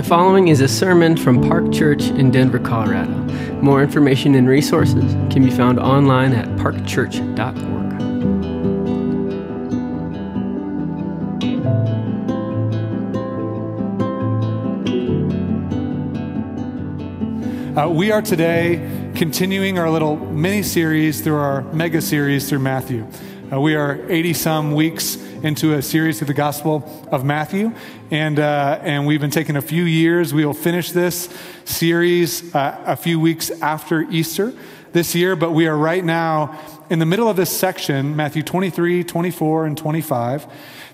The 0.00 0.08
following 0.08 0.48
is 0.48 0.62
a 0.62 0.66
sermon 0.66 1.14
from 1.14 1.42
Park 1.42 1.70
Church 1.70 2.04
in 2.04 2.30
Denver, 2.30 2.58
Colorado. 2.58 3.12
More 3.60 3.82
information 3.82 4.34
and 4.34 4.48
resources 4.48 5.04
can 5.30 5.44
be 5.44 5.50
found 5.50 5.78
online 5.78 6.32
at 6.32 6.48
parkchurch.org. 6.56 7.36
Uh, 17.76 17.90
we 17.90 18.10
are 18.10 18.22
today 18.22 19.12
continuing 19.14 19.78
our 19.78 19.90
little 19.90 20.16
mini 20.16 20.62
series 20.62 21.20
through 21.20 21.36
our 21.36 21.60
mega 21.74 22.00
series 22.00 22.48
through 22.48 22.60
Matthew. 22.60 23.06
Uh, 23.52 23.60
we 23.60 23.74
are 23.74 24.00
80 24.08 24.32
some 24.34 24.74
weeks 24.74 25.16
into 25.42 25.74
a 25.74 25.82
series 25.82 26.18
through 26.18 26.28
the 26.28 26.34
Gospel 26.34 26.88
of 27.10 27.24
Matthew, 27.24 27.72
and, 28.12 28.38
uh, 28.38 28.78
and 28.82 29.08
we've 29.08 29.20
been 29.20 29.32
taking 29.32 29.56
a 29.56 29.62
few 29.62 29.82
years. 29.82 30.32
We 30.32 30.44
will 30.44 30.54
finish 30.54 30.92
this 30.92 31.28
series 31.64 32.54
uh, 32.54 32.80
a 32.86 32.94
few 32.94 33.18
weeks 33.18 33.50
after 33.60 34.02
Easter 34.02 34.52
this 34.92 35.16
year, 35.16 35.34
but 35.34 35.50
we 35.50 35.66
are 35.66 35.76
right 35.76 36.04
now 36.04 36.60
in 36.90 37.00
the 37.00 37.06
middle 37.06 37.28
of 37.28 37.36
this 37.36 37.50
section, 37.50 38.14
Matthew 38.14 38.44
23, 38.44 39.02
24, 39.02 39.66
and 39.66 39.76
25, 39.76 40.46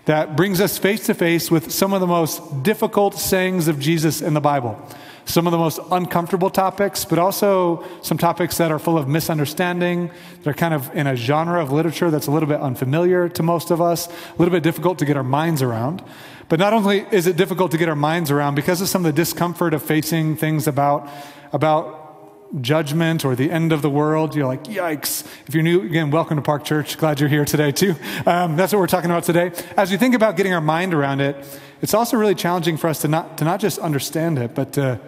that 0.06 0.34
brings 0.34 0.58
us 0.58 0.78
face 0.78 1.04
to 1.06 1.14
face 1.14 1.50
with 1.50 1.70
some 1.70 1.92
of 1.92 2.00
the 2.00 2.06
most 2.06 2.62
difficult 2.62 3.16
sayings 3.16 3.68
of 3.68 3.78
Jesus 3.78 4.22
in 4.22 4.32
the 4.32 4.40
Bible 4.40 4.82
some 5.26 5.46
of 5.46 5.50
the 5.50 5.58
most 5.58 5.80
uncomfortable 5.90 6.48
topics, 6.48 7.04
but 7.04 7.18
also 7.18 7.84
some 8.00 8.16
topics 8.16 8.56
that 8.58 8.70
are 8.70 8.78
full 8.78 8.96
of 8.96 9.08
misunderstanding. 9.08 10.10
They're 10.42 10.54
kind 10.54 10.72
of 10.72 10.94
in 10.94 11.06
a 11.06 11.16
genre 11.16 11.60
of 11.60 11.72
literature 11.72 12.10
that's 12.10 12.28
a 12.28 12.30
little 12.30 12.48
bit 12.48 12.60
unfamiliar 12.60 13.28
to 13.30 13.42
most 13.42 13.70
of 13.70 13.82
us, 13.82 14.06
a 14.06 14.12
little 14.38 14.52
bit 14.52 14.62
difficult 14.62 14.98
to 15.00 15.04
get 15.04 15.16
our 15.16 15.24
minds 15.24 15.62
around. 15.62 16.02
But 16.48 16.60
not 16.60 16.72
only 16.72 17.04
is 17.10 17.26
it 17.26 17.36
difficult 17.36 17.72
to 17.72 17.76
get 17.76 17.88
our 17.88 17.96
minds 17.96 18.30
around 18.30 18.54
because 18.54 18.80
of 18.80 18.88
some 18.88 19.04
of 19.04 19.12
the 19.12 19.20
discomfort 19.20 19.74
of 19.74 19.82
facing 19.82 20.36
things 20.36 20.68
about, 20.68 21.08
about 21.52 22.62
judgment 22.62 23.24
or 23.24 23.34
the 23.34 23.50
end 23.50 23.72
of 23.72 23.82
the 23.82 23.90
world, 23.90 24.36
you're 24.36 24.46
like, 24.46 24.62
yikes. 24.64 25.26
If 25.48 25.54
you're 25.54 25.64
new, 25.64 25.82
again, 25.82 26.12
welcome 26.12 26.36
to 26.36 26.42
Park 26.42 26.64
Church. 26.64 26.96
Glad 26.98 27.18
you're 27.18 27.28
here 27.28 27.44
today, 27.44 27.72
too. 27.72 27.96
Um, 28.24 28.54
that's 28.54 28.72
what 28.72 28.78
we're 28.78 28.86
talking 28.86 29.10
about 29.10 29.24
today. 29.24 29.50
As 29.76 29.90
we 29.90 29.96
think 29.96 30.14
about 30.14 30.36
getting 30.36 30.54
our 30.54 30.60
mind 30.60 30.94
around 30.94 31.20
it, 31.20 31.36
it's 31.82 31.94
also 31.94 32.16
really 32.16 32.36
challenging 32.36 32.76
for 32.76 32.86
us 32.86 33.00
to 33.02 33.08
not, 33.08 33.38
to 33.38 33.44
not 33.44 33.58
just 33.58 33.80
understand 33.80 34.38
it, 34.38 34.54
but 34.54 34.72
to 34.74 35.00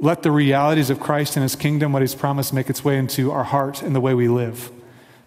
let 0.00 0.22
the 0.22 0.30
realities 0.30 0.90
of 0.90 0.98
Christ 0.98 1.36
and 1.36 1.42
his 1.42 1.54
kingdom, 1.54 1.92
what 1.92 2.02
he's 2.02 2.14
promised, 2.14 2.52
make 2.52 2.70
its 2.70 2.84
way 2.84 2.96
into 2.96 3.30
our 3.30 3.44
heart 3.44 3.82
and 3.82 3.94
the 3.94 4.00
way 4.00 4.14
we 4.14 4.28
live. 4.28 4.70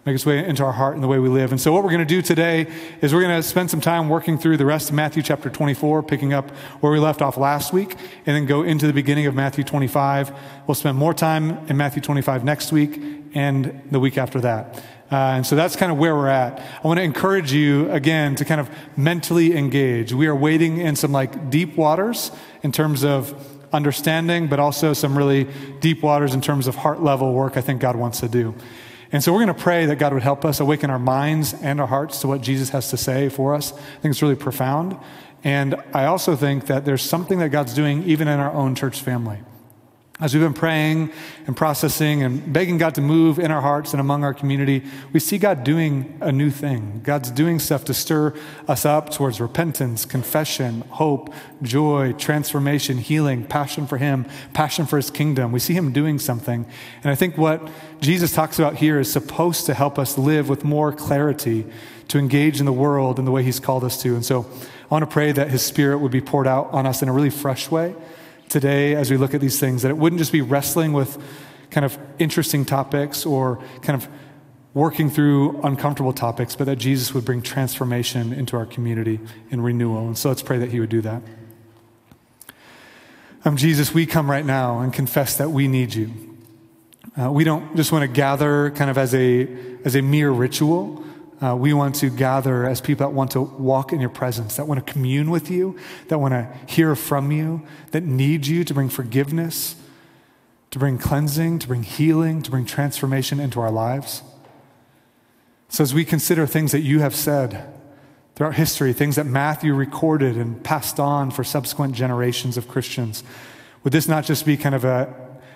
Make 0.04 0.16
its 0.16 0.26
way 0.26 0.44
into 0.44 0.62
our 0.62 0.72
heart 0.72 0.94
and 0.94 1.02
the 1.02 1.08
way 1.08 1.18
we 1.18 1.30
live. 1.30 1.50
And 1.50 1.58
so, 1.58 1.72
what 1.72 1.82
we're 1.82 1.90
going 1.90 2.06
to 2.06 2.14
do 2.14 2.20
today 2.20 2.70
is 3.00 3.14
we're 3.14 3.22
going 3.22 3.40
to 3.40 3.42
spend 3.42 3.70
some 3.70 3.80
time 3.80 4.10
working 4.10 4.36
through 4.36 4.58
the 4.58 4.66
rest 4.66 4.90
of 4.90 4.94
Matthew 4.94 5.22
chapter 5.22 5.48
24, 5.48 6.02
picking 6.02 6.34
up 6.34 6.50
where 6.80 6.92
we 6.92 6.98
left 6.98 7.22
off 7.22 7.38
last 7.38 7.72
week, 7.72 7.96
and 8.26 8.36
then 8.36 8.44
go 8.44 8.62
into 8.62 8.86
the 8.86 8.92
beginning 8.92 9.24
of 9.24 9.34
Matthew 9.34 9.64
25. 9.64 10.36
We'll 10.66 10.74
spend 10.74 10.98
more 10.98 11.14
time 11.14 11.66
in 11.68 11.78
Matthew 11.78 12.02
25 12.02 12.44
next 12.44 12.70
week 12.70 13.00
and 13.32 13.82
the 13.90 13.98
week 13.98 14.18
after 14.18 14.42
that. 14.42 14.84
Uh, 15.10 15.36
and 15.36 15.46
so 15.46 15.56
that's 15.56 15.76
kind 15.76 15.90
of 15.90 15.96
where 15.96 16.14
we're 16.14 16.28
at. 16.28 16.58
I 16.82 16.86
want 16.86 16.98
to 16.98 17.04
encourage 17.04 17.52
you 17.52 17.90
again 17.90 18.34
to 18.36 18.44
kind 18.44 18.60
of 18.60 18.68
mentally 18.96 19.56
engage. 19.56 20.12
We 20.12 20.26
are 20.26 20.34
wading 20.34 20.78
in 20.78 20.96
some 20.96 21.12
like 21.12 21.50
deep 21.50 21.76
waters 21.76 22.30
in 22.62 22.72
terms 22.72 23.04
of 23.04 23.53
understanding, 23.74 24.48
but 24.48 24.58
also 24.58 24.92
some 24.92 25.16
really 25.16 25.46
deep 25.80 26.02
waters 26.02 26.34
in 26.34 26.40
terms 26.40 26.66
of 26.66 26.76
heart 26.76 27.02
level 27.02 27.32
work 27.32 27.56
I 27.56 27.60
think 27.60 27.80
God 27.80 27.96
wants 27.96 28.20
to 28.20 28.28
do. 28.28 28.54
And 29.12 29.22
so 29.22 29.32
we're 29.32 29.44
going 29.44 29.54
to 29.54 29.62
pray 29.62 29.86
that 29.86 29.96
God 29.96 30.12
would 30.12 30.22
help 30.22 30.44
us 30.44 30.60
awaken 30.60 30.90
our 30.90 30.98
minds 30.98 31.54
and 31.54 31.80
our 31.80 31.86
hearts 31.86 32.20
to 32.22 32.28
what 32.28 32.40
Jesus 32.40 32.70
has 32.70 32.90
to 32.90 32.96
say 32.96 33.28
for 33.28 33.54
us. 33.54 33.72
I 33.72 33.76
think 34.00 34.12
it's 34.12 34.22
really 34.22 34.34
profound. 34.34 34.96
And 35.44 35.76
I 35.92 36.06
also 36.06 36.34
think 36.34 36.66
that 36.66 36.84
there's 36.84 37.02
something 37.02 37.38
that 37.38 37.50
God's 37.50 37.74
doing 37.74 38.02
even 38.04 38.28
in 38.28 38.40
our 38.40 38.52
own 38.52 38.74
church 38.74 39.00
family. 39.00 39.38
As 40.20 40.32
we've 40.32 40.44
been 40.44 40.54
praying 40.54 41.10
and 41.48 41.56
processing 41.56 42.22
and 42.22 42.52
begging 42.52 42.78
God 42.78 42.94
to 42.94 43.00
move 43.00 43.40
in 43.40 43.50
our 43.50 43.60
hearts 43.60 43.92
and 43.92 44.00
among 44.00 44.22
our 44.22 44.32
community, 44.32 44.84
we 45.12 45.18
see 45.18 45.38
God 45.38 45.64
doing 45.64 46.16
a 46.20 46.30
new 46.30 46.52
thing. 46.52 47.00
God's 47.02 47.32
doing 47.32 47.58
stuff 47.58 47.84
to 47.86 47.94
stir 47.94 48.32
us 48.68 48.86
up 48.86 49.10
towards 49.10 49.40
repentance, 49.40 50.04
confession, 50.04 50.82
hope, 50.82 51.34
joy, 51.62 52.12
transformation, 52.12 52.98
healing, 52.98 53.44
passion 53.44 53.88
for 53.88 53.98
Him, 53.98 54.24
passion 54.52 54.86
for 54.86 54.98
His 54.98 55.10
kingdom. 55.10 55.50
We 55.50 55.58
see 55.58 55.74
Him 55.74 55.90
doing 55.90 56.20
something. 56.20 56.64
And 57.02 57.10
I 57.10 57.16
think 57.16 57.36
what 57.36 57.68
Jesus 58.00 58.32
talks 58.32 58.56
about 58.56 58.76
here 58.76 59.00
is 59.00 59.10
supposed 59.10 59.66
to 59.66 59.74
help 59.74 59.98
us 59.98 60.16
live 60.16 60.48
with 60.48 60.62
more 60.62 60.92
clarity, 60.92 61.66
to 62.06 62.18
engage 62.20 62.60
in 62.60 62.66
the 62.66 62.72
world 62.72 63.18
in 63.18 63.24
the 63.24 63.32
way 63.32 63.42
He's 63.42 63.58
called 63.58 63.82
us 63.82 64.00
to. 64.02 64.14
And 64.14 64.24
so 64.24 64.46
I 64.48 64.94
want 64.94 65.02
to 65.02 65.10
pray 65.10 65.32
that 65.32 65.50
His 65.50 65.62
Spirit 65.62 65.98
would 65.98 66.12
be 66.12 66.20
poured 66.20 66.46
out 66.46 66.70
on 66.70 66.86
us 66.86 67.02
in 67.02 67.08
a 67.08 67.12
really 67.12 67.30
fresh 67.30 67.68
way 67.68 67.96
today 68.54 68.94
as 68.94 69.10
we 69.10 69.16
look 69.16 69.34
at 69.34 69.40
these 69.40 69.58
things, 69.58 69.82
that 69.82 69.90
it 69.90 69.96
wouldn't 69.96 70.20
just 70.20 70.30
be 70.30 70.40
wrestling 70.40 70.92
with 70.92 71.18
kind 71.70 71.84
of 71.84 71.98
interesting 72.20 72.64
topics 72.64 73.26
or 73.26 73.60
kind 73.82 74.00
of 74.00 74.08
working 74.74 75.10
through 75.10 75.60
uncomfortable 75.62 76.12
topics, 76.12 76.54
but 76.54 76.64
that 76.64 76.76
Jesus 76.76 77.12
would 77.12 77.24
bring 77.24 77.42
transformation 77.42 78.32
into 78.32 78.56
our 78.56 78.64
community 78.64 79.18
and 79.50 79.64
renewal. 79.64 80.06
And 80.06 80.16
so 80.16 80.28
let's 80.28 80.40
pray 80.40 80.58
that 80.58 80.70
He 80.70 80.78
would 80.78 80.88
do 80.88 81.00
that. 81.00 81.20
Um, 83.44 83.56
Jesus, 83.56 83.92
we 83.92 84.06
come 84.06 84.30
right 84.30 84.46
now 84.46 84.78
and 84.78 84.92
confess 84.92 85.36
that 85.38 85.50
we 85.50 85.66
need 85.66 85.92
you. 85.92 86.12
Uh, 87.20 87.32
we 87.32 87.42
don't 87.42 87.74
just 87.74 87.90
want 87.90 88.02
to 88.02 88.08
gather 88.08 88.70
kind 88.70 88.88
of 88.88 88.96
as 88.96 89.16
a, 89.16 89.48
as 89.84 89.96
a 89.96 90.00
mere 90.00 90.30
ritual. 90.30 91.04
Uh, 91.42 91.56
we 91.56 91.72
want 91.72 91.96
to 91.96 92.10
gather 92.10 92.64
as 92.64 92.80
people 92.80 93.06
that 93.06 93.14
want 93.14 93.32
to 93.32 93.40
walk 93.40 93.92
in 93.92 94.00
your 94.00 94.10
presence, 94.10 94.56
that 94.56 94.68
want 94.68 94.84
to 94.84 94.92
commune 94.92 95.30
with 95.30 95.50
you, 95.50 95.76
that 96.08 96.18
want 96.18 96.32
to 96.32 96.48
hear 96.66 96.94
from 96.94 97.32
you, 97.32 97.62
that 97.90 98.04
need 98.04 98.46
you 98.46 98.64
to 98.64 98.72
bring 98.72 98.88
forgiveness, 98.88 99.74
to 100.70 100.78
bring 100.78 100.96
cleansing, 100.96 101.58
to 101.58 101.66
bring 101.66 101.82
healing, 101.82 102.42
to 102.42 102.50
bring 102.50 102.64
transformation 102.64 103.40
into 103.40 103.60
our 103.60 103.70
lives. 103.70 104.22
So, 105.68 105.82
as 105.82 105.92
we 105.92 106.04
consider 106.04 106.46
things 106.46 106.70
that 106.72 106.80
you 106.80 107.00
have 107.00 107.14
said 107.14 107.72
throughout 108.36 108.54
history, 108.54 108.92
things 108.92 109.16
that 109.16 109.26
Matthew 109.26 109.74
recorded 109.74 110.36
and 110.36 110.62
passed 110.62 111.00
on 111.00 111.30
for 111.30 111.42
subsequent 111.42 111.94
generations 111.94 112.56
of 112.56 112.68
Christians, 112.68 113.24
would 113.82 113.92
this 113.92 114.08
not 114.08 114.24
just 114.24 114.46
be 114.46 114.56
kind 114.56 114.74
of 114.74 114.84
a, 114.84 115.12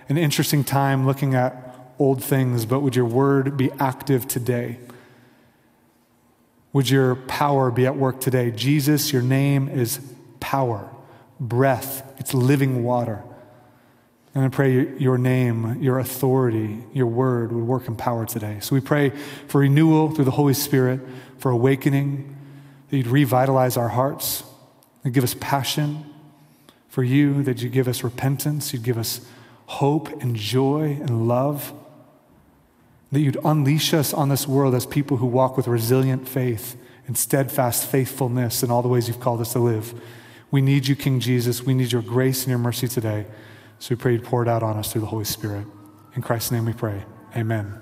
an 0.08 0.18
interesting 0.18 0.64
time 0.64 1.06
looking 1.06 1.34
at 1.34 1.94
old 1.98 2.22
things, 2.22 2.66
but 2.66 2.80
would 2.80 2.96
your 2.96 3.04
word 3.04 3.56
be 3.56 3.70
active 3.78 4.26
today? 4.26 4.78
Would 6.72 6.90
your 6.90 7.16
power 7.16 7.70
be 7.70 7.86
at 7.86 7.96
work 7.96 8.20
today? 8.20 8.50
Jesus, 8.50 9.12
your 9.12 9.22
name 9.22 9.68
is 9.68 10.00
power, 10.40 10.88
breath, 11.40 12.14
it's 12.18 12.34
living 12.34 12.84
water. 12.84 13.22
And 14.34 14.44
I 14.44 14.48
pray 14.48 14.96
your 14.98 15.18
name, 15.18 15.82
your 15.82 15.98
authority, 15.98 16.84
your 16.92 17.06
word 17.06 17.50
would 17.50 17.64
work 17.64 17.88
in 17.88 17.96
power 17.96 18.26
today. 18.26 18.58
So 18.60 18.74
we 18.74 18.80
pray 18.80 19.10
for 19.48 19.60
renewal 19.60 20.10
through 20.10 20.26
the 20.26 20.30
Holy 20.30 20.54
Spirit, 20.54 21.00
for 21.38 21.50
awakening, 21.50 22.36
that 22.88 22.96
you'd 22.96 23.06
revitalize 23.06 23.76
our 23.76 23.88
hearts, 23.88 24.44
and 25.02 25.14
give 25.14 25.24
us 25.24 25.34
passion 25.40 26.04
for 26.88 27.02
you, 27.02 27.42
that 27.44 27.62
you 27.62 27.68
give 27.68 27.88
us 27.88 28.04
repentance, 28.04 28.72
you'd 28.72 28.82
give 28.82 28.98
us 28.98 29.22
hope 29.66 30.08
and 30.22 30.36
joy 30.36 30.98
and 31.00 31.26
love 31.28 31.72
that 33.10 33.20
you'd 33.20 33.38
unleash 33.44 33.94
us 33.94 34.12
on 34.12 34.28
this 34.28 34.46
world 34.46 34.74
as 34.74 34.84
people 34.86 35.16
who 35.16 35.26
walk 35.26 35.56
with 35.56 35.66
resilient 35.66 36.28
faith 36.28 36.76
and 37.06 37.16
steadfast 37.16 37.86
faithfulness 37.86 38.62
in 38.62 38.70
all 38.70 38.82
the 38.82 38.88
ways 38.88 39.08
you've 39.08 39.20
called 39.20 39.40
us 39.40 39.52
to 39.54 39.58
live. 39.58 39.98
We 40.50 40.60
need 40.60 40.86
you, 40.86 40.96
King 40.96 41.20
Jesus. 41.20 41.62
We 41.62 41.74
need 41.74 41.92
your 41.92 42.02
grace 42.02 42.42
and 42.42 42.50
your 42.50 42.58
mercy 42.58 42.88
today. 42.88 43.26
So 43.78 43.94
we 43.94 43.96
pray 43.96 44.12
you'd 44.12 44.24
pour 44.24 44.42
it 44.42 44.48
out 44.48 44.62
on 44.62 44.76
us 44.76 44.92
through 44.92 45.02
the 45.02 45.06
Holy 45.06 45.24
Spirit. 45.24 45.66
In 46.14 46.22
Christ's 46.22 46.50
name 46.50 46.66
we 46.66 46.72
pray. 46.72 47.04
Amen. 47.36 47.80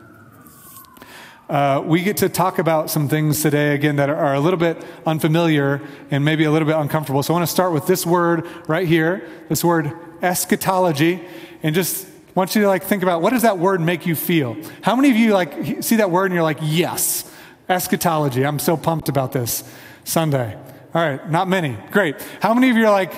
Uh, 1.49 1.81
we 1.85 2.03
get 2.03 2.17
to 2.17 2.29
talk 2.29 2.59
about 2.59 2.91
some 2.91 3.09
things 3.09 3.41
today, 3.41 3.73
again, 3.75 3.97
that 3.97 4.11
are 4.11 4.35
a 4.35 4.41
little 4.41 4.59
bit 4.59 4.85
unfamiliar 5.07 5.81
and 6.11 6.25
maybe 6.25 6.43
a 6.43 6.51
little 6.51 6.67
bit 6.67 6.77
uncomfortable. 6.77 7.23
So 7.23 7.33
I 7.33 7.37
want 7.37 7.49
to 7.49 7.53
start 7.53 7.73
with 7.73 7.87
this 7.87 8.05
word 8.05 8.47
right 8.67 8.87
here, 8.87 9.29
this 9.49 9.63
word 9.63 9.93
eschatology, 10.23 11.23
and 11.63 11.73
just 11.73 12.09
want 12.37 12.55
you 12.55 12.63
to 12.63 12.69
like 12.69 12.85
think 12.85 13.03
about 13.03 13.23
what 13.23 13.33
does 13.33 13.43
that 13.43 13.59
word 13.59 13.81
make 13.81 14.07
you 14.07 14.15
feel? 14.15 14.57
How 14.83 14.95
many 14.95 15.11
of 15.11 15.17
you 15.17 15.33
like 15.33 15.83
see 15.83 15.97
that 15.97 16.11
word 16.11 16.27
and 16.27 16.35
you're 16.35 16.45
like, 16.45 16.59
yes, 16.63 17.29
eschatology. 17.69 18.45
I'm 18.45 18.59
so 18.59 18.77
pumped 18.77 19.09
about 19.09 19.33
this 19.33 19.65
Sunday. 20.05 20.57
All 20.95 21.03
right, 21.03 21.31
not 21.31 21.49
many. 21.49 21.77
Great. 21.91 22.17
How 22.41 22.55
many 22.55 22.71
of 22.71 22.77
you 22.77 22.87
are 22.87 22.93
like, 22.93 23.13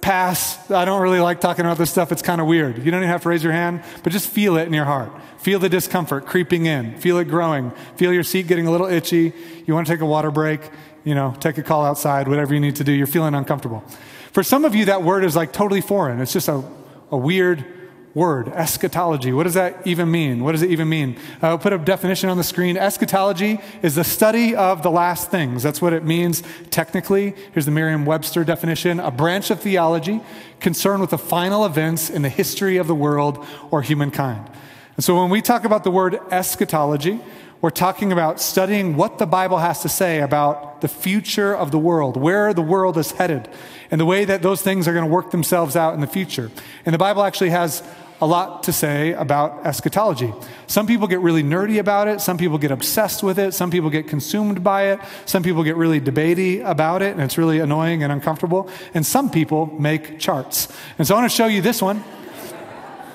pass? 0.00 0.70
I 0.70 0.84
don't 0.84 1.02
really 1.02 1.20
like 1.20 1.40
talking 1.40 1.64
about 1.64 1.78
this 1.78 1.90
stuff. 1.90 2.12
It's 2.12 2.22
kind 2.22 2.40
of 2.40 2.46
weird. 2.46 2.78
You 2.78 2.90
don't 2.90 3.00
even 3.00 3.08
have 3.08 3.22
to 3.22 3.28
raise 3.28 3.42
your 3.42 3.52
hand, 3.52 3.82
but 4.02 4.12
just 4.12 4.30
feel 4.30 4.56
it 4.56 4.66
in 4.66 4.72
your 4.72 4.84
heart. 4.84 5.12
Feel 5.38 5.58
the 5.58 5.68
discomfort 5.68 6.26
creeping 6.26 6.66
in. 6.66 6.98
Feel 6.98 7.18
it 7.18 7.24
growing. 7.24 7.70
Feel 7.96 8.12
your 8.12 8.22
seat 8.22 8.46
getting 8.46 8.66
a 8.66 8.70
little 8.70 8.86
itchy. 8.86 9.32
You 9.66 9.74
want 9.74 9.86
to 9.86 9.92
take 9.92 10.00
a 10.00 10.06
water 10.06 10.30
break, 10.30 10.60
you 11.04 11.14
know, 11.14 11.34
take 11.40 11.58
a 11.58 11.62
call 11.62 11.84
outside, 11.84 12.28
whatever 12.28 12.54
you 12.54 12.60
need 12.60 12.76
to 12.76 12.84
do. 12.84 12.92
You're 12.92 13.06
feeling 13.06 13.34
uncomfortable. 13.34 13.84
For 14.32 14.42
some 14.42 14.64
of 14.64 14.74
you, 14.74 14.84
that 14.86 15.02
word 15.02 15.24
is 15.24 15.34
like 15.34 15.52
totally 15.52 15.80
foreign. 15.80 16.20
It's 16.20 16.32
just 16.32 16.48
a, 16.48 16.62
a 17.10 17.16
weird 17.16 17.79
word, 18.14 18.48
eschatology. 18.48 19.32
What 19.32 19.44
does 19.44 19.54
that 19.54 19.86
even 19.86 20.10
mean? 20.10 20.42
What 20.42 20.52
does 20.52 20.62
it 20.62 20.70
even 20.70 20.88
mean? 20.88 21.16
Uh, 21.42 21.48
I'll 21.48 21.58
put 21.58 21.72
a 21.72 21.78
definition 21.78 22.28
on 22.28 22.36
the 22.36 22.44
screen. 22.44 22.76
Eschatology 22.76 23.60
is 23.82 23.94
the 23.94 24.04
study 24.04 24.54
of 24.54 24.82
the 24.82 24.90
last 24.90 25.30
things. 25.30 25.62
That's 25.62 25.80
what 25.80 25.92
it 25.92 26.04
means 26.04 26.42
technically. 26.70 27.34
Here's 27.52 27.66
the 27.66 27.70
Merriam 27.70 28.04
Webster 28.04 28.44
definition 28.44 28.98
a 29.00 29.10
branch 29.10 29.50
of 29.50 29.60
theology 29.60 30.20
concerned 30.58 31.00
with 31.00 31.10
the 31.10 31.18
final 31.18 31.64
events 31.64 32.10
in 32.10 32.22
the 32.22 32.28
history 32.28 32.76
of 32.76 32.86
the 32.86 32.94
world 32.94 33.44
or 33.70 33.82
humankind. 33.82 34.50
And 34.96 35.04
so 35.04 35.18
when 35.20 35.30
we 35.30 35.40
talk 35.40 35.64
about 35.64 35.84
the 35.84 35.90
word 35.90 36.18
eschatology, 36.30 37.20
we're 37.62 37.70
talking 37.70 38.10
about 38.10 38.40
studying 38.40 38.96
what 38.96 39.18
the 39.18 39.26
Bible 39.26 39.58
has 39.58 39.82
to 39.82 39.88
say 39.88 40.20
about 40.20 40.80
the 40.80 40.88
future 40.88 41.54
of 41.54 41.70
the 41.70 41.78
world, 41.78 42.16
where 42.16 42.54
the 42.54 42.62
world 42.62 42.96
is 42.96 43.12
headed, 43.12 43.48
and 43.90 44.00
the 44.00 44.04
way 44.04 44.24
that 44.24 44.42
those 44.42 44.62
things 44.62 44.86
are 44.86 44.92
going 44.92 45.04
to 45.04 45.10
work 45.10 45.30
themselves 45.30 45.76
out 45.76 45.94
in 45.94 46.00
the 46.00 46.06
future. 46.06 46.50
And 46.84 46.94
the 46.94 46.98
Bible 46.98 47.22
actually 47.22 47.50
has 47.50 47.82
a 48.20 48.26
lot 48.26 48.62
to 48.64 48.72
say 48.72 49.12
about 49.12 49.66
eschatology. 49.66 50.32
Some 50.66 50.86
people 50.86 51.06
get 51.06 51.20
really 51.20 51.42
nerdy 51.42 51.78
about 51.78 52.06
it, 52.06 52.20
some 52.20 52.36
people 52.36 52.58
get 52.58 52.70
obsessed 52.70 53.22
with 53.22 53.38
it, 53.38 53.54
some 53.54 53.70
people 53.70 53.88
get 53.88 54.08
consumed 54.08 54.62
by 54.62 54.88
it, 54.92 55.00
some 55.24 55.42
people 55.42 55.64
get 55.64 55.76
really 55.76 56.00
debatey 56.00 56.62
about 56.64 57.00
it, 57.00 57.12
and 57.12 57.22
it's 57.22 57.38
really 57.38 57.60
annoying 57.60 58.02
and 58.02 58.12
uncomfortable, 58.12 58.68
and 58.92 59.06
some 59.06 59.30
people 59.30 59.66
make 59.66 60.18
charts. 60.18 60.68
And 60.98 61.06
so 61.06 61.14
I 61.14 61.20
want 61.20 61.30
to 61.30 61.36
show 61.36 61.46
you 61.46 61.62
this 61.62 61.80
one. 61.80 62.04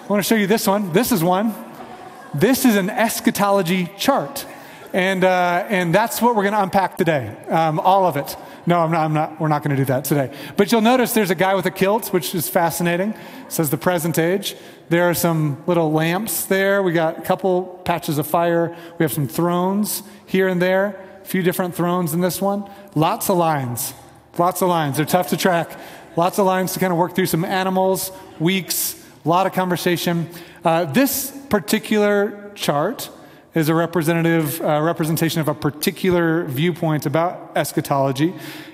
I 0.03 0.07
want 0.07 0.23
to 0.23 0.27
show 0.27 0.35
you 0.35 0.47
this 0.47 0.67
one. 0.67 0.91
This 0.91 1.11
is 1.11 1.23
one. 1.23 1.53
This 2.33 2.65
is 2.65 2.75
an 2.75 2.89
eschatology 2.89 3.91
chart. 3.97 4.45
And, 4.91 5.23
uh, 5.23 5.65
and 5.69 5.93
that's 5.93 6.21
what 6.21 6.35
we're 6.35 6.43
going 6.43 6.53
to 6.53 6.63
unpack 6.63 6.97
today, 6.97 7.35
um, 7.49 7.79
all 7.79 8.05
of 8.05 8.17
it. 8.17 8.35
No, 8.67 8.79
I'm 8.79 8.91
not, 8.91 9.05
I'm 9.05 9.13
not, 9.13 9.39
we're 9.39 9.47
not 9.47 9.63
going 9.63 9.75
to 9.75 9.81
do 9.81 9.85
that 9.85 10.05
today. 10.05 10.35
But 10.57 10.71
you'll 10.71 10.81
notice 10.81 11.13
there's 11.13 11.29
a 11.29 11.35
guy 11.35 11.53
with 11.53 11.65
a 11.65 11.71
kilt, 11.71 12.11
which 12.11 12.33
is 12.33 12.49
fascinating. 12.49 13.11
It 13.11 13.51
says 13.51 13.69
the 13.69 13.77
present 13.77 14.17
age. 14.17 14.55
There 14.89 15.07
are 15.09 15.13
some 15.13 15.63
little 15.67 15.91
lamps 15.91 16.45
there. 16.45 16.81
We 16.81 16.91
got 16.91 17.19
a 17.19 17.21
couple 17.21 17.81
patches 17.85 18.17
of 18.17 18.25
fire. 18.25 18.75
We 18.97 19.03
have 19.03 19.13
some 19.13 19.27
thrones 19.27 20.01
here 20.25 20.47
and 20.47 20.61
there, 20.61 21.19
a 21.21 21.25
few 21.25 21.43
different 21.43 21.75
thrones 21.75 22.13
in 22.13 22.21
this 22.21 22.41
one. 22.41 22.69
Lots 22.95 23.29
of 23.29 23.37
lines. 23.37 23.93
Lots 24.37 24.61
of 24.61 24.69
lines. 24.69 24.97
They're 24.97 25.05
tough 25.05 25.29
to 25.29 25.37
track. 25.37 25.79
Lots 26.15 26.39
of 26.39 26.45
lines 26.45 26.73
to 26.73 26.79
kind 26.79 26.91
of 26.91 26.97
work 26.97 27.13
through 27.13 27.25
some 27.27 27.45
animals, 27.45 28.11
weeks, 28.39 29.03
a 29.23 29.29
lot 29.29 29.45
of 29.45 29.53
conversation. 29.53 30.29
Uh, 30.63 30.85
this 30.85 31.31
particular 31.49 32.51
chart 32.55 33.09
is 33.55 33.69
a 33.69 33.73
representative 33.73 34.61
uh, 34.61 34.81
representation 34.81 35.41
of 35.41 35.47
a 35.47 35.55
particular 35.55 36.43
viewpoint 36.45 37.05
about 37.05 37.51
eschatology 37.55 38.33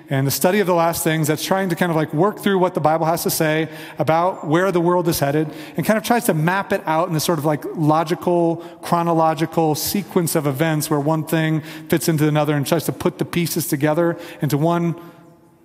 and 0.10 0.28
the 0.28 0.32
study 0.32 0.60
of 0.60 0.68
the 0.68 0.74
last 0.74 1.06
things 1.06 1.28
that's 1.28 1.44
trying 1.44 1.70
to 1.70 1.76
kind 1.76 1.90
of 1.90 1.96
like 1.96 2.14
work 2.14 2.40
through 2.40 2.60
what 2.60 2.74
the 2.74 2.82
Bible 2.82 3.06
has 3.06 3.24
to 3.24 3.30
say 3.30 3.70
about 3.98 4.46
where 4.46 4.70
the 4.72 4.82
world 4.82 5.08
is 5.08 5.20
headed 5.20 5.50
and 5.78 5.86
kind 5.86 5.98
of 5.98 6.04
tries 6.04 6.26
to 6.26 6.34
map 6.34 6.74
it 6.74 6.82
out 6.86 7.08
in 7.08 7.14
this 7.14 7.24
sort 7.24 7.40
of 7.40 7.46
like 7.46 7.64
logical, 7.76 8.58
chronological 8.82 9.74
sequence 9.74 10.36
of 10.36 10.48
events 10.48 10.90
where 10.90 11.00
one 11.00 11.24
thing 11.24 11.62
fits 11.88 12.10
into 12.10 12.28
another 12.28 12.56
and 12.56 12.68
tries 12.68 12.84
to 12.84 12.92
put 12.92 13.20
the 13.20 13.26
pieces 13.26 13.68
together 13.68 14.20
into 14.42 14.58
one 14.58 15.00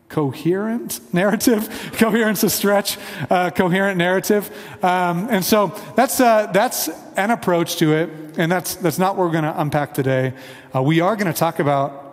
coherent 0.09 1.01
narrative. 1.13 1.69
Coherence 1.95 2.43
a 2.43 2.51
stretch, 2.51 2.99
uh, 3.29 3.51
coherent 3.51 3.99
narrative. 3.99 4.51
Um, 4.85 5.29
and 5.31 5.45
so 5.45 5.69
that's, 5.95 6.21
uh, 6.21 6.47
that's 6.53 6.89
an 7.17 7.31
approach 7.31 7.77
to 7.77 7.93
it, 7.95 8.11
and 8.39 8.51
that's, 8.51 8.77
that's 8.77 8.99
not 8.99 9.17
what 9.17 9.27
we're 9.27 9.33
going 9.33 9.45
to 9.45 9.61
unpack 9.61 9.95
today. 9.95 10.33
Uh, 10.75 10.83
we 10.83 11.01
are 11.01 11.17
going 11.17 11.33
to 11.33 11.39
talk 11.39 11.59
about 11.59 12.07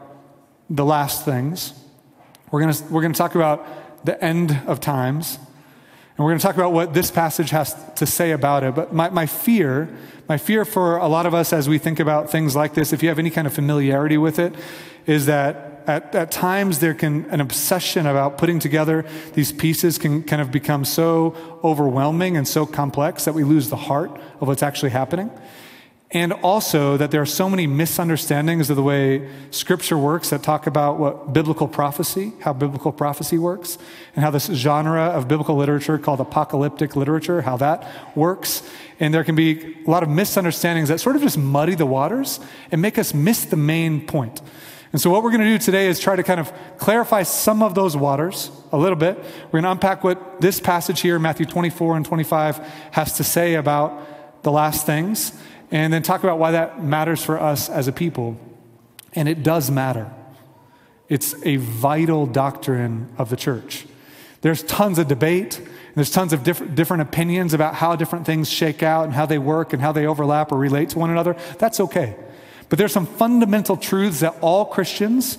the 0.70 0.86
last 0.86 1.26
things. 1.26 1.74
We're 2.52 2.62
going 2.62 2.74
we're 2.92 3.02
going 3.02 3.14
to 3.14 3.18
talk 3.18 3.36
about 3.36 4.06
the 4.06 4.22
end 4.24 4.62
of 4.68 4.80
times. 4.80 5.38
And 6.16 6.24
we're 6.24 6.32
going 6.32 6.40
to 6.40 6.44
talk 6.44 6.56
about 6.56 6.74
what 6.74 6.94
this 6.94 7.10
passage 7.10 7.50
has 7.50 7.76
to 7.96 8.06
say 8.06 8.32
about 8.32 8.64
it. 8.64 8.76
But 8.76 8.94
my, 8.94 9.10
my 9.10 9.26
fear, 9.26 9.90
my 10.30 10.38
fear 10.38 10.64
for 10.64 10.98
a 10.98 11.08
lot 11.08 11.26
of 11.26 11.34
us 11.34 11.52
as 11.52 11.68
we 11.68 11.80
think 11.80 12.00
about 12.00 12.30
things 12.30 12.56
like 12.56 12.76
this, 12.76 12.94
if 12.94 13.02
you 13.02 13.10
have 13.10 13.18
any 13.18 13.32
kind 13.32 13.48
of 13.48 13.54
familiarity 13.54 14.18
with 14.18 14.38
it, 14.38 14.54
is 15.08 15.26
that 15.26 15.73
at, 15.88 16.14
at 16.16 16.32
times 16.32 16.80
there 16.80 16.94
can 16.94 17.26
an 17.30 17.42
obsession 17.42 18.06
about 18.06 18.38
putting 18.38 18.60
together 18.60 19.06
these 19.34 19.52
pieces 19.52 19.98
can 19.98 20.24
kind 20.24 20.42
of 20.42 20.52
become 20.52 20.86
so 20.86 21.36
overwhelming 21.64 22.38
and 22.38 22.48
so 22.48 22.66
complex 22.66 23.26
that 23.26 23.34
we 23.34 23.44
lose 23.44 23.70
the 23.70 23.76
heart 23.76 24.12
of 24.40 24.48
what's 24.48 24.64
actually 24.64 24.92
happening. 24.92 25.32
And 26.14 26.32
also 26.32 26.96
that 26.98 27.10
there 27.10 27.22
are 27.24 27.26
so 27.26 27.50
many 27.50 27.66
misunderstandings 27.66 28.70
of 28.70 28.76
the 28.76 28.84
way 28.84 29.28
scripture 29.50 29.98
works 29.98 30.30
that 30.30 30.44
talk 30.44 30.68
about 30.68 31.00
what 31.00 31.34
biblical 31.34 31.68
prophecy 31.68 32.34
how 32.42 32.54
biblical 32.54 32.92
prophecy 32.92 33.40
works 33.40 33.80
and 34.16 34.24
how 34.24 34.30
this 34.30 34.46
genre 34.46 35.06
of 35.06 35.28
biblical 35.28 35.56
literature 35.56 35.98
called 35.98 36.20
apocalyptic 36.20 36.96
literature 36.96 37.42
how 37.42 37.58
that 37.58 38.16
works. 38.16 38.62
And 39.00 39.12
there 39.12 39.24
can 39.24 39.36
be 39.36 39.76
a 39.86 39.90
lot 39.90 40.04
of 40.04 40.10
misunderstandings 40.10 40.90
that 40.90 41.00
sort 41.00 41.16
of 41.16 41.24
just 41.24 41.38
muddy 41.38 41.74
the 41.74 41.88
waters 41.88 42.40
and 42.72 42.80
make 42.80 43.00
us 43.00 43.16
miss 43.16 43.46
the 43.46 43.58
main 43.58 44.06
point 44.06 44.40
and 44.94 45.02
so, 45.02 45.10
what 45.10 45.24
we're 45.24 45.32
going 45.32 45.42
to 45.42 45.48
do 45.48 45.58
today 45.58 45.88
is 45.88 46.00
try 46.00 46.16
to 46.16 46.22
kind 46.22 46.40
of 46.40 46.54
clarify 46.78 47.24
some 47.24 47.64
of 47.64 47.74
those 47.74 47.98
waters 47.98 48.52
a 48.72 48.78
little 48.78 48.96
bit. 48.96 49.18
We're 49.46 49.62
going 49.62 49.64
to 49.64 49.72
unpack 49.72 50.04
what 50.04 50.40
this 50.40 50.60
passage 50.60 51.02
here, 51.02 51.18
Matthew 51.18 51.48
24 51.48 51.98
and 51.98 52.06
25, 52.06 52.60
has 52.92 53.18
to 53.18 53.24
say 53.24 53.56
about 53.56 54.44
the 54.44 54.52
last 54.52 54.86
things, 54.86 55.34
and 55.72 55.92
then 55.92 56.04
talk 56.04 56.24
about 56.24 56.38
why 56.38 56.52
that 56.52 56.84
matters 56.84 57.24
for 57.26 57.40
us 57.40 57.72
as 57.72 57.88
a 57.88 57.92
people. 57.92 58.40
And 59.14 59.28
it 59.28 59.42
does 59.42 59.72
matter, 59.72 60.12
it's 61.10 61.36
a 61.44 61.56
vital 61.56 62.28
doctrine 62.28 63.10
of 63.18 63.32
the 63.32 63.36
church. 63.36 63.88
There's 64.42 64.62
tons 64.62 65.00
of 65.00 65.08
debate. 65.08 65.60
There's 65.96 66.12
tons 66.12 66.34
of 66.34 66.44
different, 66.44 66.76
different 66.76 67.02
opinions 67.02 67.54
about 67.54 67.76
how 67.76 67.96
different 67.96 68.26
things 68.26 68.50
shake 68.50 68.84
out 68.84 69.06
and 69.06 69.14
how 69.14 69.26
they 69.26 69.38
work 69.38 69.74
and 69.74 69.82
how 69.82 69.92
they 69.92 70.06
overlap 70.06 70.52
or 70.52 70.58
relate 70.58 70.90
to 70.90 71.00
one 71.00 71.10
another. 71.10 71.36
That's 71.60 71.80
okay. 71.80 72.16
But 72.74 72.80
there's 72.80 72.92
some 72.92 73.06
fundamental 73.06 73.78
truths 73.78 74.22
that 74.22 74.36
all 74.42 74.66
Christians, 74.66 75.38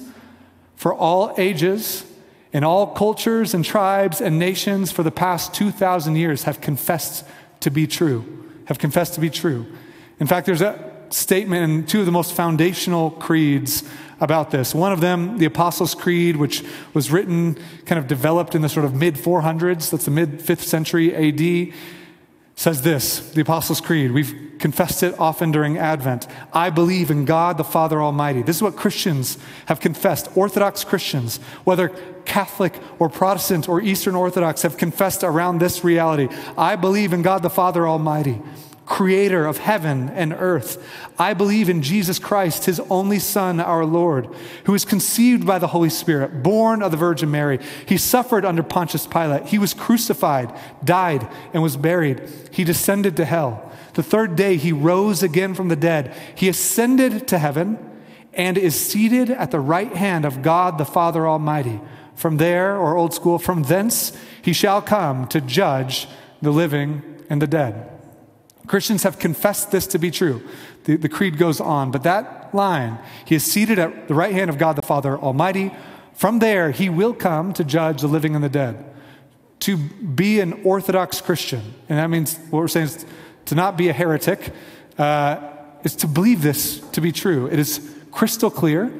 for 0.76 0.94
all 0.94 1.34
ages, 1.36 2.04
in 2.52 2.62
all 2.62 2.86
cultures 2.86 3.54
and 3.54 3.64
tribes 3.64 4.20
and 4.20 4.38
nations 4.38 4.92
for 4.92 5.02
the 5.02 5.10
past 5.10 5.52
2,000 5.52 6.14
years 6.14 6.44
have 6.44 6.60
confessed 6.60 7.25
to 7.58 7.72
be 7.72 7.88
true, 7.88 8.48
have 8.66 8.78
confessed 8.78 9.14
to 9.14 9.20
be 9.20 9.31
true. 9.31 9.66
In 10.20 10.28
fact, 10.28 10.46
there's 10.46 10.62
a 10.62 10.92
statement 11.10 11.64
in 11.64 11.86
two 11.86 11.98
of 11.98 12.06
the 12.06 12.12
most 12.12 12.34
foundational 12.34 13.10
creeds 13.10 13.82
about 14.20 14.52
this. 14.52 14.72
One 14.72 14.92
of 14.92 15.00
them, 15.00 15.38
the 15.38 15.46
Apostles' 15.46 15.96
Creed, 15.96 16.36
which 16.36 16.62
was 16.92 17.10
written, 17.10 17.58
kind 17.84 17.98
of 17.98 18.06
developed 18.06 18.54
in 18.54 18.62
the 18.62 18.69
sort 18.69 18.86
of 18.86 18.94
mid 18.94 19.16
400s, 19.16 19.90
that's 19.90 20.04
the 20.04 20.12
mid 20.12 20.38
5th 20.38 20.60
century 20.60 21.12
AD 21.12 21.75
says 22.56 22.82
this 22.82 23.30
the 23.32 23.40
Apostles' 23.40 23.80
Creed. 23.80 24.12
We've 24.12 24.52
confessed 24.58 25.02
it 25.02 25.18
often 25.18 25.50
during 25.50 25.76
Advent. 25.76 26.26
I 26.52 26.70
believe 26.70 27.10
in 27.10 27.24
God 27.24 27.58
the 27.58 27.64
Father 27.64 28.00
Almighty. 28.00 28.42
This 28.42 28.56
is 28.56 28.62
what 28.62 28.76
Christians 28.76 29.38
have 29.66 29.80
confessed. 29.80 30.28
Orthodox 30.36 30.84
Christians, 30.84 31.38
whether 31.64 31.88
Catholic 32.24 32.74
or 32.98 33.08
Protestant 33.08 33.68
or 33.68 33.82
Eastern 33.82 34.14
Orthodox, 34.14 34.62
have 34.62 34.76
confessed 34.76 35.22
around 35.22 35.58
this 35.58 35.84
reality. 35.84 36.29
I 36.56 36.76
believe 36.76 37.12
in 37.12 37.22
God 37.22 37.43
the 37.43 37.50
Father 37.50 37.86
Almighty 37.86 38.40
creator 38.86 39.46
of 39.46 39.58
heaven 39.58 40.10
and 40.10 40.32
earth. 40.32 40.82
I 41.19 41.32
believe 41.34 41.69
in 41.69 41.82
Jesus 41.82 42.19
Christ, 42.19 42.67
his 42.67 42.81
only 42.91 43.19
Son, 43.19 43.60
our 43.60 43.84
Lord, 43.84 44.29
who 44.64 44.72
was 44.72 44.84
conceived 44.84 45.46
by 45.46 45.58
the 45.58 45.69
Holy 45.69 45.91
Spirit, 45.91 46.43
born 46.43 46.82
of 46.82 46.91
the 46.91 46.96
Virgin 46.96 47.31
Mary. 47.31 47.58
He 47.86 47.96
suffered 47.96 48.44
under 48.44 48.62
Pontius 48.62 49.06
Pilate. 49.06 49.46
He 49.46 49.58
was 49.58 49.74
crucified, 49.74 50.53
died, 50.84 51.26
and 51.53 51.62
was 51.62 51.76
buried. 51.76 52.29
He 52.50 52.64
descended 52.64 53.17
to 53.17 53.24
hell. 53.24 53.72
The 53.94 54.03
third 54.03 54.36
day, 54.36 54.56
he 54.56 54.72
rose 54.72 55.22
again 55.22 55.55
from 55.55 55.69
the 55.69 55.76
dead. 55.76 56.14
He 56.34 56.48
ascended 56.48 57.29
to 57.29 57.38
heaven 57.38 57.79
and 58.32 58.58
is 58.58 58.79
seated 58.79 59.31
at 59.31 59.50
the 59.50 59.60
right 59.60 59.94
hand 59.94 60.24
of 60.24 60.43
God 60.43 60.76
the 60.76 60.84
Father 60.84 61.26
Almighty. 61.26 61.81
From 62.17 62.36
there, 62.36 62.76
or 62.76 62.96
old 62.96 63.14
school, 63.14 63.38
from 63.38 63.64
thence 63.64 64.12
he 64.43 64.53
shall 64.53 64.82
come 64.82 65.26
to 65.29 65.41
judge 65.41 66.06
the 66.43 66.53
living 66.53 67.03
and 67.31 67.41
the 67.41 67.46
dead. 67.46 67.94
Christians 68.66 69.02
have 69.02 69.18
confessed 69.18 69.70
this 69.70 69.86
to 69.88 69.98
be 69.98 70.10
true. 70.10 70.42
The, 70.84 70.96
the, 70.96 71.08
creed 71.08 71.38
goes 71.38 71.60
on, 71.60 71.90
but 71.90 72.02
that 72.04 72.54
line, 72.54 72.98
he 73.24 73.34
is 73.34 73.44
seated 73.44 73.78
at 73.78 74.08
the 74.08 74.14
right 74.14 74.32
hand 74.32 74.48
of 74.48 74.58
God 74.58 74.76
the 74.76 74.82
Father 74.82 75.18
Almighty. 75.18 75.72
From 76.14 76.38
there, 76.38 76.70
he 76.70 76.88
will 76.88 77.12
come 77.12 77.52
to 77.54 77.64
judge 77.64 78.00
the 78.00 78.06
living 78.06 78.34
and 78.34 78.42
the 78.42 78.48
dead. 78.48 78.84
To 79.60 79.76
be 79.76 80.40
an 80.40 80.62
Orthodox 80.64 81.20
Christian, 81.20 81.74
and 81.88 81.98
that 81.98 82.08
means 82.08 82.36
what 82.50 82.60
we're 82.60 82.68
saying 82.68 82.86
is 82.86 83.06
to 83.46 83.54
not 83.54 83.76
be 83.76 83.88
a 83.88 83.92
heretic, 83.92 84.52
uh, 84.98 85.40
is 85.82 85.96
to 85.96 86.06
believe 86.06 86.42
this 86.42 86.80
to 86.90 87.00
be 87.00 87.12
true. 87.12 87.46
It 87.46 87.58
is 87.58 87.94
crystal 88.10 88.50
clear 88.50 88.92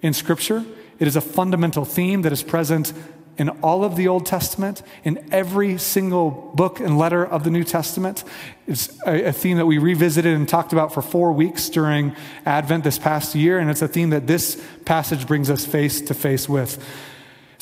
in 0.00 0.12
Scripture. 0.12 0.64
It 0.98 1.06
is 1.06 1.16
a 1.16 1.20
fundamental 1.20 1.84
theme 1.84 2.22
that 2.22 2.32
is 2.32 2.42
present 2.42 2.92
in 3.38 3.48
all 3.48 3.84
of 3.84 3.96
the 3.96 4.08
Old 4.08 4.26
Testament, 4.26 4.82
in 5.04 5.26
every 5.32 5.78
single 5.78 6.30
book 6.54 6.80
and 6.80 6.98
letter 6.98 7.24
of 7.24 7.44
the 7.44 7.50
New 7.50 7.64
Testament. 7.64 8.24
It's 8.66 8.90
a, 9.06 9.28
a, 9.28 9.32
theme 9.32 9.56
that 9.56 9.66
we 9.66 9.78
revisited 9.78 10.34
and 10.34 10.48
talked 10.48 10.72
about 10.72 10.92
for 10.92 11.02
four 11.02 11.32
weeks 11.32 11.68
during 11.68 12.14
Advent 12.44 12.84
this 12.84 12.98
past 12.98 13.34
year, 13.34 13.58
and 13.58 13.70
it's 13.70 13.82
a 13.82 13.88
theme 13.88 14.10
that 14.10 14.26
this 14.26 14.62
passage 14.84 15.26
brings 15.26 15.50
us 15.50 15.64
face 15.64 16.00
to 16.02 16.14
face 16.14 16.48
with. 16.48 16.84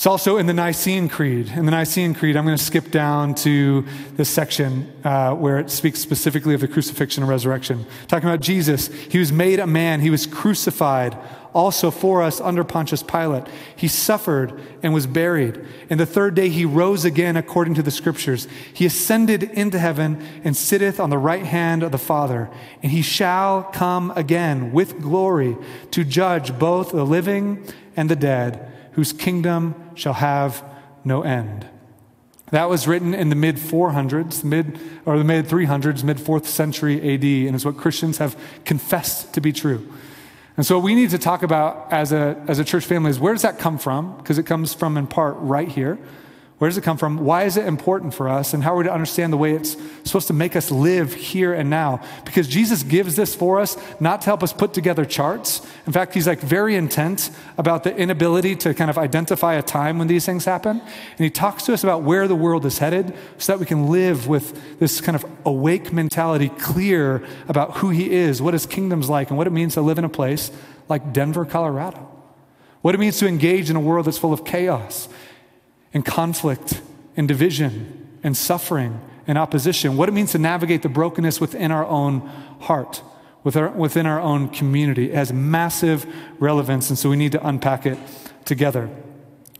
It's 0.00 0.06
also 0.06 0.38
in 0.38 0.46
the 0.46 0.54
Nicene 0.54 1.10
Creed. 1.10 1.52
In 1.54 1.66
the 1.66 1.72
Nicene 1.72 2.14
Creed, 2.14 2.34
I'm 2.34 2.46
going 2.46 2.56
to 2.56 2.64
skip 2.64 2.90
down 2.90 3.34
to 3.34 3.84
this 4.14 4.30
section 4.30 4.90
uh, 5.04 5.34
where 5.34 5.58
it 5.58 5.70
speaks 5.70 6.00
specifically 6.00 6.54
of 6.54 6.62
the 6.62 6.68
crucifixion 6.68 7.22
and 7.22 7.28
resurrection. 7.28 7.84
Talking 8.08 8.26
about 8.26 8.40
Jesus, 8.40 8.86
he 8.86 9.18
was 9.18 9.30
made 9.30 9.58
a 9.58 9.66
man, 9.66 10.00
he 10.00 10.08
was 10.08 10.24
crucified 10.24 11.18
also 11.52 11.90
for 11.90 12.22
us 12.22 12.40
under 12.40 12.64
Pontius 12.64 13.02
Pilate. 13.02 13.44
He 13.76 13.88
suffered 13.88 14.58
and 14.82 14.94
was 14.94 15.06
buried. 15.06 15.62
And 15.90 16.00
the 16.00 16.06
third 16.06 16.34
day 16.34 16.48
he 16.48 16.64
rose 16.64 17.04
again 17.04 17.36
according 17.36 17.74
to 17.74 17.82
the 17.82 17.90
scriptures. 17.90 18.48
He 18.72 18.86
ascended 18.86 19.42
into 19.42 19.78
heaven 19.78 20.26
and 20.44 20.56
sitteth 20.56 20.98
on 20.98 21.10
the 21.10 21.18
right 21.18 21.44
hand 21.44 21.82
of 21.82 21.92
the 21.92 21.98
Father. 21.98 22.48
And 22.82 22.90
he 22.90 23.02
shall 23.02 23.64
come 23.64 24.12
again 24.16 24.72
with 24.72 25.02
glory 25.02 25.58
to 25.90 26.04
judge 26.04 26.58
both 26.58 26.90
the 26.90 27.04
living 27.04 27.62
and 27.96 28.08
the 28.08 28.16
dead 28.16 28.69
whose 28.92 29.12
kingdom 29.12 29.74
shall 29.94 30.14
have 30.14 30.64
no 31.04 31.22
end. 31.22 31.66
That 32.50 32.68
was 32.68 32.88
written 32.88 33.14
in 33.14 33.28
the 33.28 33.36
mid 33.36 33.56
400s, 33.56 34.42
mid 34.42 34.78
or 35.06 35.18
the 35.18 35.24
mid 35.24 35.46
300s, 35.46 36.02
mid 36.02 36.16
4th 36.18 36.46
century 36.46 36.96
AD, 36.96 37.24
and 37.24 37.54
is 37.54 37.64
what 37.64 37.76
Christians 37.76 38.18
have 38.18 38.36
confessed 38.64 39.32
to 39.34 39.40
be 39.40 39.52
true. 39.52 39.88
And 40.56 40.66
so, 40.66 40.76
what 40.76 40.84
we 40.84 40.94
need 40.94 41.10
to 41.10 41.18
talk 41.18 41.42
about 41.42 41.92
as 41.92 42.12
a, 42.12 42.42
as 42.48 42.58
a 42.58 42.64
church 42.64 42.84
family 42.84 43.10
is 43.10 43.20
where 43.20 43.32
does 43.32 43.42
that 43.42 43.58
come 43.58 43.78
from? 43.78 44.16
Because 44.16 44.36
it 44.36 44.46
comes 44.46 44.74
from, 44.74 44.96
in 44.96 45.06
part, 45.06 45.36
right 45.38 45.68
here. 45.68 45.98
Where 46.60 46.68
does 46.68 46.76
it 46.76 46.84
come 46.84 46.98
from? 46.98 47.24
Why 47.24 47.44
is 47.44 47.56
it 47.56 47.64
important 47.64 48.12
for 48.12 48.28
us? 48.28 48.52
And 48.52 48.62
how 48.62 48.74
are 48.74 48.76
we 48.76 48.84
to 48.84 48.92
understand 48.92 49.32
the 49.32 49.38
way 49.38 49.54
it's 49.54 49.78
supposed 50.04 50.26
to 50.26 50.34
make 50.34 50.54
us 50.54 50.70
live 50.70 51.14
here 51.14 51.54
and 51.54 51.70
now? 51.70 52.02
Because 52.26 52.46
Jesus 52.46 52.82
gives 52.82 53.16
this 53.16 53.34
for 53.34 53.58
us 53.58 53.78
not 53.98 54.20
to 54.20 54.26
help 54.26 54.42
us 54.42 54.52
put 54.52 54.74
together 54.74 55.06
charts. 55.06 55.66
In 55.86 55.94
fact, 55.94 56.12
he's 56.12 56.26
like 56.26 56.40
very 56.40 56.76
intent 56.76 57.30
about 57.56 57.82
the 57.82 57.96
inability 57.96 58.56
to 58.56 58.74
kind 58.74 58.90
of 58.90 58.98
identify 58.98 59.54
a 59.54 59.62
time 59.62 59.98
when 59.98 60.06
these 60.06 60.26
things 60.26 60.44
happen. 60.44 60.80
And 60.82 61.18
he 61.18 61.30
talks 61.30 61.62
to 61.62 61.72
us 61.72 61.82
about 61.82 62.02
where 62.02 62.28
the 62.28 62.36
world 62.36 62.66
is 62.66 62.76
headed 62.76 63.14
so 63.38 63.54
that 63.54 63.58
we 63.58 63.64
can 63.64 63.88
live 63.88 64.28
with 64.28 64.78
this 64.78 65.00
kind 65.00 65.16
of 65.16 65.24
awake 65.46 65.94
mentality, 65.94 66.50
clear 66.50 67.24
about 67.48 67.78
who 67.78 67.88
he 67.88 68.10
is, 68.10 68.42
what 68.42 68.52
his 68.52 68.66
kingdom's 68.66 69.08
like, 69.08 69.30
and 69.30 69.38
what 69.38 69.46
it 69.46 69.50
means 69.54 69.72
to 69.74 69.80
live 69.80 69.96
in 69.96 70.04
a 70.04 70.10
place 70.10 70.50
like 70.90 71.14
Denver, 71.14 71.46
Colorado. 71.46 72.06
What 72.82 72.94
it 72.94 72.98
means 72.98 73.18
to 73.20 73.26
engage 73.26 73.70
in 73.70 73.76
a 73.76 73.80
world 73.80 74.04
that's 74.04 74.18
full 74.18 74.34
of 74.34 74.44
chaos 74.44 75.08
and 75.92 76.04
conflict 76.04 76.80
and 77.16 77.26
division 77.26 78.18
and 78.22 78.36
suffering 78.36 79.00
and 79.26 79.38
opposition, 79.38 79.96
what 79.96 80.08
it 80.08 80.12
means 80.12 80.32
to 80.32 80.38
navigate 80.38 80.82
the 80.82 80.88
brokenness 80.88 81.40
within 81.40 81.70
our 81.70 81.84
own 81.84 82.20
heart, 82.60 83.02
within 83.42 84.06
our 84.06 84.20
own 84.20 84.48
community. 84.48 85.10
It 85.10 85.14
has 85.14 85.32
massive 85.32 86.06
relevance, 86.38 86.90
and 86.90 86.98
so 86.98 87.10
we 87.10 87.16
need 87.16 87.32
to 87.32 87.46
unpack 87.46 87.86
it 87.86 87.98
together. 88.44 88.88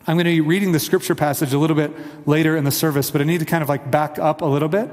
I'm 0.07 0.17
going 0.17 0.25
to 0.25 0.31
be 0.31 0.41
reading 0.41 0.73
the 0.73 0.81
scripture 0.81 1.15
passage 1.15 1.53
a 1.53 1.59
little 1.59 1.77
bit 1.77 1.93
later 2.27 2.57
in 2.57 2.65
the 2.65 2.71
service, 2.71 3.11
but 3.11 3.21
I 3.21 3.25
need 3.25 3.39
to 3.39 3.45
kind 3.45 3.63
of 3.63 3.69
like 3.69 3.91
back 3.91 4.19
up 4.19 4.43
a 4.43 4.47
little 4.47 4.69
bit 4.69 4.93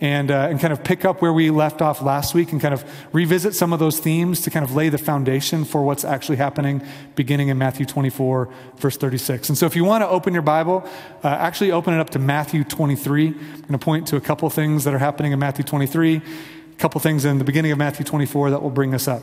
and, 0.00 0.30
uh, 0.30 0.48
and 0.50 0.60
kind 0.60 0.72
of 0.72 0.84
pick 0.84 1.04
up 1.04 1.22
where 1.22 1.32
we 1.32 1.50
left 1.50 1.80
off 1.80 2.02
last 2.02 2.34
week 2.34 2.52
and 2.52 2.60
kind 2.60 2.74
of 2.74 2.84
revisit 3.12 3.54
some 3.54 3.72
of 3.72 3.78
those 3.78 3.98
themes 3.98 4.42
to 4.42 4.50
kind 4.50 4.64
of 4.64 4.74
lay 4.74 4.88
the 4.88 4.98
foundation 4.98 5.64
for 5.64 5.82
what's 5.82 6.04
actually 6.04 6.36
happening 6.36 6.82
beginning 7.14 7.48
in 7.48 7.56
Matthew 7.56 7.86
24, 7.86 8.48
verse 8.76 8.96
36. 8.96 9.48
And 9.48 9.56
so 9.56 9.64
if 9.64 9.74
you 9.74 9.84
want 9.84 10.02
to 10.02 10.08
open 10.08 10.34
your 10.34 10.42
Bible, 10.42 10.86
uh, 11.24 11.28
actually 11.28 11.72
open 11.72 11.94
it 11.94 12.00
up 12.00 12.10
to 12.10 12.18
Matthew 12.18 12.62
23. 12.62 13.28
I'm 13.28 13.34
going 13.34 13.72
to 13.72 13.78
point 13.78 14.06
to 14.08 14.16
a 14.16 14.20
couple 14.20 14.48
things 14.50 14.84
that 14.84 14.92
are 14.92 14.98
happening 14.98 15.32
in 15.32 15.38
Matthew 15.38 15.64
23, 15.64 16.16
a 16.16 16.22
couple 16.76 17.00
things 17.00 17.24
in 17.24 17.38
the 17.38 17.44
beginning 17.44 17.72
of 17.72 17.78
Matthew 17.78 18.04
24 18.04 18.50
that 18.50 18.62
will 18.62 18.70
bring 18.70 18.94
us 18.94 19.08
up. 19.08 19.22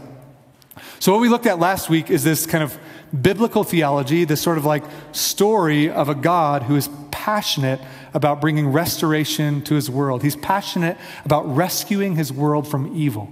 So, 0.97 1.11
what 1.11 1.21
we 1.21 1.29
looked 1.29 1.45
at 1.45 1.59
last 1.59 1.87
week 1.87 2.09
is 2.09 2.23
this 2.23 2.47
kind 2.47 2.63
of 2.63 2.79
biblical 3.21 3.63
theology, 3.63 4.25
this 4.25 4.41
sort 4.41 4.57
of 4.57 4.65
like 4.65 4.83
story 5.11 5.89
of 5.89 6.09
a 6.09 6.15
God 6.15 6.63
who 6.63 6.75
is 6.75 6.89
passionate 7.11 7.79
about 8.13 8.41
bringing 8.41 8.67
restoration 8.67 9.61
to 9.63 9.75
his 9.75 9.89
world. 9.89 10.23
He's 10.23 10.35
passionate 10.35 10.97
about 11.25 11.43
rescuing 11.55 12.15
his 12.15 12.31
world 12.31 12.67
from 12.67 12.95
evil. 12.95 13.29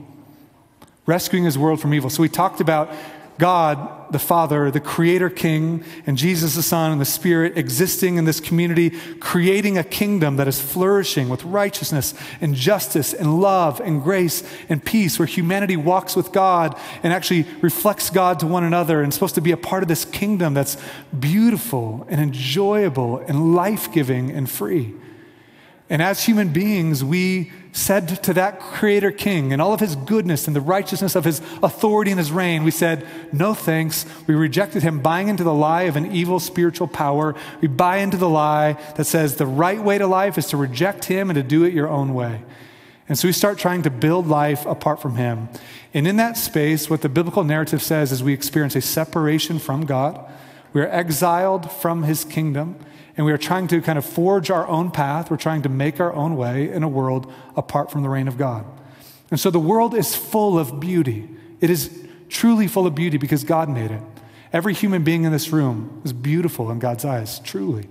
Rescuing 1.06 1.44
his 1.46 1.58
world 1.58 1.80
from 1.82 1.94
evil. 1.94 2.10
So, 2.10 2.22
we 2.22 2.30
talked 2.30 2.62
about 2.62 2.94
God, 3.42 4.12
the 4.12 4.20
Father, 4.20 4.70
the 4.70 4.80
Creator 4.80 5.32
King, 5.32 5.84
and 6.06 6.16
Jesus, 6.16 6.54
the 6.54 6.62
Son, 6.62 6.92
and 6.92 7.02
the 7.02 7.06
Spirit 7.06 7.58
existing 7.58 8.18
in 8.18 8.26
this 8.26 8.40
community, 8.40 8.92
creating 9.20 9.80
a 9.80 9.84
kingdom 9.84 10.36
that 10.36 10.48
is 10.48 10.62
flourishing 10.62 11.28
with 11.28 11.44
righteousness 11.44 12.14
and 12.40 12.54
justice 12.54 13.16
and 13.16 13.42
love 13.42 13.80
and 13.80 14.04
grace 14.04 14.44
and 14.70 14.86
peace, 14.86 15.18
where 15.18 15.26
humanity 15.26 15.76
walks 15.76 16.16
with 16.16 16.32
God 16.32 16.78
and 17.02 17.12
actually 17.12 17.48
reflects 17.62 18.12
God 18.12 18.40
to 18.42 18.46
one 18.46 18.64
another 18.64 19.02
and 19.02 19.12
supposed 19.12 19.34
to 19.34 19.42
be 19.42 19.52
a 19.52 19.58
part 19.58 19.82
of 19.82 19.90
this 19.90 20.06
kingdom 20.06 20.54
that's 20.54 20.78
beautiful 21.20 22.06
and 22.10 22.22
enjoyable 22.22 23.18
and 23.18 23.56
life 23.56 23.92
giving 23.92 24.30
and 24.30 24.52
free. 24.52 24.94
And 25.90 26.00
as 26.00 26.24
human 26.24 26.50
beings, 26.50 27.04
we 27.04 27.52
said 27.72 28.22
to 28.24 28.34
that 28.34 28.60
creator 28.60 29.12
king 29.12 29.54
and 29.54 29.62
all 29.62 29.74
of 29.74 29.80
his 29.80 29.96
goodness 29.96 30.48
and 30.48 30.56
the 30.56 30.62
righteousness 30.62 31.16
of 31.16 31.24
his 31.24 31.40
authority 31.64 32.12
and 32.12 32.20
his 32.20 32.32
reign, 32.32 32.64
we 32.64 32.72
said, 32.72 33.06
no 33.32 33.54
thanks. 33.54 34.06
We 34.28 34.36
rejected 34.36 34.84
him, 34.84 35.00
buying 35.00 35.30
into 35.30 35.44
the 35.44 35.54
lie 35.54 35.84
of 35.84 35.96
an 35.96 36.12
evil 36.12 36.40
spiritual 36.40 36.88
power. 36.88 37.36
We 37.62 37.68
buy 37.68 37.98
into 37.98 38.18
the 38.18 38.30
lie 38.30 38.74
that 38.98 39.06
says 39.06 39.36
the 39.36 39.46
right 39.46 39.82
way 39.82 39.98
to 39.98 40.08
life 40.08 40.38
is 40.38 40.48
to 40.48 40.58
reject 40.58 41.06
him 41.06 41.30
and 41.30 41.38
to 41.38 41.44
do 41.44 41.64
it 41.64 41.74
your 41.74 41.88
own 41.88 42.14
way. 42.14 42.42
And 43.08 43.18
so 43.18 43.28
we 43.28 43.34
start 43.34 43.58
trying 43.58 43.82
to 43.84 43.90
build 43.90 44.28
life 44.28 44.66
apart 44.66 45.02
from 45.02 45.16
him. 45.16 45.50
And 45.94 46.08
in 46.08 46.18
that 46.18 46.38
space, 46.38 46.90
what 46.90 47.02
the 47.02 47.10
biblical 47.10 47.44
narrative 47.44 47.82
says 47.82 48.12
is 48.12 48.24
we 48.24 48.34
experience 48.34 48.76
a 48.76 48.82
separation 48.82 49.60
from 49.60 49.86
God. 49.86 50.30
We 50.74 50.82
are 50.82 50.88
exiled 50.88 51.72
from 51.72 52.04
his 52.04 52.24
kingdom 52.24 52.78
and 53.22 53.26
we 53.28 53.32
are 53.34 53.38
trying 53.38 53.68
to 53.68 53.84
kind 53.84 54.00
of 54.00 54.04
forge 54.04 54.50
our 54.50 54.68
own 54.68 54.90
path. 54.90 55.30
We're 55.30 55.38
trying 55.38 55.62
to 55.62 55.70
make 55.70 56.00
our 56.00 56.12
own 56.12 56.36
way 56.36 56.72
in 56.72 56.82
a 56.82 56.88
world 56.88 57.32
apart 57.56 57.92
from 57.92 58.02
the 58.02 58.10
reign 58.10 58.28
of 58.28 58.36
God. 58.36 58.66
And 59.30 59.40
so 59.40 59.52
the 59.52 59.60
world 59.60 59.94
is 59.94 60.16
full 60.16 60.58
of 60.58 60.80
beauty. 60.80 61.30
It 61.60 61.70
is 61.70 62.04
truly 62.30 62.66
full 62.66 62.88
of 62.88 62.96
beauty 62.96 63.20
because 63.20 63.44
God 63.44 63.70
made 63.70 63.92
it. 63.92 64.02
Every 64.52 64.74
human 64.74 65.04
being 65.04 65.24
in 65.24 65.32
this 65.32 65.50
room 65.50 66.02
is 66.04 66.14
beautiful 66.14 66.72
in 66.72 66.80
God's 66.80 67.06
eyes, 67.06 67.38
truly, 67.42 67.88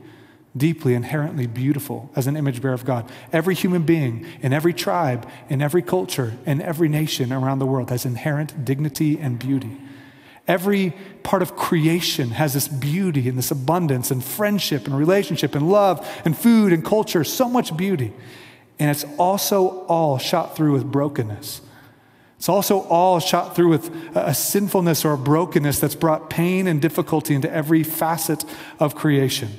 deeply, 0.57 0.95
inherently 0.95 1.47
beautiful 1.47 2.11
as 2.17 2.27
an 2.27 2.37
image 2.37 2.61
bearer 2.61 2.75
of 2.75 2.85
God. 2.85 3.09
Every 3.33 3.55
human 3.55 3.85
being 3.85 4.27
in 4.43 4.53
every 4.53 4.75
tribe, 4.75 5.31
in 5.49 5.63
every 5.63 5.83
culture, 5.83 6.35
in 6.45 6.61
every 6.61 6.89
nation 6.89 7.33
around 7.33 7.61
the 7.61 7.67
world 7.67 7.91
has 7.91 8.05
inherent 8.05 8.65
dignity 8.65 9.17
and 9.17 9.39
beauty. 9.39 9.77
Every 10.49 10.95
part 11.23 11.43
of 11.43 11.55
creation 11.55 12.31
has 12.31 12.55
this 12.55 12.67
beauty 12.67 13.29
and 13.29 13.39
this 13.39 13.51
abundance 13.51 14.11
and 14.11 14.23
friendship 14.25 14.87
and 14.87 14.97
relationship 14.97 15.55
and 15.55 15.71
love 15.71 16.07
and 16.25 16.37
food 16.37 16.73
and 16.73 16.85
culture, 16.85 17.23
so 17.25 17.49
much 17.49 17.77
beauty. 17.77 18.13
And 18.79 18.91
it's 18.91 19.05
also 19.19 19.85
all 19.87 20.19
shot 20.19 20.57
through 20.57 20.73
with 20.73 20.91
brokenness. 20.91 21.61
It's 22.39 22.49
also 22.49 22.81
all 22.85 23.21
shot 23.21 23.55
through 23.55 23.69
with 23.69 24.17
a 24.17 24.35
sinfulness 24.35 25.05
or 25.05 25.13
a 25.13 25.19
brokenness 25.19 25.79
that's 25.79 25.95
brought 25.95 26.31
pain 26.31 26.67
and 26.67 26.81
difficulty 26.81 27.35
into 27.35 27.53
every 27.53 27.83
facet 27.83 28.47
of 28.79 28.95
creation. 28.95 29.51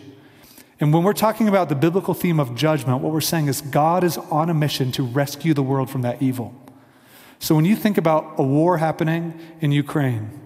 And 0.80 0.92
when 0.92 1.04
we're 1.04 1.14
talking 1.14 1.48
about 1.48 1.70
the 1.70 1.76
biblical 1.76 2.16
theme 2.16 2.40
of 2.40 2.56
judgment, 2.56 3.02
what 3.02 3.14
we're 3.14 3.22
saying 3.22 3.46
is 3.48 3.62
God 3.62 4.04
is 4.04 4.18
on 4.18 4.50
a 4.50 4.56
mission 4.56 4.92
to 4.94 5.04
rescue 5.04 5.54
the 5.54 5.62
world 5.62 5.92
from 5.92 6.02
that 6.02 6.24
evil. 6.24 6.56
So 7.38 7.54
when 7.54 7.66
you 7.66 7.76
think 7.76 8.00
about 8.00 8.34
a 8.40 8.44
war 8.44 8.80
happening 8.80 9.40
in 9.62 9.72
Ukraine, 9.72 10.41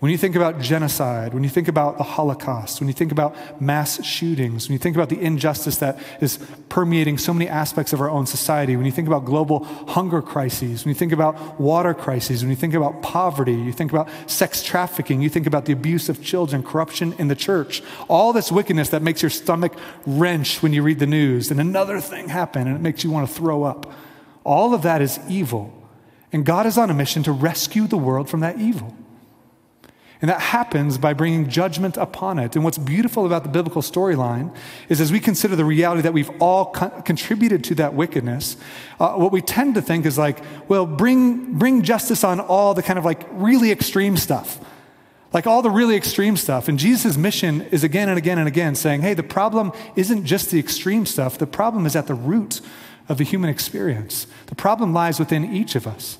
when 0.00 0.12
you 0.12 0.18
think 0.18 0.36
about 0.36 0.60
genocide, 0.60 1.34
when 1.34 1.42
you 1.42 1.50
think 1.50 1.66
about 1.66 1.98
the 1.98 2.04
Holocaust, 2.04 2.78
when 2.78 2.86
you 2.86 2.94
think 2.94 3.10
about 3.10 3.60
mass 3.60 4.04
shootings, 4.04 4.68
when 4.68 4.74
you 4.74 4.78
think 4.78 4.94
about 4.94 5.08
the 5.08 5.20
injustice 5.20 5.78
that 5.78 5.98
is 6.20 6.38
permeating 6.68 7.18
so 7.18 7.34
many 7.34 7.48
aspects 7.48 7.92
of 7.92 8.00
our 8.00 8.08
own 8.08 8.24
society, 8.24 8.76
when 8.76 8.86
you 8.86 8.92
think 8.92 9.08
about 9.08 9.24
global 9.24 9.64
hunger 9.64 10.22
crises, 10.22 10.84
when 10.84 10.90
you 10.90 10.94
think 10.94 11.10
about 11.10 11.58
water 11.60 11.94
crises, 11.94 12.42
when 12.42 12.50
you 12.50 12.56
think 12.56 12.74
about 12.74 13.02
poverty, 13.02 13.54
you 13.54 13.72
think 13.72 13.90
about 13.90 14.08
sex 14.30 14.62
trafficking, 14.62 15.20
you 15.20 15.28
think 15.28 15.48
about 15.48 15.64
the 15.64 15.72
abuse 15.72 16.08
of 16.08 16.22
children, 16.22 16.62
corruption 16.62 17.12
in 17.18 17.26
the 17.26 17.34
church, 17.34 17.82
all 18.06 18.32
this 18.32 18.52
wickedness 18.52 18.90
that 18.90 19.02
makes 19.02 19.20
your 19.20 19.30
stomach 19.30 19.72
wrench 20.06 20.62
when 20.62 20.72
you 20.72 20.80
read 20.80 21.00
the 21.00 21.06
news, 21.08 21.50
and 21.50 21.60
another 21.60 22.00
thing 22.00 22.28
happen 22.28 22.68
and 22.68 22.76
it 22.76 22.80
makes 22.80 23.02
you 23.02 23.10
want 23.10 23.28
to 23.28 23.34
throw 23.34 23.64
up. 23.64 23.92
All 24.44 24.74
of 24.74 24.82
that 24.82 25.02
is 25.02 25.18
evil. 25.28 25.74
And 26.32 26.44
God 26.44 26.66
is 26.66 26.78
on 26.78 26.88
a 26.88 26.94
mission 26.94 27.24
to 27.24 27.32
rescue 27.32 27.88
the 27.88 27.96
world 27.96 28.28
from 28.28 28.40
that 28.40 28.58
evil. 28.58 28.94
And 30.20 30.28
that 30.28 30.40
happens 30.40 30.98
by 30.98 31.12
bringing 31.12 31.48
judgment 31.48 31.96
upon 31.96 32.40
it. 32.40 32.56
And 32.56 32.64
what's 32.64 32.78
beautiful 32.78 33.24
about 33.24 33.44
the 33.44 33.48
biblical 33.48 33.82
storyline 33.82 34.52
is 34.88 35.00
as 35.00 35.12
we 35.12 35.20
consider 35.20 35.54
the 35.54 35.64
reality 35.64 36.02
that 36.02 36.12
we've 36.12 36.30
all 36.40 36.72
co- 36.72 36.90
contributed 37.02 37.62
to 37.64 37.76
that 37.76 37.94
wickedness, 37.94 38.56
uh, 38.98 39.12
what 39.12 39.30
we 39.30 39.40
tend 39.40 39.76
to 39.76 39.82
think 39.82 40.06
is 40.06 40.18
like, 40.18 40.40
well, 40.68 40.86
bring, 40.86 41.56
bring 41.56 41.82
justice 41.82 42.24
on 42.24 42.40
all 42.40 42.74
the 42.74 42.82
kind 42.82 42.98
of 42.98 43.04
like 43.04 43.26
really 43.30 43.70
extreme 43.70 44.16
stuff. 44.16 44.58
Like 45.32 45.46
all 45.46 45.62
the 45.62 45.70
really 45.70 45.94
extreme 45.94 46.36
stuff. 46.36 46.68
And 46.68 46.78
Jesus' 46.80 47.16
mission 47.16 47.62
is 47.62 47.84
again 47.84 48.08
and 48.08 48.18
again 48.18 48.38
and 48.38 48.48
again 48.48 48.74
saying, 48.74 49.02
hey, 49.02 49.14
the 49.14 49.22
problem 49.22 49.72
isn't 49.94 50.24
just 50.24 50.50
the 50.50 50.58
extreme 50.58 51.06
stuff, 51.06 51.38
the 51.38 51.46
problem 51.46 51.86
is 51.86 51.94
at 51.94 52.08
the 52.08 52.14
root 52.14 52.60
of 53.08 53.18
the 53.18 53.24
human 53.24 53.50
experience. 53.50 54.26
The 54.46 54.56
problem 54.56 54.92
lies 54.92 55.20
within 55.20 55.54
each 55.54 55.76
of 55.76 55.86
us. 55.86 56.18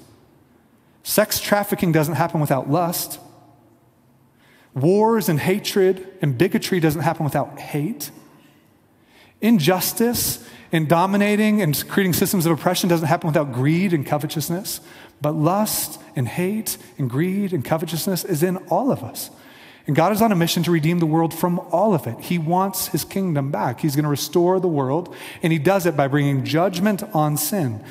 Sex 1.02 1.40
trafficking 1.40 1.90
doesn't 1.90 2.14
happen 2.14 2.40
without 2.40 2.70
lust. 2.70 3.18
Wars 4.80 5.28
and 5.28 5.40
hatred 5.40 6.06
and 6.20 6.36
bigotry 6.36 6.80
doesn't 6.80 7.02
happen 7.02 7.24
without 7.24 7.58
hate. 7.58 8.10
Injustice 9.40 10.46
and 10.72 10.88
dominating 10.88 11.62
and 11.62 11.88
creating 11.88 12.12
systems 12.12 12.44
of 12.44 12.52
oppression 12.52 12.88
doesn't 12.88 13.06
happen 13.06 13.28
without 13.28 13.52
greed 13.52 13.92
and 13.92 14.04
covetousness. 14.04 14.80
But 15.20 15.32
lust 15.32 16.00
and 16.14 16.28
hate 16.28 16.76
and 16.98 17.08
greed 17.08 17.52
and 17.52 17.64
covetousness 17.64 18.24
is 18.24 18.42
in 18.42 18.56
all 18.68 18.90
of 18.90 19.02
us. 19.02 19.30
And 19.86 19.96
God 19.96 20.12
is 20.12 20.20
on 20.20 20.32
a 20.32 20.36
mission 20.36 20.62
to 20.64 20.70
redeem 20.70 20.98
the 20.98 21.06
world 21.06 21.32
from 21.32 21.58
all 21.70 21.94
of 21.94 22.06
it. 22.06 22.20
He 22.20 22.36
wants 22.36 22.88
his 22.88 23.04
kingdom 23.04 23.50
back. 23.50 23.80
He's 23.80 23.96
going 23.96 24.04
to 24.04 24.10
restore 24.10 24.60
the 24.60 24.68
world, 24.68 25.16
and 25.42 25.50
he 25.50 25.58
does 25.58 25.86
it 25.86 25.96
by 25.96 26.08
bringing 26.08 26.44
judgment 26.44 27.02
on 27.14 27.38
sin, 27.38 27.82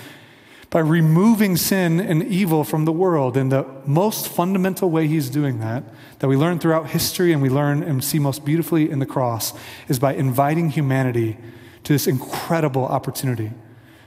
by 0.70 0.80
removing 0.80 1.56
sin 1.56 2.00
and 2.00 2.24
evil 2.24 2.64
from 2.64 2.86
the 2.86 2.92
world. 2.92 3.38
And 3.38 3.52
the 3.52 3.66
most 3.86 4.28
fundamental 4.28 4.90
way 4.90 5.08
he's 5.08 5.30
doing 5.30 5.60
that, 5.60 5.84
that 6.20 6.28
we 6.28 6.36
learn 6.36 6.60
throughout 6.60 6.90
history 6.90 7.32
and 7.32 7.42
we 7.42 7.50
learn 7.50 7.84
and 7.84 8.04
see 8.04 8.20
most 8.20 8.44
beautifully 8.44 8.90
in 8.90 9.00
the 9.00 9.06
cross, 9.06 9.54
is 9.88 9.98
by 9.98 10.14
inviting 10.14 10.72
humanity 10.72 11.38
to 11.84 11.94
this 11.94 12.08
incredible 12.08 12.86
opportunity 12.86 13.52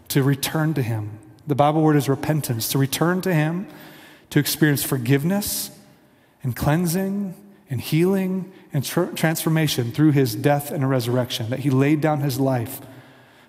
to 0.09 0.23
return 0.23 0.75
to 0.75 0.83
him. 0.83 1.19
The 1.47 1.55
Bible 1.55 1.83
word 1.83 1.97
is 1.97 2.09
repentance, 2.09 2.69
to 2.69 2.79
return 2.79 3.23
to 3.23 3.33
him, 3.33 3.67
to 4.29 4.39
experience 4.39 4.83
forgiveness 4.83 5.71
and 6.43 6.55
cleansing 6.55 7.35
and 7.71 7.81
healing 7.81 8.53
and 8.73 8.85
transformation 8.85 9.93
through 9.93 10.13
his 10.13 10.35
death 10.35 10.71
and 10.71 10.89
resurrection, 10.89 11.49
that 11.51 11.61
he 11.61 11.71
laid 11.71 12.01
down 12.01 12.21
his 12.21 12.39
life. 12.39 12.81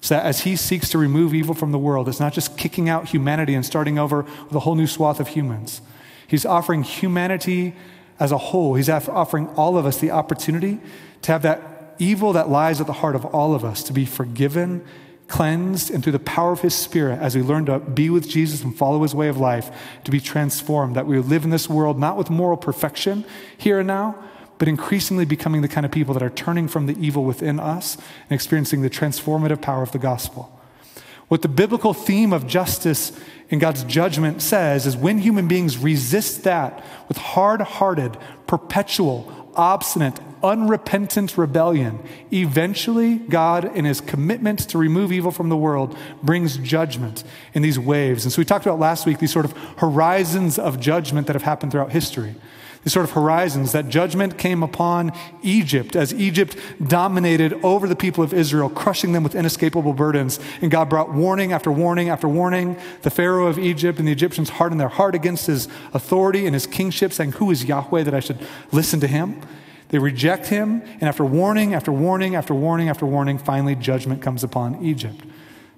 So 0.02 0.16
that 0.16 0.26
as 0.26 0.42
he 0.42 0.56
seeks 0.56 0.90
to 0.90 0.98
remove 0.98 1.34
evil 1.34 1.54
from 1.54 1.72
the 1.72 1.78
world, 1.78 2.10
it's 2.10 2.20
not 2.20 2.34
just 2.34 2.58
kicking 2.58 2.90
out 2.90 3.10
humanity 3.10 3.54
and 3.54 3.66
starting 3.66 4.00
over 4.00 4.24
with 4.24 4.56
a 4.56 4.60
whole 4.60 4.76
new 4.76 4.88
swath 4.88 5.20
of 5.20 5.30
humans. 5.30 5.82
He's 6.28 6.46
offering 6.46 6.84
humanity 6.84 7.76
as 8.20 8.32
a 8.32 8.38
whole, 8.38 8.76
he's 8.76 8.90
offering 8.90 9.48
all 9.50 9.78
of 9.78 9.86
us 9.86 9.98
the 9.98 10.12
opportunity 10.12 10.80
to 11.24 11.32
have 11.32 11.42
that 11.42 11.96
evil 11.98 12.34
that 12.34 12.50
lies 12.50 12.80
at 12.80 12.86
the 12.86 12.94
heart 12.94 13.16
of 13.16 13.26
all 13.26 13.56
of 13.56 13.66
us 13.66 13.82
to 13.84 13.94
be 13.94 14.06
forgiven 14.06 14.86
cleansed, 15.32 15.90
and 15.90 16.04
through 16.04 16.12
the 16.12 16.20
power 16.20 16.52
of 16.52 16.60
His 16.60 16.76
Spirit, 16.76 17.18
as 17.20 17.36
we 17.36 17.42
learn 17.42 17.66
to 17.66 17.80
be 17.80 18.10
with 18.10 18.28
Jesus 18.28 18.64
and 18.64 18.78
follow 18.78 19.02
His 19.02 19.16
way 19.16 19.30
of 19.30 19.38
life, 19.38 19.72
to 20.04 20.12
be 20.12 20.20
transformed, 20.20 20.96
that 20.98 21.08
we 21.08 21.18
live 21.20 21.46
in 21.46 21.50
this 21.50 21.70
world 21.70 21.98
not 21.98 22.18
with 22.18 22.30
moral 22.30 22.58
perfection 22.58 23.24
here 23.58 23.80
and 23.80 23.88
now, 23.88 24.16
but 24.62 24.68
increasingly 24.68 25.26
becoming 25.26 25.64
the 25.64 25.68
kind 25.68 25.88
of 25.88 25.92
people 25.92 26.14
that 26.14 26.22
are 26.22 26.30
turning 26.30 26.68
from 26.68 26.86
the 26.86 26.96
evil 27.04 27.24
within 27.24 27.60
us 27.60 27.96
and 27.96 28.32
experiencing 28.32 28.84
the 28.84 28.92
transformative 28.92 29.60
power 29.60 29.82
of 29.82 29.92
the 29.92 29.98
gospel. 29.98 30.56
What 31.30 31.42
the 31.42 31.48
biblical 31.48 31.96
theme 31.96 32.32
of 32.32 32.46
justice 32.46 33.12
and 33.50 33.60
God's 33.60 33.84
judgment 33.86 34.40
says 34.40 34.86
is 34.86 34.96
when 34.96 35.18
human 35.18 35.48
beings 35.48 35.80
resist 35.80 36.44
that 36.44 36.86
with 37.08 37.18
hard 37.18 37.62
hearted, 37.62 38.16
perpetual, 38.46 39.52
obstinate, 39.56 40.20
unrepentant 40.44 41.40
rebellion, 41.40 41.98
eventually 42.32 43.16
God, 43.16 43.76
in 43.76 43.86
his 43.86 44.00
commitment 44.00 44.60
to 44.70 44.78
remove 44.78 45.12
evil 45.12 45.32
from 45.32 45.50
the 45.50 45.58
world, 45.58 45.98
brings 46.22 46.58
judgment 46.58 47.24
in 47.56 47.64
these 47.64 47.80
waves. 47.80 48.26
And 48.26 48.32
so 48.32 48.40
we 48.40 48.46
talked 48.46 48.68
about 48.68 48.78
last 48.78 49.08
week 49.08 49.18
these 49.18 49.34
sort 49.34 49.46
of 49.46 49.54
horizons 49.78 50.60
of 50.60 50.80
judgment 50.80 51.26
that 51.26 51.34
have 51.34 51.42
happened 51.42 51.72
throughout 51.72 51.92
history. 51.92 52.36
These 52.84 52.94
sort 52.94 53.04
of 53.04 53.12
horizons 53.12 53.74
that 53.74 53.90
judgment 53.90 54.40
came 54.40 54.64
upon 54.64 55.12
Egypt 55.44 55.96
as 55.96 56.14
Egypt 56.14 56.58
dominated 56.86 57.54
over 57.64 57.88
the 57.88 57.96
people 57.96 58.24
of 58.24 58.34
Israel, 58.34 58.70
crushing 58.70 59.12
them 59.12 59.24
with 59.24 59.36
inescapable 59.36 59.94
burdens. 59.94 60.40
And 60.62 60.72
God 60.72 60.90
brought 60.90 61.14
warning 61.14 61.54
after 61.54 61.72
warning 61.72 62.10
after 62.10 62.28
warning. 62.28 62.76
The 63.04 63.12
Pharaoh 63.12 63.46
of 63.46 63.60
Egypt 63.60 64.00
and 64.00 64.08
the 64.08 64.12
Egyptians 64.12 64.50
hardened 64.50 64.82
their 64.82 64.88
heart 64.88 65.14
against 65.14 65.46
his 65.46 65.68
authority 65.94 66.48
and 66.48 66.56
his 66.56 66.66
kingship, 66.66 67.14
saying, 67.14 67.34
Who 67.34 67.52
is 67.52 67.66
Yahweh 67.66 68.02
that 68.04 68.16
I 68.16 68.20
should 68.20 68.40
listen 68.72 69.00
to 69.02 69.08
him? 69.08 69.40
They 69.90 70.00
reject 70.00 70.48
him, 70.48 70.82
and 70.84 71.04
after 71.04 71.26
warning, 71.26 71.74
after 71.74 71.92
warning, 71.92 72.36
after 72.36 72.56
warning, 72.56 72.90
after 72.90 73.06
warning, 73.06 73.38
finally 73.38 73.76
judgment 73.76 74.22
comes 74.22 74.44
upon 74.44 74.84
Egypt. 74.84 75.22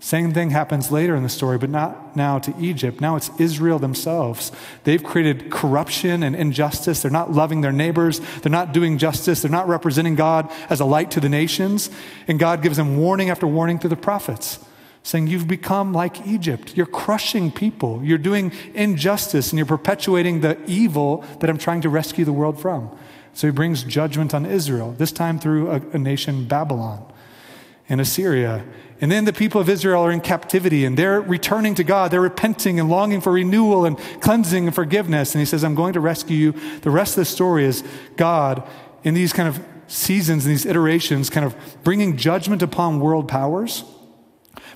Same 0.04 0.34
thing 0.34 0.50
happens 0.50 0.92
later 0.92 1.16
in 1.16 1.24
the 1.24 1.30
story, 1.30 1.58
but 1.58 1.70
not 1.70 2.14
now 2.14 2.38
to 2.38 2.54
Egypt. 2.60 3.00
Now 3.00 3.16
it's 3.16 3.32
Israel 3.40 3.80
themselves. 3.80 4.52
They've 4.84 5.02
created 5.02 5.50
corruption 5.50 6.24
and 6.24 6.36
injustice. 6.36 7.02
They're 7.02 7.10
not 7.10 7.32
loving 7.32 7.62
their 7.62 7.72
neighbors. 7.72 8.20
They're 8.42 8.52
not 8.52 8.74
doing 8.74 8.98
justice. 8.98 9.42
They're 9.42 9.50
not 9.50 9.70
representing 9.70 10.16
God 10.16 10.52
as 10.70 10.82
a 10.82 10.86
light 10.86 11.10
to 11.12 11.22
the 11.22 11.30
nations. 11.30 11.90
And 12.28 12.38
God 12.38 12.62
gives 12.62 12.76
them 12.76 12.98
warning 12.98 13.30
after 13.30 13.48
warning 13.48 13.80
through 13.80 13.92
the 13.92 13.96
prophets, 13.96 14.60
saying, 15.04 15.28
You've 15.28 15.48
become 15.48 15.94
like 15.94 16.28
Egypt. 16.28 16.76
You're 16.76 16.86
crushing 16.86 17.50
people. 17.50 18.04
You're 18.04 18.18
doing 18.18 18.52
injustice, 18.74 19.54
and 19.54 19.58
you're 19.58 19.66
perpetuating 19.66 20.42
the 20.42 20.60
evil 20.68 21.24
that 21.40 21.50
I'm 21.50 21.58
trying 21.58 21.80
to 21.80 21.88
rescue 21.88 22.26
the 22.26 22.34
world 22.34 22.60
from. 22.60 22.94
So 23.34 23.48
he 23.48 23.52
brings 23.52 23.84
judgment 23.84 24.34
on 24.34 24.46
Israel, 24.46 24.92
this 24.98 25.14
time 25.14 25.40
through 25.40 25.72
a, 25.72 25.76
a 25.94 25.98
nation, 25.98 26.44
Babylon 26.44 27.10
and 27.88 28.02
Assyria. 28.02 28.66
And 29.04 29.12
then 29.12 29.26
the 29.26 29.34
people 29.34 29.60
of 29.60 29.68
Israel 29.68 30.02
are 30.04 30.14
in 30.14 30.22
captivity 30.22 30.86
and 30.86 30.96
they're 30.96 31.20
returning 31.20 31.76
to 31.76 31.84
God. 31.84 32.10
They're 32.10 32.22
repenting 32.22 32.80
and 32.80 32.90
longing 32.90 33.20
for 33.20 33.34
renewal 33.34 33.84
and 33.84 33.98
cleansing 34.22 34.66
and 34.66 34.74
forgiveness. 34.74 35.36
And 35.36 35.42
he 35.42 35.46
says, 35.46 35.62
I'm 35.62 35.76
going 35.76 35.92
to 35.92 36.00
rescue 36.00 36.38
you. 36.38 36.80
The 36.80 36.90
rest 36.90 37.18
of 37.18 37.22
the 37.24 37.26
story 37.26 37.66
is 37.66 37.84
God 38.16 38.66
in 39.04 39.14
these 39.14 39.34
kind 39.34 39.50
of 39.50 39.62
seasons 39.88 40.46
and 40.46 40.54
these 40.54 40.66
iterations, 40.66 41.30
kind 41.30 41.46
of 41.46 41.54
bringing 41.84 42.16
judgment 42.16 42.62
upon 42.62 43.02
world 43.02 43.28
powers 43.28 43.84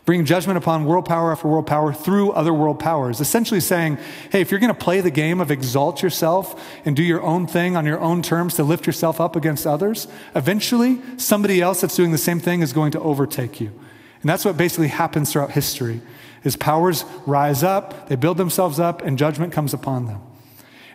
bringing 0.05 0.25
judgment 0.25 0.57
upon 0.57 0.85
world 0.85 1.03
power 1.03 1.33
after 1.33 1.49
world 1.49 1.67
power 1.67 1.91
through 1.91 2.31
other 2.31 2.53
world 2.53 2.79
powers. 2.79 3.19
Essentially 3.19 3.59
saying, 3.59 3.97
hey, 4.31 4.39
if 4.39 4.51
you're 4.51 4.59
going 4.59 4.73
to 4.73 4.79
play 4.79 5.01
the 5.01 5.11
game 5.11 5.41
of 5.41 5.51
exalt 5.51 6.01
yourself 6.01 6.65
and 6.85 6.95
do 6.95 7.03
your 7.03 7.21
own 7.21 7.45
thing 7.45 7.75
on 7.75 7.85
your 7.85 7.99
own 7.99 8.21
terms 8.21 8.53
to 8.53 8.63
lift 8.63 8.87
yourself 8.87 9.19
up 9.19 9.35
against 9.35 9.67
others, 9.67 10.07
eventually 10.33 11.01
somebody 11.17 11.61
else 11.61 11.81
that's 11.81 11.97
doing 11.97 12.13
the 12.13 12.17
same 12.17 12.39
thing 12.39 12.61
is 12.61 12.71
going 12.71 12.91
to 12.91 13.01
overtake 13.01 13.59
you. 13.59 13.77
And 14.21 14.29
that's 14.29 14.45
what 14.45 14.57
basically 14.57 14.87
happens 14.87 15.31
throughout 15.31 15.51
history. 15.51 16.01
Is 16.43 16.55
powers 16.55 17.03
rise 17.25 17.63
up, 17.63 18.07
they 18.09 18.15
build 18.15 18.37
themselves 18.37 18.79
up, 18.79 19.01
and 19.01 19.17
judgment 19.17 19.51
comes 19.51 19.73
upon 19.73 20.05
them. 20.05 20.21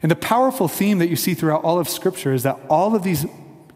And 0.03 0.11
the 0.11 0.17
powerful 0.17 0.67
theme 0.67 0.99
that 0.99 1.09
you 1.09 1.17
see 1.17 1.35
throughout 1.35 1.63
all 1.63 1.79
of 1.79 1.89
Scripture 1.89 2.33
is 2.33 2.43
that 2.43 2.59
all 2.69 2.97
of 2.97 3.03
these 3.03 3.27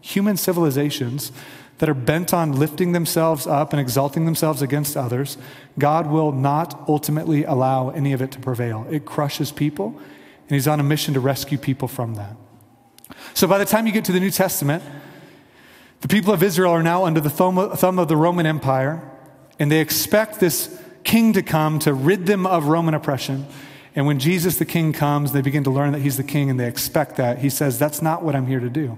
human 0.01 0.37
civilizations 0.37 1.31
that 1.77 1.87
are 1.87 1.93
bent 1.93 2.33
on 2.33 2.53
lifting 2.53 2.91
themselves 2.91 3.45
up 3.45 3.71
and 3.71 3.79
exalting 3.79 4.25
themselves 4.25 4.61
against 4.61 4.97
others, 4.97 5.37
God 5.77 6.07
will 6.07 6.31
not 6.31 6.83
ultimately 6.87 7.43
allow 7.43 7.89
any 7.89 8.13
of 8.13 8.21
it 8.21 8.31
to 8.31 8.39
prevail. 8.39 8.87
It 8.89 9.05
crushes 9.05 9.51
people, 9.51 9.95
and 10.49 10.55
He's 10.55 10.67
on 10.67 10.79
a 10.79 10.83
mission 10.83 11.13
to 11.13 11.19
rescue 11.19 11.57
people 11.57 11.87
from 11.87 12.15
that. 12.15 12.35
So 13.33 13.47
by 13.47 13.57
the 13.57 13.65
time 13.65 13.85
you 13.85 13.93
get 13.93 14.05
to 14.05 14.11
the 14.11 14.19
New 14.19 14.31
Testament, 14.31 14.83
the 16.01 16.07
people 16.07 16.33
of 16.33 16.41
Israel 16.41 16.71
are 16.71 16.83
now 16.83 17.05
under 17.05 17.19
the 17.19 17.29
thumb 17.29 17.57
of 17.57 18.07
the 18.07 18.17
Roman 18.17 18.45
Empire, 18.45 19.07
and 19.59 19.71
they 19.71 19.79
expect 19.79 20.39
this 20.39 20.81
king 21.03 21.33
to 21.33 21.41
come 21.41 21.79
to 21.79 21.93
rid 21.93 22.25
them 22.25 22.45
of 22.45 22.65
Roman 22.65 22.93
oppression. 22.93 23.47
And 23.95 24.05
when 24.05 24.19
Jesus 24.19 24.57
the 24.57 24.65
king 24.65 24.93
comes, 24.93 25.31
they 25.31 25.41
begin 25.41 25.63
to 25.63 25.71
learn 25.71 25.93
that 25.93 26.01
he's 26.01 26.17
the 26.17 26.23
king 26.23 26.49
and 26.49 26.59
they 26.59 26.67
expect 26.67 27.15
that. 27.15 27.39
He 27.39 27.49
says, 27.49 27.79
That's 27.79 28.01
not 28.01 28.23
what 28.23 28.35
I'm 28.35 28.45
here 28.45 28.59
to 28.59 28.69
do. 28.69 28.97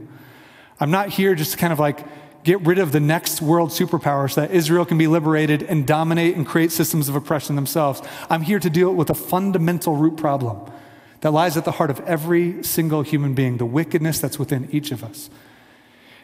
I'm 0.79 0.91
not 0.91 1.09
here 1.09 1.35
just 1.35 1.51
to 1.53 1.57
kind 1.57 1.71
of 1.71 1.79
like 1.79 2.05
get 2.43 2.61
rid 2.65 2.79
of 2.79 2.91
the 2.91 2.99
next 2.99 3.41
world 3.41 3.69
superpower 3.69 4.31
so 4.31 4.41
that 4.41 4.51
Israel 4.51 4.85
can 4.85 4.97
be 4.97 5.07
liberated 5.07 5.63
and 5.63 5.85
dominate 5.85 6.35
and 6.35 6.45
create 6.45 6.71
systems 6.71 7.09
of 7.09 7.15
oppression 7.15 7.55
themselves. 7.55 8.01
I'm 8.29 8.41
here 8.41 8.59
to 8.59 8.69
deal 8.69 8.93
with 8.93 9.09
a 9.09 9.13
fundamental 9.13 9.95
root 9.95 10.17
problem 10.17 10.71
that 11.21 11.31
lies 11.31 11.57
at 11.57 11.65
the 11.65 11.71
heart 11.71 11.89
of 11.89 11.99
every 12.01 12.63
single 12.63 13.01
human 13.01 13.33
being, 13.33 13.57
the 13.57 13.65
wickedness 13.65 14.19
that's 14.19 14.39
within 14.39 14.69
each 14.71 14.91
of 14.91 15.03
us. 15.03 15.29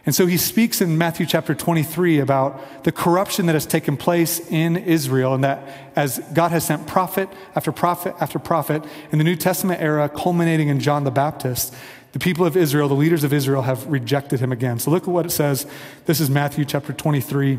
And 0.05 0.13
so 0.13 0.27
he 0.27 0.37
speaks 0.37 0.81
in 0.81 0.97
Matthew 0.99 1.25
chapter 1.25 1.55
23 1.55 2.19
about 2.19 2.83
the 2.83 2.91
corruption 2.91 3.47
that 3.47 3.53
has 3.53 3.65
taken 3.65 3.97
place 3.97 4.39
in 4.51 4.77
Israel, 4.77 5.33
and 5.33 5.43
that 5.43 5.67
as 5.95 6.19
God 6.31 6.51
has 6.51 6.63
sent 6.63 6.85
prophet 6.85 7.27
after 7.55 7.71
prophet 7.71 8.15
after 8.19 8.37
prophet 8.37 8.83
in 9.11 9.17
the 9.17 9.23
New 9.23 9.35
Testament 9.35 9.81
era, 9.81 10.07
culminating 10.07 10.67
in 10.67 10.79
John 10.79 11.05
the 11.05 11.11
Baptist, 11.11 11.73
the 12.11 12.19
people 12.19 12.45
of 12.45 12.55
Israel, 12.55 12.87
the 12.87 12.93
leaders 12.93 13.23
of 13.23 13.33
Israel, 13.33 13.63
have 13.63 13.87
rejected 13.87 14.39
him 14.39 14.51
again. 14.51 14.77
So 14.77 14.91
look 14.91 15.03
at 15.03 15.09
what 15.09 15.25
it 15.25 15.31
says. 15.31 15.65
This 16.05 16.19
is 16.19 16.29
Matthew 16.29 16.65
chapter 16.65 16.93
23, 16.93 17.57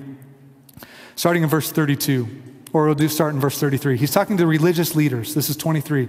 starting 1.17 1.43
in 1.43 1.49
verse 1.49 1.73
32. 1.73 2.29
Or 2.73 2.87
we'll 2.87 2.95
do 2.95 3.09
start 3.09 3.35
in 3.35 3.41
verse 3.41 3.59
33. 3.59 3.97
He's 3.97 4.11
talking 4.13 4.37
to 4.37 4.47
religious 4.47 4.95
leaders. 4.95 5.35
This 5.35 5.51
is 5.51 5.57
23 5.57 6.09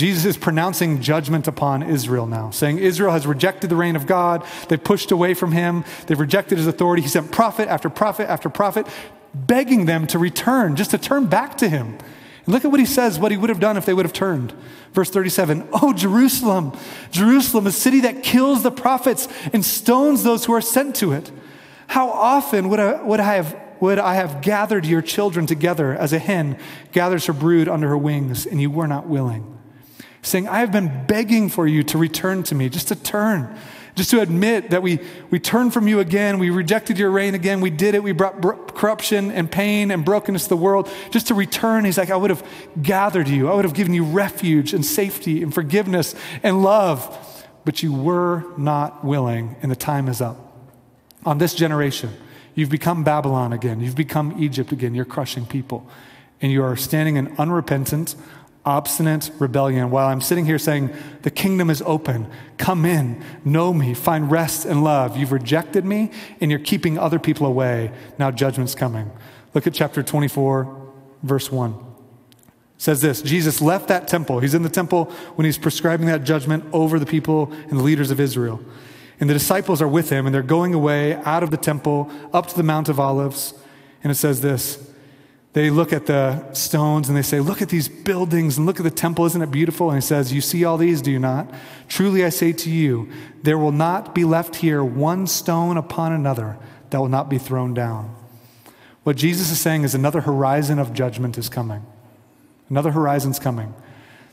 Jesus 0.00 0.24
is 0.24 0.38
pronouncing 0.38 1.02
judgment 1.02 1.46
upon 1.46 1.82
Israel 1.82 2.26
now, 2.26 2.48
saying 2.48 2.78
Israel 2.78 3.12
has 3.12 3.26
rejected 3.26 3.68
the 3.68 3.76
reign 3.76 3.96
of 3.96 4.06
God. 4.06 4.46
They've 4.70 4.82
pushed 4.82 5.10
away 5.10 5.34
from 5.34 5.52
him. 5.52 5.84
They've 6.06 6.18
rejected 6.18 6.56
his 6.56 6.66
authority. 6.66 7.02
He 7.02 7.08
sent 7.08 7.30
prophet 7.30 7.68
after 7.68 7.90
prophet 7.90 8.30
after 8.30 8.48
prophet, 8.48 8.86
begging 9.34 9.84
them 9.84 10.06
to 10.06 10.18
return, 10.18 10.74
just 10.74 10.92
to 10.92 10.98
turn 10.98 11.26
back 11.26 11.58
to 11.58 11.68
him. 11.68 11.98
And 12.46 12.54
look 12.54 12.64
at 12.64 12.70
what 12.70 12.80
he 12.80 12.86
says, 12.86 13.18
what 13.18 13.30
he 13.30 13.36
would 13.36 13.50
have 13.50 13.60
done 13.60 13.76
if 13.76 13.84
they 13.84 13.92
would 13.92 14.06
have 14.06 14.14
turned. 14.14 14.54
Verse 14.94 15.10
37 15.10 15.68
Oh, 15.70 15.92
Jerusalem, 15.92 16.72
Jerusalem, 17.10 17.66
a 17.66 17.70
city 17.70 18.00
that 18.00 18.22
kills 18.22 18.62
the 18.62 18.70
prophets 18.70 19.28
and 19.52 19.62
stones 19.62 20.22
those 20.22 20.46
who 20.46 20.54
are 20.54 20.62
sent 20.62 20.96
to 20.96 21.12
it. 21.12 21.30
How 21.88 22.08
often 22.08 22.70
would 22.70 22.80
I, 22.80 23.02
would 23.02 23.20
I 23.20 23.34
have 23.34 23.54
would 23.80 23.98
I 23.98 24.14
have 24.14 24.40
gathered 24.40 24.86
your 24.86 25.02
children 25.02 25.44
together 25.44 25.94
as 25.94 26.14
a 26.14 26.18
hen 26.18 26.58
gathers 26.92 27.26
her 27.26 27.34
brood 27.34 27.68
under 27.68 27.88
her 27.88 27.98
wings, 27.98 28.46
and 28.46 28.62
you 28.62 28.70
were 28.70 28.86
not 28.86 29.06
willing? 29.06 29.59
Saying, 30.22 30.48
I 30.48 30.58
have 30.58 30.72
been 30.72 31.06
begging 31.06 31.48
for 31.48 31.66
you 31.66 31.82
to 31.84 31.98
return 31.98 32.42
to 32.44 32.54
me, 32.54 32.68
just 32.68 32.88
to 32.88 32.94
turn, 32.94 33.56
just 33.94 34.10
to 34.10 34.20
admit 34.20 34.70
that 34.70 34.82
we, 34.82 35.00
we 35.30 35.38
turned 35.38 35.72
from 35.72 35.88
you 35.88 36.00
again, 36.00 36.38
we 36.38 36.50
rejected 36.50 36.98
your 36.98 37.10
reign 37.10 37.34
again, 37.34 37.60
we 37.60 37.70
did 37.70 37.94
it, 37.94 38.02
we 38.02 38.12
brought 38.12 38.40
bro- 38.40 38.66
corruption 38.66 39.30
and 39.30 39.50
pain 39.50 39.90
and 39.90 40.04
brokenness 40.04 40.44
to 40.44 40.48
the 40.50 40.56
world, 40.56 40.90
just 41.10 41.28
to 41.28 41.34
return. 41.34 41.84
He's 41.84 41.98
like, 41.98 42.10
I 42.10 42.16
would 42.16 42.30
have 42.30 42.46
gathered 42.82 43.28
you, 43.28 43.50
I 43.50 43.54
would 43.54 43.64
have 43.64 43.74
given 43.74 43.94
you 43.94 44.04
refuge 44.04 44.74
and 44.74 44.84
safety 44.84 45.42
and 45.42 45.52
forgiveness 45.54 46.14
and 46.42 46.62
love, 46.62 47.46
but 47.64 47.82
you 47.82 47.92
were 47.92 48.44
not 48.58 49.04
willing, 49.04 49.56
and 49.62 49.70
the 49.70 49.76
time 49.76 50.08
is 50.08 50.20
up. 50.20 50.36
On 51.24 51.38
this 51.38 51.54
generation, 51.54 52.10
You've 52.54 52.70
become 52.70 53.04
Babylon 53.04 53.52
again. 53.52 53.80
You've 53.80 53.96
become 53.96 54.36
Egypt 54.38 54.72
again. 54.72 54.94
You're 54.94 55.04
crushing 55.04 55.46
people. 55.46 55.86
And 56.42 56.50
you 56.50 56.62
are 56.62 56.76
standing 56.76 57.16
in 57.16 57.34
unrepentant, 57.36 58.14
obstinate 58.64 59.30
rebellion 59.38 59.90
while 59.90 60.08
I'm 60.08 60.20
sitting 60.20 60.44
here 60.44 60.58
saying, 60.58 60.92
The 61.22 61.30
kingdom 61.30 61.70
is 61.70 61.82
open. 61.82 62.30
Come 62.58 62.84
in, 62.84 63.22
know 63.44 63.72
me, 63.72 63.94
find 63.94 64.30
rest 64.30 64.66
and 64.66 64.84
love. 64.84 65.16
You've 65.16 65.32
rejected 65.32 65.84
me 65.84 66.10
and 66.40 66.50
you're 66.50 66.60
keeping 66.60 66.98
other 66.98 67.18
people 67.18 67.46
away. 67.46 67.92
Now 68.18 68.30
judgment's 68.30 68.74
coming. 68.74 69.10
Look 69.54 69.66
at 69.66 69.74
chapter 69.74 70.02
24, 70.02 70.92
verse 71.22 71.50
1. 71.50 71.72
It 71.72 71.76
says 72.76 73.00
this 73.00 73.22
Jesus 73.22 73.60
left 73.60 73.88
that 73.88 74.08
temple. 74.08 74.40
He's 74.40 74.54
in 74.54 74.62
the 74.62 74.68
temple 74.68 75.06
when 75.36 75.44
he's 75.44 75.58
prescribing 75.58 76.06
that 76.06 76.24
judgment 76.24 76.64
over 76.72 76.98
the 76.98 77.06
people 77.06 77.52
and 77.52 77.78
the 77.78 77.82
leaders 77.82 78.10
of 78.10 78.20
Israel. 78.20 78.60
And 79.18 79.28
the 79.28 79.34
disciples 79.34 79.82
are 79.82 79.88
with 79.88 80.08
him, 80.08 80.24
and 80.24 80.34
they're 80.34 80.42
going 80.42 80.72
away 80.72 81.14
out 81.16 81.42
of 81.42 81.50
the 81.50 81.58
temple 81.58 82.10
up 82.32 82.46
to 82.46 82.56
the 82.56 82.62
Mount 82.62 82.88
of 82.88 82.98
Olives. 82.98 83.52
And 84.02 84.10
it 84.10 84.14
says 84.14 84.40
this 84.40 84.89
they 85.52 85.68
look 85.68 85.92
at 85.92 86.06
the 86.06 86.52
stones 86.52 87.08
and 87.08 87.16
they 87.16 87.22
say, 87.22 87.40
Look 87.40 87.60
at 87.60 87.68
these 87.68 87.88
buildings 87.88 88.56
and 88.56 88.66
look 88.66 88.78
at 88.78 88.84
the 88.84 88.90
temple. 88.90 89.24
Isn't 89.26 89.42
it 89.42 89.50
beautiful? 89.50 89.90
And 89.90 89.96
he 89.96 90.06
says, 90.06 90.32
You 90.32 90.40
see 90.40 90.64
all 90.64 90.76
these, 90.76 91.02
do 91.02 91.10
you 91.10 91.18
not? 91.18 91.52
Truly 91.88 92.24
I 92.24 92.28
say 92.28 92.52
to 92.52 92.70
you, 92.70 93.10
there 93.42 93.58
will 93.58 93.72
not 93.72 94.14
be 94.14 94.24
left 94.24 94.56
here 94.56 94.84
one 94.84 95.26
stone 95.26 95.76
upon 95.76 96.12
another 96.12 96.56
that 96.90 97.00
will 97.00 97.08
not 97.08 97.28
be 97.28 97.38
thrown 97.38 97.74
down. 97.74 98.14
What 99.02 99.16
Jesus 99.16 99.50
is 99.50 99.60
saying 99.60 99.82
is 99.82 99.94
another 99.94 100.20
horizon 100.20 100.78
of 100.78 100.92
judgment 100.92 101.36
is 101.36 101.48
coming. 101.48 101.84
Another 102.68 102.92
horizon's 102.92 103.38
coming. 103.38 103.74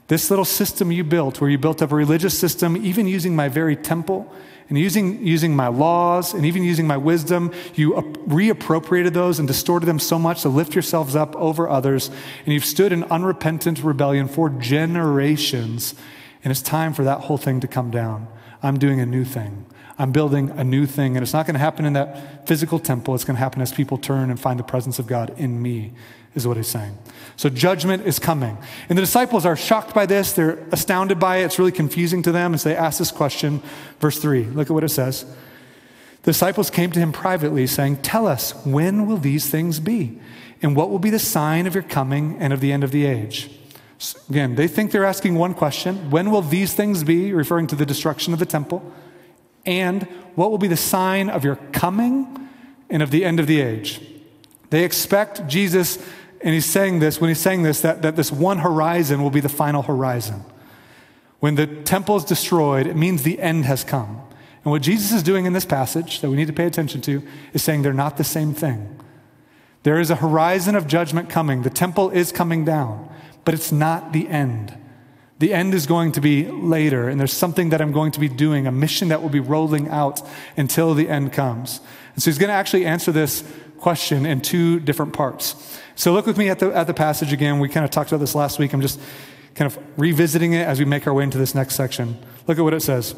This 0.07 0.29
little 0.29 0.45
system 0.45 0.91
you 0.91 1.03
built, 1.03 1.41
where 1.41 1.49
you 1.49 1.57
built 1.57 1.81
up 1.81 1.91
a 1.91 1.95
religious 1.95 2.37
system, 2.37 2.77
even 2.77 3.07
using 3.07 3.35
my 3.35 3.49
very 3.49 3.75
temple, 3.75 4.31
and 4.69 4.77
using, 4.77 5.25
using 5.25 5.55
my 5.55 5.67
laws 5.67 6.33
and 6.33 6.45
even 6.45 6.63
using 6.63 6.87
my 6.87 6.97
wisdom, 6.97 7.53
you 7.75 7.93
reappropriated 8.27 9.13
those 9.13 9.39
and 9.39 9.47
distorted 9.47 9.85
them 9.85 9.99
so 9.99 10.19
much 10.19 10.41
to 10.41 10.49
lift 10.49 10.75
yourselves 10.75 11.15
up 11.15 11.35
over 11.37 11.69
others. 11.69 12.09
And 12.45 12.53
you've 12.53 12.65
stood 12.65 12.91
in 12.91 13.05
unrepentant 13.05 13.81
rebellion 13.81 14.27
for 14.27 14.49
generations. 14.49 15.95
And 16.43 16.51
it's 16.51 16.61
time 16.61 16.93
for 16.93 17.05
that 17.05 17.21
whole 17.21 17.37
thing 17.37 17.61
to 17.61 17.67
come 17.67 17.91
down. 17.91 18.27
I'm 18.61 18.77
doing 18.77 18.99
a 18.99 19.05
new 19.05 19.23
thing. 19.23 19.66
I'm 19.99 20.11
building 20.11 20.51
a 20.51 20.63
new 20.63 20.85
thing. 20.85 21.17
And 21.17 21.23
it's 21.23 21.33
not 21.33 21.45
going 21.45 21.55
to 21.55 21.59
happen 21.59 21.85
in 21.85 21.93
that 21.93 22.47
physical 22.47 22.79
temple. 22.79 23.15
It's 23.15 23.23
going 23.23 23.35
to 23.35 23.39
happen 23.39 23.61
as 23.61 23.71
people 23.71 23.97
turn 23.97 24.29
and 24.29 24.39
find 24.39 24.59
the 24.59 24.63
presence 24.63 24.99
of 24.99 25.07
God 25.07 25.33
in 25.37 25.61
me 25.61 25.93
is 26.35 26.47
what 26.47 26.55
he's 26.55 26.67
saying. 26.67 26.97
So 27.35 27.49
judgment 27.49 28.05
is 28.05 28.19
coming. 28.19 28.57
And 28.89 28.97
the 28.97 29.01
disciples 29.01 29.45
are 29.45 29.55
shocked 29.55 29.95
by 29.95 30.05
this. 30.05 30.33
They're 30.33 30.59
astounded 30.71 31.19
by 31.19 31.37
it. 31.37 31.45
It's 31.45 31.59
really 31.59 31.71
confusing 31.71 32.21
to 32.23 32.31
them 32.31 32.53
as 32.53 32.63
they 32.63 32.75
ask 32.75 32.99
this 32.99 33.11
question. 33.11 33.61
Verse 33.99 34.19
3, 34.19 34.43
look 34.45 34.69
at 34.69 34.73
what 34.73 34.83
it 34.83 34.89
says. 34.89 35.25
The 36.21 36.31
disciples 36.31 36.69
came 36.69 36.91
to 36.91 36.99
him 36.99 37.11
privately, 37.11 37.65
saying, 37.67 37.97
Tell 37.97 38.27
us, 38.27 38.53
when 38.65 39.07
will 39.07 39.17
these 39.17 39.49
things 39.49 39.79
be? 39.79 40.19
And 40.61 40.75
what 40.75 40.89
will 40.89 40.99
be 40.99 41.09
the 41.09 41.19
sign 41.19 41.65
of 41.67 41.73
your 41.73 41.83
coming 41.83 42.37
and 42.39 42.51
of 42.53 42.59
the 42.59 42.71
end 42.71 42.83
of 42.83 42.91
the 42.91 43.05
age? 43.05 43.49
So 43.97 44.19
again, 44.29 44.55
they 44.55 44.67
think 44.67 44.91
they're 44.91 45.05
asking 45.05 45.35
one 45.35 45.53
question 45.53 46.11
When 46.11 46.29
will 46.29 46.41
these 46.41 46.73
things 46.73 47.03
be? 47.03 47.33
referring 47.33 47.67
to 47.67 47.75
the 47.75 47.85
destruction 47.85 48.33
of 48.33 48.39
the 48.39 48.45
temple. 48.45 48.93
And 49.67 50.03
what 50.33 50.49
will 50.49 50.57
be 50.57 50.67
the 50.67 50.77
sign 50.77 51.29
of 51.29 51.43
your 51.43 51.57
coming 51.71 52.49
and 52.89 53.03
of 53.03 53.11
the 53.11 53.23
end 53.23 53.39
of 53.39 53.45
the 53.45 53.61
age? 53.61 54.01
They 54.71 54.83
expect 54.83 55.47
Jesus 55.47 55.99
and 56.41 56.53
he's 56.53 56.65
saying 56.65 56.99
this, 56.99 57.19
when 57.19 57.29
he's 57.29 57.39
saying 57.39 57.63
this, 57.63 57.81
that, 57.81 58.01
that 58.03 58.15
this 58.15 58.31
one 58.31 58.59
horizon 58.59 59.23
will 59.23 59.29
be 59.29 59.39
the 59.39 59.49
final 59.49 59.81
horizon. 59.81 60.43
When 61.39 61.55
the 61.55 61.67
temple 61.67 62.15
is 62.17 62.23
destroyed, 62.23 62.87
it 62.87 62.95
means 62.95 63.23
the 63.23 63.39
end 63.39 63.65
has 63.65 63.83
come. 63.83 64.21
And 64.63 64.71
what 64.71 64.81
Jesus 64.81 65.11
is 65.11 65.23
doing 65.23 65.45
in 65.45 65.53
this 65.53 65.65
passage 65.65 66.21
that 66.21 66.29
we 66.29 66.35
need 66.35 66.47
to 66.47 66.53
pay 66.53 66.65
attention 66.65 67.01
to 67.01 67.23
is 67.53 67.63
saying 67.63 67.81
they're 67.81 67.93
not 67.93 68.17
the 68.17 68.23
same 68.23 68.53
thing. 68.53 68.99
There 69.83 69.99
is 69.99 70.09
a 70.09 70.15
horizon 70.15 70.75
of 70.75 70.87
judgment 70.87 71.29
coming. 71.29 71.61
The 71.61 71.69
temple 71.69 72.09
is 72.09 72.31
coming 72.31 72.65
down, 72.65 73.09
but 73.45 73.53
it's 73.53 73.71
not 73.71 74.13
the 74.13 74.27
end. 74.27 74.77
The 75.39 75.53
end 75.53 75.73
is 75.73 75.85
going 75.85 76.13
to 76.13 76.21
be 76.21 76.47
later, 76.47 77.07
and 77.07 77.19
there's 77.19 77.33
something 77.33 77.69
that 77.69 77.79
I'm 77.79 77.91
going 77.91 78.11
to 78.13 78.19
be 78.19 78.27
doing, 78.27 78.65
a 78.65 78.71
mission 78.71 79.09
that 79.09 79.21
will 79.21 79.29
be 79.29 79.39
rolling 79.39 79.87
out 79.89 80.21
until 80.55 80.95
the 80.95 81.09
end 81.09 81.31
comes. 81.31 81.79
And 82.15 82.23
so 82.23 82.31
he's 82.31 82.39
going 82.39 82.49
to 82.49 82.55
actually 82.55 82.85
answer 82.85 83.11
this 83.11 83.43
question 83.77 84.25
in 84.25 84.41
two 84.41 84.79
different 84.79 85.13
parts. 85.13 85.79
So 85.95 86.11
look 86.11 86.25
with 86.25 86.37
me 86.37 86.49
at 86.49 86.59
the, 86.59 86.75
at 86.75 86.87
the 86.87 86.93
passage 86.93 87.31
again. 87.31 87.59
We 87.59 87.69
kind 87.69 87.83
of 87.83 87.91
talked 87.91 88.11
about 88.11 88.19
this 88.19 88.33
last 88.33 88.57
week. 88.57 88.73
I'm 88.73 88.81
just 88.81 88.99
kind 89.53 89.71
of 89.71 89.77
revisiting 89.97 90.53
it 90.53 90.67
as 90.67 90.79
we 90.79 90.85
make 90.85 91.05
our 91.05 91.13
way 91.13 91.23
into 91.23 91.37
this 91.37 91.53
next 91.53 91.75
section. 91.75 92.17
Look 92.47 92.57
at 92.57 92.63
what 92.63 92.73
it 92.73 92.81
says. 92.81 93.15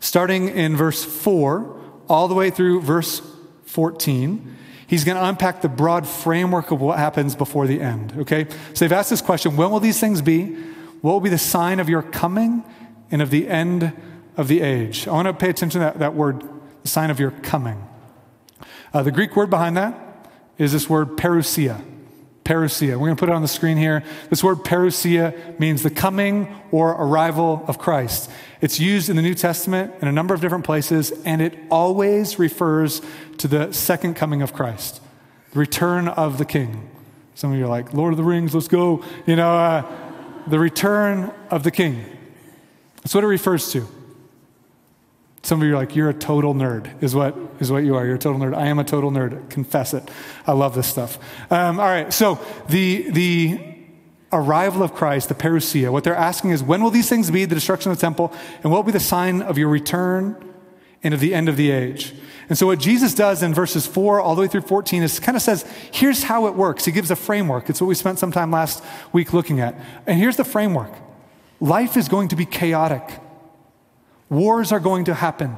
Starting 0.00 0.48
in 0.48 0.76
verse 0.76 1.04
4, 1.04 1.78
all 2.08 2.28
the 2.28 2.34
way 2.34 2.48
through 2.50 2.80
verse 2.80 3.20
14, 3.64 4.56
he's 4.86 5.04
going 5.04 5.16
to 5.16 5.24
unpack 5.24 5.60
the 5.60 5.68
broad 5.68 6.06
framework 6.06 6.70
of 6.70 6.80
what 6.80 6.98
happens 6.98 7.36
before 7.36 7.66
the 7.66 7.80
end. 7.80 8.14
Okay? 8.18 8.46
So 8.72 8.84
they've 8.84 8.92
asked 8.92 9.10
this 9.10 9.22
question 9.22 9.56
when 9.56 9.70
will 9.70 9.80
these 9.80 10.00
things 10.00 10.22
be? 10.22 10.56
What 11.00 11.12
will 11.12 11.20
be 11.20 11.30
the 11.30 11.38
sign 11.38 11.80
of 11.80 11.88
your 11.88 12.02
coming 12.02 12.64
and 13.10 13.22
of 13.22 13.30
the 13.30 13.48
end 13.48 13.92
of 14.36 14.48
the 14.48 14.60
age? 14.60 15.08
I 15.08 15.12
want 15.12 15.26
to 15.26 15.32
pay 15.34 15.50
attention 15.50 15.80
to 15.80 15.86
that, 15.86 15.98
that 15.98 16.14
word, 16.14 16.42
the 16.82 16.88
sign 16.88 17.10
of 17.10 17.18
your 17.18 17.30
coming. 17.30 17.86
Uh, 18.92 19.02
the 19.02 19.12
Greek 19.12 19.36
word 19.36 19.50
behind 19.50 19.76
that 19.76 20.28
is 20.58 20.72
this 20.72 20.90
word 20.90 21.16
parousia. 21.16 21.82
Parousia. 22.44 22.92
We're 22.92 23.06
going 23.06 23.16
to 23.16 23.20
put 23.20 23.28
it 23.28 23.34
on 23.34 23.42
the 23.42 23.48
screen 23.48 23.76
here. 23.76 24.02
This 24.28 24.42
word 24.42 24.58
parousia 24.58 25.58
means 25.60 25.82
the 25.82 25.90
coming 25.90 26.54
or 26.70 26.90
arrival 26.90 27.64
of 27.68 27.78
Christ. 27.78 28.30
It's 28.60 28.80
used 28.80 29.08
in 29.08 29.16
the 29.16 29.22
New 29.22 29.34
Testament 29.34 29.94
in 30.02 30.08
a 30.08 30.12
number 30.12 30.34
of 30.34 30.40
different 30.40 30.64
places, 30.64 31.12
and 31.24 31.40
it 31.40 31.58
always 31.70 32.38
refers 32.38 33.00
to 33.38 33.48
the 33.48 33.72
second 33.72 34.14
coming 34.14 34.42
of 34.42 34.52
Christ, 34.52 35.00
the 35.52 35.60
return 35.60 36.08
of 36.08 36.38
the 36.38 36.44
King. 36.44 36.90
Some 37.34 37.52
of 37.52 37.58
you 37.58 37.64
are 37.64 37.68
like, 37.68 37.94
Lord 37.94 38.12
of 38.12 38.18
the 38.18 38.24
Rings, 38.24 38.54
let's 38.54 38.68
go. 38.68 39.02
You 39.26 39.36
know, 39.36 39.54
uh, 39.54 39.82
the 40.46 40.58
return 40.58 41.32
of 41.50 41.62
the 41.62 41.70
King. 41.70 42.04
That's 42.96 43.14
what 43.14 43.24
it 43.24 43.28
refers 43.28 43.72
to. 43.72 43.86
Some 45.42 45.62
of 45.62 45.66
you 45.66 45.72
are 45.72 45.76
like, 45.76 45.96
you're 45.96 46.10
a 46.10 46.14
total 46.14 46.54
nerd, 46.54 47.02
is 47.02 47.14
what, 47.14 47.34
is 47.60 47.72
what 47.72 47.78
you 47.78 47.96
are. 47.96 48.04
You're 48.04 48.16
a 48.16 48.18
total 48.18 48.40
nerd. 48.40 48.54
I 48.54 48.66
am 48.66 48.78
a 48.78 48.84
total 48.84 49.10
nerd. 49.10 49.48
Confess 49.48 49.94
it. 49.94 50.10
I 50.46 50.52
love 50.52 50.74
this 50.74 50.86
stuff. 50.86 51.18
Um, 51.50 51.80
all 51.80 51.86
right, 51.86 52.12
so 52.12 52.38
the, 52.68 53.10
the 53.10 53.74
arrival 54.32 54.82
of 54.82 54.94
Christ, 54.94 55.28
the 55.28 55.34
parousia, 55.34 55.90
what 55.90 56.04
they're 56.04 56.14
asking 56.14 56.50
is, 56.50 56.62
when 56.62 56.82
will 56.82 56.90
these 56.90 57.08
things 57.08 57.30
be, 57.30 57.46
the 57.46 57.54
destruction 57.54 57.90
of 57.90 57.96
the 57.96 58.00
temple, 58.00 58.32
and 58.62 58.70
what 58.70 58.78
will 58.78 58.84
be 58.84 58.92
the 58.92 59.00
sign 59.00 59.40
of 59.40 59.56
your 59.56 59.68
return 59.68 60.36
and 61.02 61.14
of 61.14 61.20
the 61.20 61.34
end 61.34 61.48
of 61.48 61.56
the 61.56 61.70
age? 61.70 62.14
And 62.50 62.58
so, 62.58 62.66
what 62.66 62.80
Jesus 62.80 63.14
does 63.14 63.44
in 63.44 63.54
verses 63.54 63.86
4 63.86 64.20
all 64.20 64.34
the 64.34 64.42
way 64.42 64.48
through 64.48 64.62
14 64.62 65.04
is 65.04 65.20
kind 65.20 65.36
of 65.36 65.42
says, 65.42 65.64
here's 65.92 66.24
how 66.24 66.48
it 66.48 66.54
works. 66.54 66.84
He 66.84 66.90
gives 66.90 67.10
a 67.12 67.16
framework. 67.16 67.70
It's 67.70 67.80
what 67.80 67.86
we 67.86 67.94
spent 67.94 68.18
some 68.18 68.32
time 68.32 68.50
last 68.50 68.82
week 69.12 69.32
looking 69.32 69.60
at. 69.60 69.76
And 70.04 70.18
here's 70.18 70.36
the 70.36 70.44
framework 70.44 70.92
life 71.60 71.96
is 71.96 72.08
going 72.08 72.28
to 72.28 72.36
be 72.36 72.44
chaotic. 72.44 73.08
Wars 74.28 74.72
are 74.72 74.80
going 74.80 75.04
to 75.04 75.14
happen. 75.14 75.56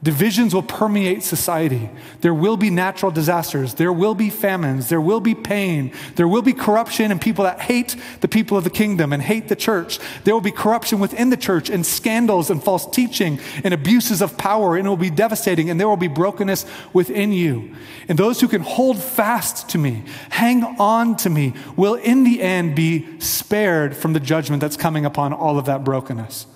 Divisions 0.00 0.54
will 0.54 0.62
permeate 0.62 1.24
society. 1.24 1.90
There 2.20 2.32
will 2.32 2.56
be 2.56 2.70
natural 2.70 3.10
disasters. 3.10 3.74
There 3.74 3.92
will 3.92 4.14
be 4.14 4.30
famines. 4.30 4.88
There 4.88 5.00
will 5.00 5.18
be 5.18 5.34
pain. 5.34 5.92
There 6.14 6.28
will 6.28 6.42
be 6.42 6.52
corruption 6.52 7.10
and 7.10 7.20
people 7.20 7.42
that 7.44 7.60
hate 7.62 7.96
the 8.20 8.28
people 8.28 8.56
of 8.56 8.62
the 8.62 8.70
kingdom 8.70 9.12
and 9.12 9.20
hate 9.20 9.48
the 9.48 9.56
church. 9.56 9.98
There 10.22 10.34
will 10.34 10.40
be 10.40 10.52
corruption 10.52 11.00
within 11.00 11.30
the 11.30 11.36
church 11.36 11.68
and 11.68 11.84
scandals 11.84 12.48
and 12.48 12.62
false 12.62 12.88
teaching 12.88 13.40
and 13.64 13.74
abuses 13.74 14.22
of 14.22 14.38
power, 14.38 14.76
and 14.76 14.86
it 14.86 14.88
will 14.88 14.96
be 14.96 15.10
devastating, 15.10 15.68
and 15.68 15.80
there 15.80 15.88
will 15.88 15.96
be 15.96 16.06
brokenness 16.06 16.64
within 16.92 17.32
you. 17.32 17.74
And 18.06 18.16
those 18.16 18.40
who 18.40 18.46
can 18.46 18.62
hold 18.62 19.02
fast 19.02 19.68
to 19.70 19.78
me, 19.78 20.04
hang 20.30 20.62
on 20.78 21.16
to 21.16 21.30
me, 21.30 21.54
will 21.74 21.96
in 21.96 22.22
the 22.22 22.40
end 22.40 22.76
be 22.76 23.18
spared 23.18 23.96
from 23.96 24.12
the 24.12 24.20
judgment 24.20 24.60
that's 24.60 24.76
coming 24.76 25.04
upon 25.04 25.32
all 25.32 25.58
of 25.58 25.64
that 25.64 25.82
brokenness. 25.82 26.46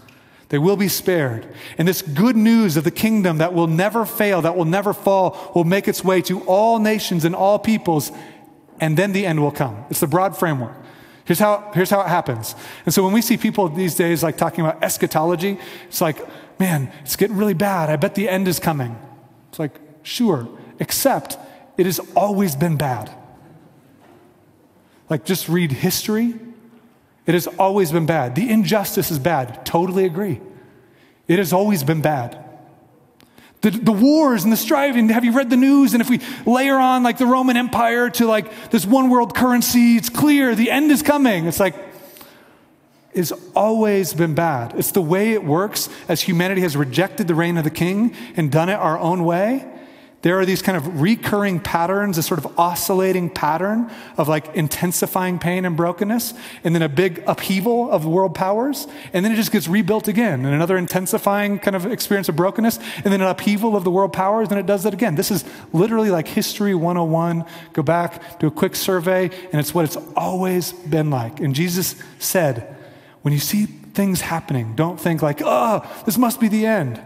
They 0.52 0.58
will 0.58 0.76
be 0.76 0.88
spared. 0.88 1.46
And 1.78 1.88
this 1.88 2.02
good 2.02 2.36
news 2.36 2.76
of 2.76 2.84
the 2.84 2.90
kingdom 2.90 3.38
that 3.38 3.54
will 3.54 3.68
never 3.68 4.04
fail, 4.04 4.42
that 4.42 4.54
will 4.54 4.66
never 4.66 4.92
fall, 4.92 5.50
will 5.54 5.64
make 5.64 5.88
its 5.88 6.04
way 6.04 6.20
to 6.22 6.42
all 6.42 6.78
nations 6.78 7.24
and 7.24 7.34
all 7.34 7.58
peoples, 7.58 8.12
and 8.78 8.94
then 8.94 9.12
the 9.12 9.24
end 9.24 9.40
will 9.40 9.50
come. 9.50 9.86
It's 9.88 10.00
the 10.00 10.06
broad 10.06 10.36
framework. 10.36 10.74
Here's 11.24 11.38
how, 11.38 11.70
here's 11.72 11.88
how 11.88 12.02
it 12.02 12.08
happens. 12.08 12.54
And 12.84 12.92
so 12.92 13.02
when 13.02 13.14
we 13.14 13.22
see 13.22 13.38
people 13.38 13.66
these 13.70 13.94
days 13.94 14.22
like 14.22 14.36
talking 14.36 14.62
about 14.62 14.84
eschatology, 14.84 15.56
it's 15.88 16.02
like, 16.02 16.18
man, 16.60 16.92
it's 17.00 17.16
getting 17.16 17.38
really 17.38 17.54
bad. 17.54 17.88
I 17.88 17.96
bet 17.96 18.14
the 18.14 18.28
end 18.28 18.46
is 18.46 18.58
coming. 18.58 18.94
It's 19.48 19.58
like, 19.58 19.80
sure, 20.02 20.50
except 20.78 21.38
it 21.78 21.86
has 21.86 21.98
always 22.14 22.56
been 22.56 22.76
bad. 22.76 23.10
Like, 25.08 25.24
just 25.24 25.48
read 25.48 25.72
history 25.72 26.34
it 27.26 27.34
has 27.34 27.46
always 27.46 27.92
been 27.92 28.06
bad. 28.06 28.34
The 28.34 28.48
injustice 28.48 29.10
is 29.10 29.18
bad. 29.18 29.64
Totally 29.64 30.04
agree. 30.04 30.40
It 31.28 31.38
has 31.38 31.52
always 31.52 31.84
been 31.84 32.02
bad. 32.02 32.38
The, 33.60 33.70
the 33.70 33.92
wars 33.92 34.42
and 34.42 34.52
the 34.52 34.56
striving, 34.56 35.08
have 35.10 35.24
you 35.24 35.32
read 35.32 35.48
the 35.48 35.56
news? 35.56 35.94
And 35.94 36.00
if 36.00 36.10
we 36.10 36.20
layer 36.44 36.76
on 36.76 37.04
like 37.04 37.18
the 37.18 37.26
Roman 37.26 37.56
Empire 37.56 38.10
to 38.10 38.26
like 38.26 38.70
this 38.70 38.84
one 38.84 39.08
world 39.08 39.36
currency, 39.36 39.96
it's 39.96 40.08
clear 40.08 40.56
the 40.56 40.70
end 40.70 40.90
is 40.90 41.02
coming. 41.02 41.46
It's 41.46 41.60
like, 41.60 41.76
it's 43.12 43.32
always 43.54 44.14
been 44.14 44.34
bad. 44.34 44.74
It's 44.76 44.90
the 44.90 45.02
way 45.02 45.32
it 45.32 45.44
works 45.44 45.88
as 46.08 46.22
humanity 46.22 46.62
has 46.62 46.76
rejected 46.76 47.28
the 47.28 47.36
reign 47.36 47.56
of 47.56 47.62
the 47.62 47.70
king 47.70 48.16
and 48.36 48.50
done 48.50 48.68
it 48.68 48.74
our 48.74 48.98
own 48.98 49.22
way 49.24 49.71
there 50.22 50.38
are 50.38 50.46
these 50.46 50.62
kind 50.62 50.76
of 50.76 51.00
recurring 51.00 51.58
patterns, 51.58 52.16
a 52.16 52.22
sort 52.22 52.38
of 52.38 52.58
oscillating 52.58 53.28
pattern 53.28 53.90
of 54.16 54.28
like 54.28 54.54
intensifying 54.54 55.40
pain 55.40 55.64
and 55.64 55.76
brokenness, 55.76 56.32
and 56.62 56.74
then 56.74 56.82
a 56.82 56.88
big 56.88 57.24
upheaval 57.26 57.90
of 57.90 58.06
world 58.06 58.34
powers, 58.34 58.86
and 59.12 59.24
then 59.24 59.32
it 59.32 59.36
just 59.36 59.50
gets 59.50 59.66
rebuilt 59.66 60.06
again, 60.06 60.44
and 60.44 60.54
another 60.54 60.76
intensifying 60.76 61.58
kind 61.58 61.74
of 61.74 61.86
experience 61.86 62.28
of 62.28 62.36
brokenness, 62.36 62.78
and 62.96 63.06
then 63.06 63.20
an 63.20 63.26
upheaval 63.26 63.76
of 63.76 63.82
the 63.82 63.90
world 63.90 64.12
powers, 64.12 64.48
and 64.48 64.60
it 64.60 64.66
does 64.66 64.84
that 64.84 64.94
again. 64.94 65.16
This 65.16 65.32
is 65.32 65.44
literally 65.72 66.10
like 66.10 66.28
History 66.28 66.74
101. 66.74 67.44
Go 67.72 67.82
back, 67.82 68.38
do 68.38 68.46
a 68.46 68.50
quick 68.50 68.76
survey, 68.76 69.24
and 69.50 69.60
it's 69.60 69.74
what 69.74 69.84
it's 69.84 69.98
always 70.16 70.72
been 70.72 71.10
like. 71.10 71.40
And 71.40 71.52
Jesus 71.52 71.96
said, 72.20 72.76
when 73.22 73.34
you 73.34 73.40
see 73.40 73.66
things 73.66 74.20
happening, 74.20 74.76
don't 74.76 75.00
think 75.00 75.20
like, 75.20 75.42
oh, 75.44 75.84
this 76.06 76.16
must 76.16 76.38
be 76.38 76.46
the 76.46 76.64
end. 76.64 77.00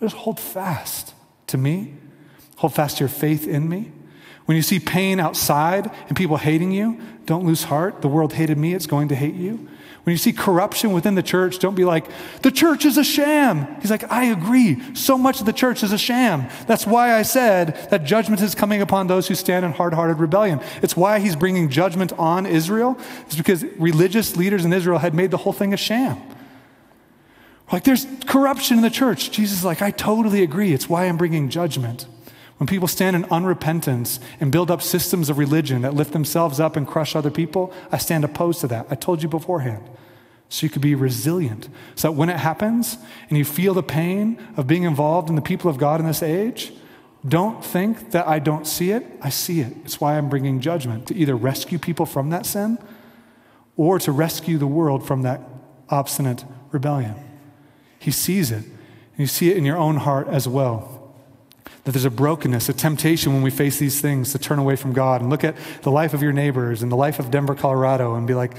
Just 0.00 0.16
hold 0.16 0.40
fast 0.40 1.14
to 1.48 1.58
me 1.58 1.94
Hold 2.56 2.74
fast 2.74 2.98
to 2.98 3.04
your 3.04 3.08
faith 3.08 3.46
in 3.46 3.68
me. 3.68 3.92
When 4.46 4.56
you 4.56 4.62
see 4.62 4.78
pain 4.78 5.20
outside 5.20 5.90
and 6.08 6.16
people 6.16 6.36
hating 6.36 6.72
you, 6.72 7.00
don't 7.26 7.46
lose 7.46 7.64
heart. 7.64 8.02
The 8.02 8.08
world 8.08 8.34
hated 8.34 8.58
me, 8.58 8.74
it's 8.74 8.86
going 8.86 9.08
to 9.08 9.14
hate 9.14 9.34
you. 9.34 9.68
When 10.04 10.12
you 10.12 10.18
see 10.18 10.34
corruption 10.34 10.92
within 10.92 11.14
the 11.14 11.22
church, 11.22 11.58
don't 11.58 11.74
be 11.74 11.86
like, 11.86 12.04
the 12.42 12.50
church 12.50 12.84
is 12.84 12.98
a 12.98 13.04
sham. 13.04 13.66
He's 13.80 13.90
like, 13.90 14.10
I 14.12 14.24
agree. 14.24 14.94
So 14.94 15.16
much 15.16 15.40
of 15.40 15.46
the 15.46 15.52
church 15.52 15.82
is 15.82 15.92
a 15.92 15.98
sham. 15.98 16.46
That's 16.66 16.86
why 16.86 17.14
I 17.14 17.22
said 17.22 17.88
that 17.88 18.04
judgment 18.04 18.42
is 18.42 18.54
coming 18.54 18.82
upon 18.82 19.06
those 19.06 19.28
who 19.28 19.34
stand 19.34 19.64
in 19.64 19.72
hard 19.72 19.94
hearted 19.94 20.18
rebellion. 20.18 20.60
It's 20.82 20.94
why 20.94 21.20
he's 21.20 21.36
bringing 21.36 21.70
judgment 21.70 22.12
on 22.18 22.44
Israel. 22.44 22.98
It's 23.22 23.36
because 23.36 23.64
religious 23.78 24.36
leaders 24.36 24.66
in 24.66 24.74
Israel 24.74 24.98
had 24.98 25.14
made 25.14 25.30
the 25.30 25.38
whole 25.38 25.54
thing 25.54 25.72
a 25.72 25.78
sham. 25.78 26.20
Like, 27.72 27.84
there's 27.84 28.06
corruption 28.26 28.76
in 28.76 28.82
the 28.82 28.90
church. 28.90 29.30
Jesus 29.30 29.58
is 29.58 29.64
like, 29.64 29.80
I 29.80 29.90
totally 29.90 30.42
agree. 30.42 30.74
It's 30.74 30.86
why 30.86 31.06
I'm 31.06 31.16
bringing 31.16 31.48
judgment. 31.48 32.06
When 32.58 32.66
people 32.68 32.88
stand 32.88 33.16
in 33.16 33.24
unrepentance 33.24 34.20
and 34.38 34.52
build 34.52 34.70
up 34.70 34.80
systems 34.80 35.28
of 35.28 35.38
religion 35.38 35.82
that 35.82 35.94
lift 35.94 36.12
themselves 36.12 36.60
up 36.60 36.76
and 36.76 36.86
crush 36.86 37.16
other 37.16 37.30
people, 37.30 37.72
I 37.90 37.98
stand 37.98 38.24
opposed 38.24 38.60
to 38.60 38.68
that. 38.68 38.86
I 38.90 38.94
told 38.94 39.22
you 39.22 39.28
beforehand. 39.28 39.82
So 40.48 40.64
you 40.64 40.70
could 40.70 40.82
be 40.82 40.94
resilient. 40.94 41.68
So 41.96 42.08
that 42.08 42.12
when 42.12 42.28
it 42.28 42.36
happens 42.36 42.96
and 43.28 43.36
you 43.36 43.44
feel 43.44 43.74
the 43.74 43.82
pain 43.82 44.38
of 44.56 44.68
being 44.68 44.84
involved 44.84 45.28
in 45.28 45.34
the 45.34 45.42
people 45.42 45.68
of 45.68 45.78
God 45.78 45.98
in 45.98 46.06
this 46.06 46.22
age, 46.22 46.72
don't 47.26 47.64
think 47.64 48.12
that 48.12 48.28
I 48.28 48.38
don't 48.38 48.66
see 48.66 48.90
it. 48.92 49.04
I 49.20 49.30
see 49.30 49.60
it. 49.60 49.74
It's 49.84 50.00
why 50.00 50.16
I'm 50.16 50.28
bringing 50.28 50.60
judgment 50.60 51.08
to 51.08 51.14
either 51.16 51.34
rescue 51.34 51.78
people 51.78 52.06
from 52.06 52.30
that 52.30 52.46
sin 52.46 52.78
or 53.76 53.98
to 53.98 54.12
rescue 54.12 54.58
the 54.58 54.66
world 54.66 55.04
from 55.04 55.22
that 55.22 55.40
obstinate 55.88 56.44
rebellion. 56.70 57.16
He 57.98 58.12
sees 58.12 58.52
it. 58.52 58.64
And 58.64 59.18
you 59.18 59.26
see 59.26 59.50
it 59.50 59.56
in 59.56 59.64
your 59.64 59.78
own 59.78 59.96
heart 59.96 60.28
as 60.28 60.46
well 60.46 60.93
that 61.84 61.92
there's 61.92 62.04
a 62.04 62.10
brokenness, 62.10 62.68
a 62.68 62.72
temptation 62.72 63.32
when 63.34 63.42
we 63.42 63.50
face 63.50 63.78
these 63.78 64.00
things 64.00 64.32
to 64.32 64.38
turn 64.38 64.58
away 64.58 64.74
from 64.76 64.92
God 64.92 65.20
and 65.20 65.30
look 65.30 65.44
at 65.44 65.54
the 65.82 65.90
life 65.90 66.14
of 66.14 66.22
your 66.22 66.32
neighbors 66.32 66.82
and 66.82 66.90
the 66.90 66.96
life 66.96 67.18
of 67.18 67.30
Denver, 67.30 67.54
Colorado, 67.54 68.14
and 68.14 68.26
be 68.26 68.34
like, 68.34 68.52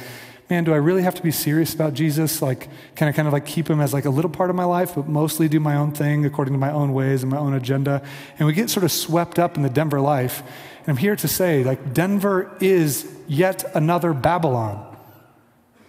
man, 0.50 0.64
do 0.64 0.74
I 0.74 0.78
really 0.78 1.02
have 1.02 1.16
to 1.16 1.24
be 1.24 1.32
serious 1.32 1.74
about 1.74 1.96
Jesus? 1.96 2.42
Like, 2.42 2.70
can 2.96 3.08
I 3.08 3.12
kind 3.12 3.28
of 3.28 3.34
like 3.34 3.48
keep 3.48 3.68
him 3.68 3.82
as 3.82 3.94
like 3.94 4.06
a 4.06 4.12
little 4.12 4.30
part 4.30 4.52
of 4.52 4.56
my 4.56 4.66
life, 4.66 4.94
but 4.94 5.08
mostly 5.08 5.48
do 5.48 5.60
my 5.60 5.76
own 5.76 5.92
thing 5.92 6.24
according 6.24 6.54
to 6.54 6.60
my 6.60 6.72
own 6.72 6.94
ways 6.94 7.24
and 7.24 7.32
my 7.32 7.38
own 7.38 7.56
agenda? 7.56 8.04
And 8.38 8.46
we 8.46 8.54
get 8.54 8.70
sort 8.70 8.84
of 8.84 8.92
swept 8.92 9.40
up 9.40 9.58
in 9.58 9.64
the 9.64 9.70
Denver 9.70 10.00
life. 10.00 10.44
And 10.82 10.90
I'm 10.90 10.98
here 10.98 11.16
to 11.16 11.28
say, 11.28 11.64
like, 11.64 11.94
Denver 11.94 12.56
is 12.62 13.12
yet 13.28 13.64
another 13.76 14.14
Babylon. 14.14 14.96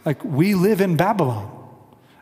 Like, 0.06 0.24
we 0.24 0.54
live 0.54 0.80
in 0.80 0.96
Babylon. 0.96 1.52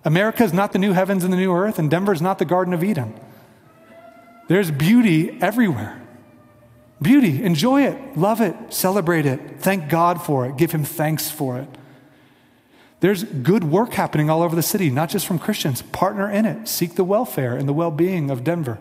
America 0.05 0.43
is 0.43 0.53
not 0.53 0.73
the 0.73 0.79
new 0.79 0.93
heavens 0.93 1.23
and 1.23 1.33
the 1.33 1.37
new 1.37 1.53
earth, 1.53 1.79
and 1.79 1.89
Denver 1.89 2.13
is 2.13 2.21
not 2.21 2.39
the 2.39 2.45
Garden 2.45 2.75
of 2.75 2.83
Eden. 2.83 3.15
There's 4.49 4.71
beauty 4.71 5.39
everywhere. 5.41 6.01
Beauty, 7.03 7.43
enjoy 7.43 7.83
it, 7.83 8.17
love 8.17 8.41
it, 8.41 8.57
celebrate 8.73 9.27
it, 9.27 9.61
thank 9.61 9.89
God 9.89 10.23
for 10.23 10.47
it, 10.47 10.57
give 10.57 10.73
Him 10.73 10.85
thanks 10.85 11.31
for 11.31 11.59
it. 11.59 11.69
There's 13.01 13.25
good 13.25 13.65
work 13.65 13.93
happening 13.93 14.31
all 14.31 14.43
over 14.43 14.57
the 14.57 14.63
city, 14.63 14.89
not 14.89 15.11
just 15.11 15.27
from 15.27 15.39
Christians. 15.39 15.83
Partner 15.83 16.31
in 16.31 16.47
it, 16.47 16.69
seek 16.69 16.95
the 16.95 17.05
welfare 17.05 17.57
and 17.57 17.69
the 17.69 17.75
well 17.75 17.91
being 17.91 18.31
of 18.31 18.45
Denver. 18.45 18.79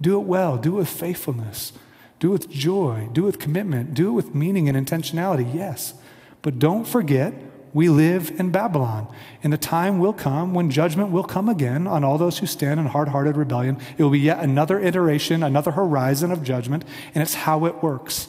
Do 0.00 0.18
it 0.20 0.24
well, 0.24 0.56
do 0.56 0.74
it 0.74 0.78
with 0.78 0.88
faithfulness, 0.88 1.72
do 2.18 2.30
it 2.30 2.32
with 2.32 2.50
joy, 2.50 3.08
do 3.12 3.22
it 3.22 3.26
with 3.26 3.38
commitment, 3.38 3.94
do 3.94 4.08
it 4.08 4.12
with 4.12 4.34
meaning 4.34 4.68
and 4.68 4.76
intentionality, 4.76 5.54
yes. 5.54 5.94
But 6.40 6.58
don't 6.58 6.84
forget 6.84 7.34
we 7.74 7.88
live 7.88 8.38
in 8.38 8.50
Babylon. 8.50 9.08
And 9.42 9.52
the 9.52 9.58
time 9.58 9.98
will 9.98 10.12
come 10.12 10.52
when 10.54 10.70
judgment 10.70 11.10
will 11.10 11.24
come 11.24 11.48
again 11.48 11.86
on 11.86 12.04
all 12.04 12.18
those 12.18 12.38
who 12.38 12.46
stand 12.46 12.78
in 12.78 12.86
hard 12.86 13.08
hearted 13.08 13.36
rebellion. 13.36 13.78
It 13.96 14.02
will 14.02 14.10
be 14.10 14.20
yet 14.20 14.40
another 14.40 14.78
iteration, 14.78 15.42
another 15.42 15.70
horizon 15.70 16.30
of 16.30 16.42
judgment, 16.42 16.84
and 17.14 17.22
it's 17.22 17.34
how 17.34 17.64
it 17.64 17.82
works. 17.82 18.28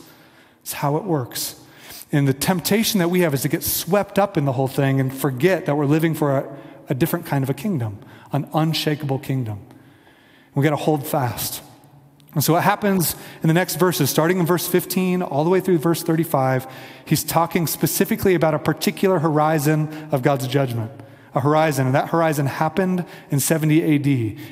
It's 0.62 0.74
how 0.74 0.96
it 0.98 1.04
works. 1.04 1.60
And 2.12 2.28
the 2.28 2.34
temptation 2.34 3.00
that 3.00 3.10
we 3.10 3.22
have 3.22 3.34
is 3.34 3.42
to 3.42 3.50
get 3.50 3.64
swept 3.64 4.18
up 4.20 4.38
in 4.38 4.46
the 4.46 4.54
whole 4.54 4.68
thing 4.68 5.00
and 5.00 5.14
forget 5.14 5.66
that 5.66 5.76
we're 5.76 5.88
living 5.88 6.14
for 6.14 6.38
a, 6.38 6.58
a 6.90 6.94
different 6.94 7.26
kind 7.26 7.44
of 7.44 7.50
a 7.50 7.54
kingdom, 7.54 8.00
an 8.32 8.48
unshakable 8.54 9.20
kingdom. 9.20 9.60
We've 10.54 10.64
got 10.64 10.70
to 10.70 10.76
hold 10.76 11.06
fast. 11.06 11.64
And 12.36 12.44
so, 12.44 12.54
what 12.54 12.64
happens 12.64 13.16
in 13.42 13.48
the 13.48 13.54
next 13.54 13.76
verses, 13.76 14.10
starting 14.10 14.40
in 14.40 14.46
verse 14.46 14.68
15 14.68 15.22
all 15.22 15.44
the 15.44 15.50
way 15.50 15.60
through 15.60 15.78
verse 15.78 16.02
35, 16.02 16.68
he's 17.06 17.24
talking 17.24 17.68
specifically 17.68 18.34
about 18.34 18.54
a 18.54 18.60
particular 18.60 19.20
horizon 19.20 20.10
of 20.12 20.22
God's 20.22 20.48
judgment. 20.48 20.92
A 21.36 21.42
horizon, 21.42 21.88
and 21.88 21.96
that 21.96 22.10
horizon 22.10 22.46
happened 22.46 23.06
in 23.32 23.40
70 23.40 23.96
AD. 23.96 24.08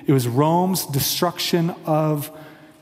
It 0.07 0.11
was 0.11 0.27
Rome's 0.27 0.85
destruction 0.85 1.75
of 1.85 2.31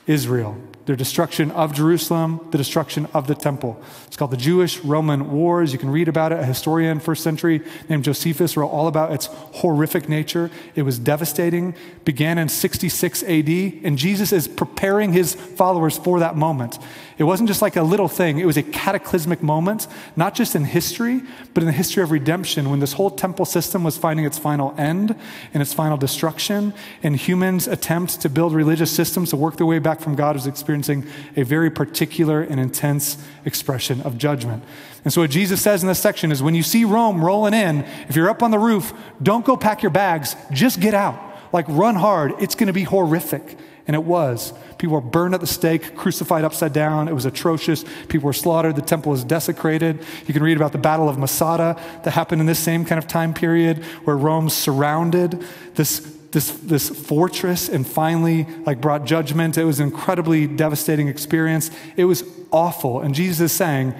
Israel 0.07 0.57
their 0.89 0.95
destruction 0.95 1.51
of 1.51 1.71
Jerusalem, 1.71 2.43
the 2.49 2.57
destruction 2.57 3.07
of 3.13 3.27
the 3.27 3.35
temple. 3.35 3.79
It's 4.07 4.17
called 4.17 4.31
the 4.31 4.37
Jewish 4.37 4.79
Roman 4.79 5.29
Wars. 5.29 5.71
You 5.71 5.77
can 5.77 5.91
read 5.91 6.07
about 6.07 6.31
it. 6.31 6.39
A 6.39 6.43
historian, 6.43 6.99
first 6.99 7.21
century, 7.21 7.61
named 7.89 8.05
Josephus, 8.05 8.57
wrote 8.57 8.69
all 8.69 8.87
about 8.87 9.11
its 9.11 9.27
horrific 9.27 10.09
nature. 10.09 10.49
It 10.73 10.81
was 10.81 10.97
devastating, 10.97 11.75
began 12.05 12.39
in 12.39 12.49
66 12.49 13.21
AD, 13.21 13.49
and 13.83 13.99
Jesus 13.99 14.33
is 14.33 14.47
preparing 14.47 15.13
his 15.13 15.35
followers 15.35 15.95
for 15.95 16.21
that 16.21 16.35
moment. 16.35 16.79
It 17.19 17.25
wasn't 17.25 17.49
just 17.49 17.61
like 17.61 17.75
a 17.75 17.83
little 17.83 18.07
thing, 18.07 18.39
it 18.39 18.45
was 18.45 18.55
a 18.55 18.63
cataclysmic 18.63 19.43
moment, 19.43 19.87
not 20.15 20.33
just 20.33 20.55
in 20.55 20.63
history, 20.63 21.21
but 21.53 21.61
in 21.61 21.67
the 21.67 21.73
history 21.73 22.01
of 22.01 22.11
redemption 22.11 22.69
when 22.69 22.79
this 22.79 22.93
whole 22.93 23.11
temple 23.11 23.45
system 23.45 23.83
was 23.83 23.97
finding 23.97 24.25
its 24.25 24.37
final 24.37 24.73
end 24.77 25.13
and 25.53 25.61
its 25.61 25.73
final 25.73 25.97
destruction, 25.97 26.73
and 27.03 27.17
humans' 27.17 27.67
attempt 27.67 28.21
to 28.21 28.29
build 28.29 28.53
religious 28.53 28.89
systems 28.89 29.31
to 29.31 29.35
work 29.35 29.57
their 29.57 29.67
way 29.67 29.79
back 29.79 29.99
from 29.99 30.15
God 30.15 30.33
was 30.33 30.47
a 30.87 31.43
very 31.43 31.69
particular 31.69 32.41
and 32.41 32.59
intense 32.59 33.17
expression 33.43 33.99
of 34.01 34.17
judgment. 34.17 34.63
And 35.03 35.11
so, 35.11 35.21
what 35.21 35.31
Jesus 35.31 35.61
says 35.61 35.81
in 35.81 35.87
this 35.87 35.99
section 35.99 36.31
is 36.31 36.43
when 36.43 36.55
you 36.55 36.63
see 36.63 36.85
Rome 36.85 37.23
rolling 37.23 37.53
in, 37.53 37.85
if 38.07 38.15
you're 38.15 38.29
up 38.29 38.43
on 38.43 38.51
the 38.51 38.59
roof, 38.59 38.93
don't 39.21 39.43
go 39.43 39.57
pack 39.57 39.81
your 39.81 39.89
bags, 39.89 40.35
just 40.51 40.79
get 40.79 40.93
out. 40.93 41.19
Like, 41.51 41.65
run 41.67 41.95
hard. 41.95 42.33
It's 42.39 42.55
going 42.55 42.67
to 42.67 42.73
be 42.73 42.83
horrific. 42.83 43.57
And 43.87 43.95
it 43.95 44.03
was. 44.03 44.53
People 44.77 44.93
were 44.93 45.01
burned 45.01 45.33
at 45.33 45.41
the 45.41 45.47
stake, 45.47 45.95
crucified 45.95 46.43
upside 46.43 46.73
down. 46.73 47.07
It 47.07 47.13
was 47.13 47.25
atrocious. 47.25 47.83
People 48.07 48.27
were 48.27 48.33
slaughtered. 48.33 48.75
The 48.75 48.83
temple 48.83 49.11
was 49.11 49.23
desecrated. 49.23 50.05
You 50.27 50.33
can 50.33 50.43
read 50.43 50.57
about 50.57 50.73
the 50.73 50.77
Battle 50.77 51.09
of 51.09 51.17
Masada 51.17 51.75
that 52.03 52.11
happened 52.11 52.39
in 52.39 52.45
this 52.45 52.59
same 52.59 52.85
kind 52.85 52.99
of 52.99 53.07
time 53.07 53.33
period 53.33 53.83
where 54.03 54.15
Rome 54.15 54.49
surrounded 54.49 55.43
this, 55.73 56.18
this, 56.31 56.51
this 56.51 56.89
fortress 56.89 57.69
and 57.69 57.87
finally 57.87 58.45
like 58.65 58.81
brought 58.81 59.05
judgment. 59.05 59.57
It 59.57 59.63
was 59.63 59.79
an 59.79 59.87
incredibly 59.87 60.47
devastating 60.47 61.07
experience. 61.07 61.71
It 61.97 62.05
was 62.05 62.23
awful. 62.51 63.01
And 63.01 63.15
Jesus 63.15 63.39
is 63.39 63.51
saying, 63.51 63.95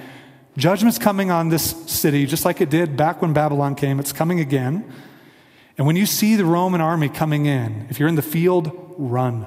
Judgment's 0.58 1.00
coming 1.00 1.32
on 1.32 1.50
this 1.50 1.72
city, 1.90 2.26
just 2.26 2.44
like 2.44 2.60
it 2.60 2.70
did 2.70 2.98
back 2.98 3.22
when 3.22 3.34
Babylon 3.34 3.76
came. 3.76 4.00
It's 4.00 4.12
coming 4.12 4.40
again. 4.40 4.92
And 5.78 5.88
when 5.88 5.96
you 5.96 6.06
see 6.06 6.36
the 6.36 6.44
Roman 6.44 6.82
army 6.82 7.08
coming 7.08 7.46
in, 7.46 7.88
if 7.90 8.00
you're 8.00 8.10
in 8.10 8.16
the 8.16 8.22
field, 8.22 8.72
run. 8.98 9.44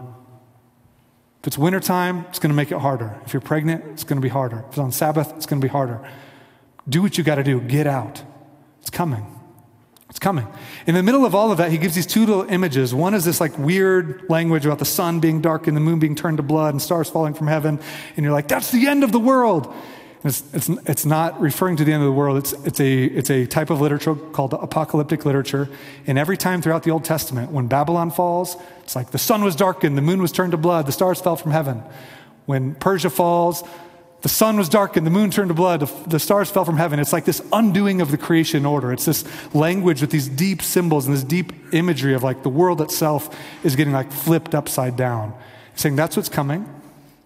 If 1.41 1.49
it's 1.49 1.59
wintertime, 1.59 2.25
it's 2.31 2.39
going 2.39 2.51
to 2.51 2.57
make 2.57 2.73
it 2.73 2.79
harder. 2.79 3.21
If 3.27 3.35
you're 3.35 3.43
pregnant, 3.43 3.85
it's 3.93 4.05
going 4.05 4.17
to 4.17 4.23
be 4.23 4.31
harder. 4.31 4.61
If 4.61 4.69
it's 4.69 4.79
on 4.79 4.93
Sabbath, 4.93 5.33
it's 5.37 5.45
going 5.45 5.61
to 5.61 5.65
be 5.65 5.71
harder. 5.71 6.09
Do 6.89 7.03
what 7.03 7.19
you 7.19 7.25
got 7.25 7.35
to 7.35 7.45
do. 7.45 7.61
Get 7.61 7.87
out. 7.87 8.23
It's 8.81 8.91
coming. 8.91 9.27
It's 10.13 10.19
coming. 10.19 10.47
In 10.87 10.95
the 10.95 11.03
middle 11.03 11.25
of 11.25 11.35
all 11.35 11.53
of 11.53 11.57
that, 11.57 11.71
he 11.71 11.79
gives 11.79 11.95
these 11.95 12.05
two 12.05 12.27
little 12.27 12.43
images. 12.43 12.95
One 12.95 13.15
is 13.15 13.25
this 13.25 13.41
like 13.41 13.57
weird 13.57 14.29
language 14.29 14.67
about 14.67 14.79
the 14.79 14.85
sun 14.85 15.21
being 15.21 15.41
dark 15.41 15.67
and 15.67 15.75
the 15.75 15.81
moon 15.81 16.01
being 16.01 16.15
turned 16.15 16.37
to 16.37 16.43
blood 16.43 16.75
and 16.75 16.83
stars 16.83 17.09
falling 17.09 17.33
from 17.33 17.47
heaven. 17.47 17.81
And 18.15 18.23
you're 18.23 18.35
like, 18.35 18.47
that's 18.47 18.71
the 18.71 18.89
end 18.89 19.05
of 19.05 19.13
the 19.13 19.19
world. 19.19 19.75
It's, 20.23 20.43
it's, 20.53 20.69
it's, 20.69 21.07
not 21.07 21.41
referring 21.41 21.77
to 21.77 21.85
the 21.87 21.95
end 21.95 22.03
of 22.03 22.09
the 22.09 22.13
world. 22.13 22.37
It's, 22.37 22.53
it's, 22.53 22.79
a, 22.79 23.05
it's 23.05 23.31
a 23.31 23.47
type 23.47 23.71
of 23.71 23.81
literature 23.81 24.15
called 24.15 24.53
apocalyptic 24.53 25.25
literature. 25.25 25.71
And 26.07 26.19
every 26.19 26.37
time 26.37 26.61
throughout 26.61 26.83
the 26.83 26.91
Old 26.91 27.05
Testament, 27.05 27.51
when 27.51 27.67
Babylon 27.67 28.11
falls, 28.11 28.59
it's 28.83 28.95
like 28.95 29.13
the 29.13 29.19
sun 29.19 29.43
was 29.43 29.57
darkened, 29.57 29.97
the 29.97 30.03
moon 30.03 30.21
was 30.21 30.31
turned 30.31 30.53
to 30.53 30.59
blood, 30.59 30.85
the 30.85 30.93
stars 30.93 31.23
fell 31.23 31.37
from 31.37 31.53
heaven. 31.53 31.83
When 32.45 32.75
Persia 32.75 33.09
falls, 33.09 33.65
the 34.23 34.29
sun 34.29 34.57
was 34.57 34.69
darkened, 34.69 35.05
the 35.05 35.11
moon 35.11 35.31
turned 35.31 35.49
to 35.49 35.55
blood, 35.55 35.81
the, 35.81 36.19
stars 36.19 36.49
fell 36.49 36.65
from 36.65 36.77
heaven. 36.77 37.01
It's 37.01 37.13
like 37.13 37.25
this 37.25 37.43
undoing 37.53 38.01
of 38.01 38.13
the 38.13 38.17
creation 38.17 38.65
order. 38.65 38.93
It's 38.93 39.05
this 39.05 39.25
language 39.53 40.01
with 40.01 40.11
these 40.11 40.29
deep 40.29 40.63
symbols 40.63 41.07
and 41.07 41.17
this 41.17 41.25
deep 41.25 41.53
imagery 41.75 42.15
of 42.15 42.23
like 42.23 42.45
the 42.45 42.49
world 42.49 42.81
itself 42.81 43.37
is 43.65 43.75
getting 43.75 43.93
like 43.93 44.13
flipped 44.13 44.55
upside 44.55 44.97
down. 44.97 45.35
saying 45.75 45.97
that's 45.97 46.17
what's 46.17 46.29
coming. 46.29 46.73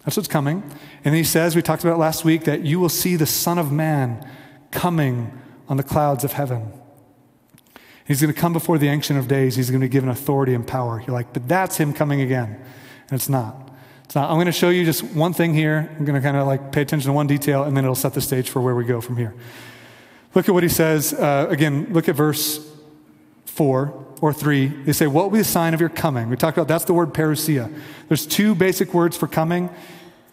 That's 0.05 0.17
what's 0.17 0.27
coming. 0.27 0.63
And 1.05 1.13
he 1.13 1.23
says, 1.23 1.55
we 1.55 1.61
talked 1.61 1.83
about 1.83 1.99
last 1.99 2.25
week, 2.25 2.45
that 2.45 2.61
you 2.61 2.79
will 2.79 2.89
see 2.89 3.15
the 3.15 3.25
Son 3.27 3.59
of 3.59 3.71
Man 3.71 4.27
coming 4.71 5.39
on 5.69 5.77
the 5.77 5.83
clouds 5.83 6.23
of 6.23 6.33
heaven. 6.33 6.71
He's 8.07 8.21
going 8.21 8.33
to 8.33 8.39
come 8.39 8.53
before 8.53 8.77
the 8.77 8.87
Ancient 8.87 9.19
of 9.19 9.27
Days. 9.27 9.55
He's 9.55 9.69
going 9.69 9.81
to 9.81 9.85
be 9.85 9.91
given 9.91 10.09
authority 10.09 10.53
and 10.53 10.65
power. 10.65 11.03
You're 11.05 11.13
like, 11.13 11.33
but 11.33 11.47
that's 11.47 11.77
him 11.77 11.93
coming 11.93 12.21
again. 12.21 12.55
And 13.09 13.19
it's 13.19 13.29
not. 13.29 13.66
Not. 14.15 14.29
I'm 14.29 14.37
going 14.37 14.47
to 14.47 14.51
show 14.51 14.69
you 14.69 14.85
just 14.85 15.03
one 15.03 15.33
thing 15.33 15.53
here. 15.53 15.89
I'm 15.97 16.05
going 16.05 16.15
to 16.15 16.21
kind 16.21 16.37
of 16.37 16.47
like 16.47 16.71
pay 16.71 16.81
attention 16.81 17.09
to 17.09 17.13
one 17.13 17.27
detail, 17.27 17.63
and 17.63 17.75
then 17.75 17.83
it'll 17.83 17.95
set 17.95 18.13
the 18.13 18.21
stage 18.21 18.49
for 18.49 18.61
where 18.61 18.75
we 18.75 18.85
go 18.85 19.01
from 19.01 19.17
here. 19.17 19.33
Look 20.33 20.47
at 20.47 20.53
what 20.53 20.63
he 20.63 20.69
says. 20.69 21.13
Uh, 21.13 21.47
again, 21.49 21.87
look 21.91 22.07
at 22.07 22.15
verse 22.15 22.65
4 23.45 24.05
or 24.21 24.33
3. 24.33 24.67
They 24.67 24.93
say, 24.93 25.07
What 25.07 25.25
will 25.25 25.31
be 25.31 25.37
the 25.39 25.43
sign 25.43 25.73
of 25.73 25.79
your 25.79 25.89
coming? 25.89 26.29
We 26.29 26.35
talked 26.35 26.57
about 26.57 26.67
that's 26.67 26.85
the 26.85 26.93
word 26.93 27.13
parousia. 27.13 27.73
There's 28.07 28.25
two 28.25 28.55
basic 28.55 28.93
words 28.93 29.17
for 29.17 29.27
coming 29.27 29.69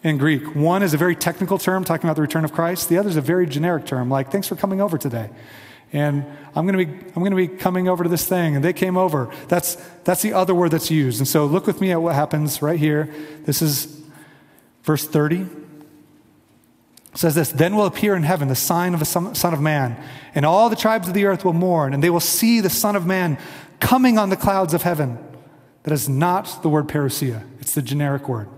in 0.03 0.19
Greek. 0.19 0.55
One 0.55 0.83
is 0.83 0.95
a 0.95 0.99
very 0.99 1.17
technical 1.17 1.59
term 1.59 1.85
talking 1.85 2.07
about 2.07 2.17
the 2.17 2.23
return 2.23 2.45
of 2.45 2.53
Christ. 2.53 2.89
The 2.89 2.99
other 2.99 3.09
is 3.09 3.17
a 3.17 3.23
very 3.23 3.47
generic 3.47 3.87
term, 3.87 4.11
like, 4.11 4.31
thanks 4.31 4.47
for 4.47 4.57
coming 4.57 4.81
over 4.81 4.99
today. 4.99 5.31
And 5.95 6.27
I'm 6.57 6.67
going 6.67 6.77
to 6.77 6.85
be, 6.85 6.93
I'm 7.15 7.23
going 7.23 7.31
to 7.31 7.37
be 7.37 7.47
coming 7.47 7.89
over 7.89 8.03
to 8.03 8.11
this 8.11 8.27
thing. 8.27 8.57
And 8.57 8.65
they 8.65 8.73
came 8.73 8.97
over. 8.97 9.33
That's, 9.47 9.77
that's 10.03 10.23
the 10.23 10.33
other 10.33 10.53
word 10.53 10.73
that's 10.73 10.91
used. 10.91 11.21
And 11.21 11.29
so 11.29 11.47
look 11.47 11.69
with 11.69 11.81
me 11.81 11.93
at 11.93 12.03
what 12.03 12.17
happens 12.17 12.61
right 12.61 12.79
here. 12.79 13.15
This 13.45 13.63
is 13.63 14.03
verse 14.83 15.07
30. 15.07 15.43
It 15.43 15.49
says 17.15 17.37
this 17.37 17.53
Then 17.53 17.77
will 17.77 17.87
appear 17.87 18.17
in 18.17 18.25
heaven 18.25 18.49
the 18.49 18.57
sign 18.57 18.93
of 18.93 19.01
the 19.01 19.07
Son 19.07 19.55
of 19.55 19.61
Man, 19.61 19.97
and 20.35 20.45
all 20.45 20.69
the 20.69 20.77
tribes 20.77 21.07
of 21.07 21.15
the 21.15 21.27
earth 21.27 21.45
will 21.45 21.53
mourn, 21.53 21.95
and 21.95 22.03
they 22.03 22.11
will 22.11 22.19
see 22.19 22.61
the 22.61 22.69
Son 22.69 22.97
of 22.97 23.07
Man 23.07 23.39
coming 23.79 24.19
on 24.19 24.31
the 24.31 24.37
clouds 24.37 24.75
of 24.75 24.83
heaven. 24.83 25.19
That 25.85 25.93
is 25.93 26.09
not 26.09 26.63
the 26.63 26.69
word 26.69 26.89
parousia, 26.89 27.47
it's 27.61 27.75
the 27.75 27.83
generic 27.83 28.29
word. 28.29 28.49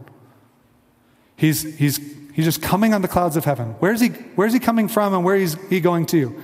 He's, 1.36 1.62
he's, 1.76 1.98
he's 2.32 2.46
just 2.46 2.62
coming 2.62 2.94
on 2.94 3.02
the 3.02 3.08
clouds 3.08 3.36
of 3.36 3.44
heaven. 3.44 3.74
Where's 3.78 4.00
he, 4.00 4.08
where's 4.08 4.54
he 4.54 4.58
coming 4.58 4.88
from 4.88 5.12
and 5.12 5.22
where 5.22 5.36
is 5.36 5.58
he 5.68 5.80
going 5.80 6.06
to? 6.06 6.34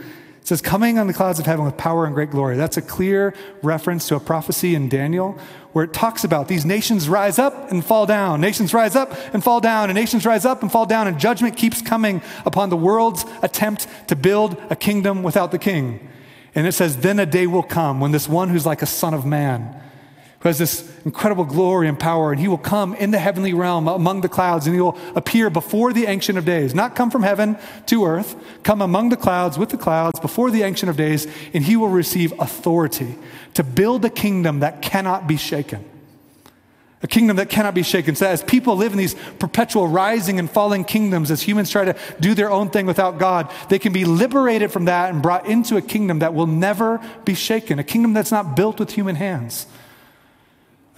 It 0.43 0.49
says, 0.49 0.61
coming 0.61 0.99
on 0.99 1.07
the 1.07 1.13
clouds 1.13 1.39
of 1.39 1.47
heaven 1.47 1.65
with 1.65 1.77
power 1.77 2.05
and 2.05 2.17
great 2.17 2.33
glory. 2.33 2.57
That's 2.57 2.77
a 2.77 2.83
clear 2.83 3.33
reference 3.63 4.09
to 4.09 4.17
a 4.17 4.21
prophecy 4.21 4.75
in 4.75 4.89
Daniel 4.89 5.39
where 5.73 5.85
it 5.85 5.93
talks 5.93 6.25
about 6.25 6.49
these 6.49 6.65
nations 6.65 7.09
rise 7.09 7.39
up 7.39 7.71
and 7.71 7.85
fall 7.85 8.07
down. 8.07 8.41
Nations 8.41 8.75
rise 8.75 8.97
up 8.97 9.13
and 9.33 9.43
fall 9.43 9.61
down, 9.61 9.89
and 9.89 9.95
nations 9.97 10.27
rise 10.27 10.45
up 10.45 10.63
and 10.63 10.73
fall 10.73 10.85
down, 10.85 11.07
and 11.07 11.19
judgment 11.19 11.57
keeps 11.57 11.81
coming 11.81 12.21
upon 12.45 12.71
the 12.71 12.77
world's 12.77 13.25
attempt 13.41 13.87
to 14.09 14.17
build 14.17 14.61
a 14.69 14.75
kingdom 14.75 15.23
without 15.23 15.53
the 15.53 15.59
king. 15.61 16.09
And 16.57 16.67
it 16.67 16.73
says, 16.73 16.99
then 16.99 17.21
a 17.21 17.25
day 17.25 17.47
will 17.47 17.63
come 17.63 18.01
when 18.01 18.11
this 18.11 18.29
one 18.29 18.49
who's 18.49 18.67
like 18.67 18.83
a 18.83 18.87
son 18.87 19.15
of 19.15 19.25
man 19.25 19.82
who 20.43 20.49
has 20.49 20.59
this 20.59 20.91
incredible 21.05 21.45
glory 21.45 21.87
and 21.87 21.97
power, 21.97 22.33
and 22.33 22.41
he 22.41 22.49
will 22.49 22.59
come 22.59 22.95
in 22.97 23.13
the 23.13 23.19
heavenly 23.19 23.55
realm 23.55 23.87
among 23.87 24.23
the 24.23 24.29
clouds, 24.29 24.67
and 24.67 24.75
he 24.75 24.81
will 24.81 24.99
appear 25.15 25.49
before 25.51 25.93
the 25.93 26.07
Ancient 26.07 26.37
of 26.37 26.45
Days. 26.45 26.75
Not 26.75 26.97
come 26.97 27.13
from 27.13 27.23
heaven 27.23 27.57
to 27.87 28.05
earth, 28.05 28.35
come 28.65 28.83
among 28.83 29.11
the 29.11 29.17
clouds 29.17 29.57
with 29.57 29.69
the 29.69 29.77
clouds 29.77 30.19
before 30.19 30.51
the 30.51 30.65
Ancient 30.65 30.91
of 30.91 30.97
Days, 30.97 31.29
and 31.55 31.63
he 31.63 31.77
will 31.77 31.91
receive 31.91 32.33
authority 32.41 33.15
to 33.55 33.63
build 33.63 34.05
a 34.05 34.11
kingdom 34.11 34.61
that 34.61 34.83
cannot 34.83 35.29
be 35.29 35.37
shaken. 35.37 35.85
A 37.05 37.07
kingdom 37.07 37.37
that 37.37 37.49
cannot 37.49 37.75
be 37.75 37.85
shaken. 37.85 38.17
So, 38.17 38.27
as 38.27 38.43
people 38.43 38.77
live 38.77 38.91
in 38.93 38.99
these 38.99 39.15
perpetual 39.39 39.87
rising 39.87 40.41
and 40.41 40.51
falling 40.51 40.83
kingdoms, 40.83 41.31
as 41.31 41.43
humans 41.43 41.71
try 41.71 41.85
to 41.85 41.97
do 42.19 42.35
their 42.35 42.51
own 42.51 42.71
thing 42.71 42.87
without 42.87 43.19
God, 43.19 43.49
they 43.69 43.79
can 43.79 43.93
be 43.93 44.05
liberated 44.05 44.73
from 44.73 44.87
that 44.87 45.13
and 45.13 45.23
brought 45.23 45.47
into 45.47 45.77
a 45.77 45.83
kingdom 45.83 46.19
that 46.19 46.35
will 46.35 46.49
never 46.49 47.01
be 47.25 47.35
shaken, 47.35 47.79
a 47.79 47.85
kingdom 47.85 48.13
that's 48.13 48.33
not 48.33 48.57
built 48.57 48.81
with 48.81 48.91
human 48.93 49.15
hands. 49.15 49.67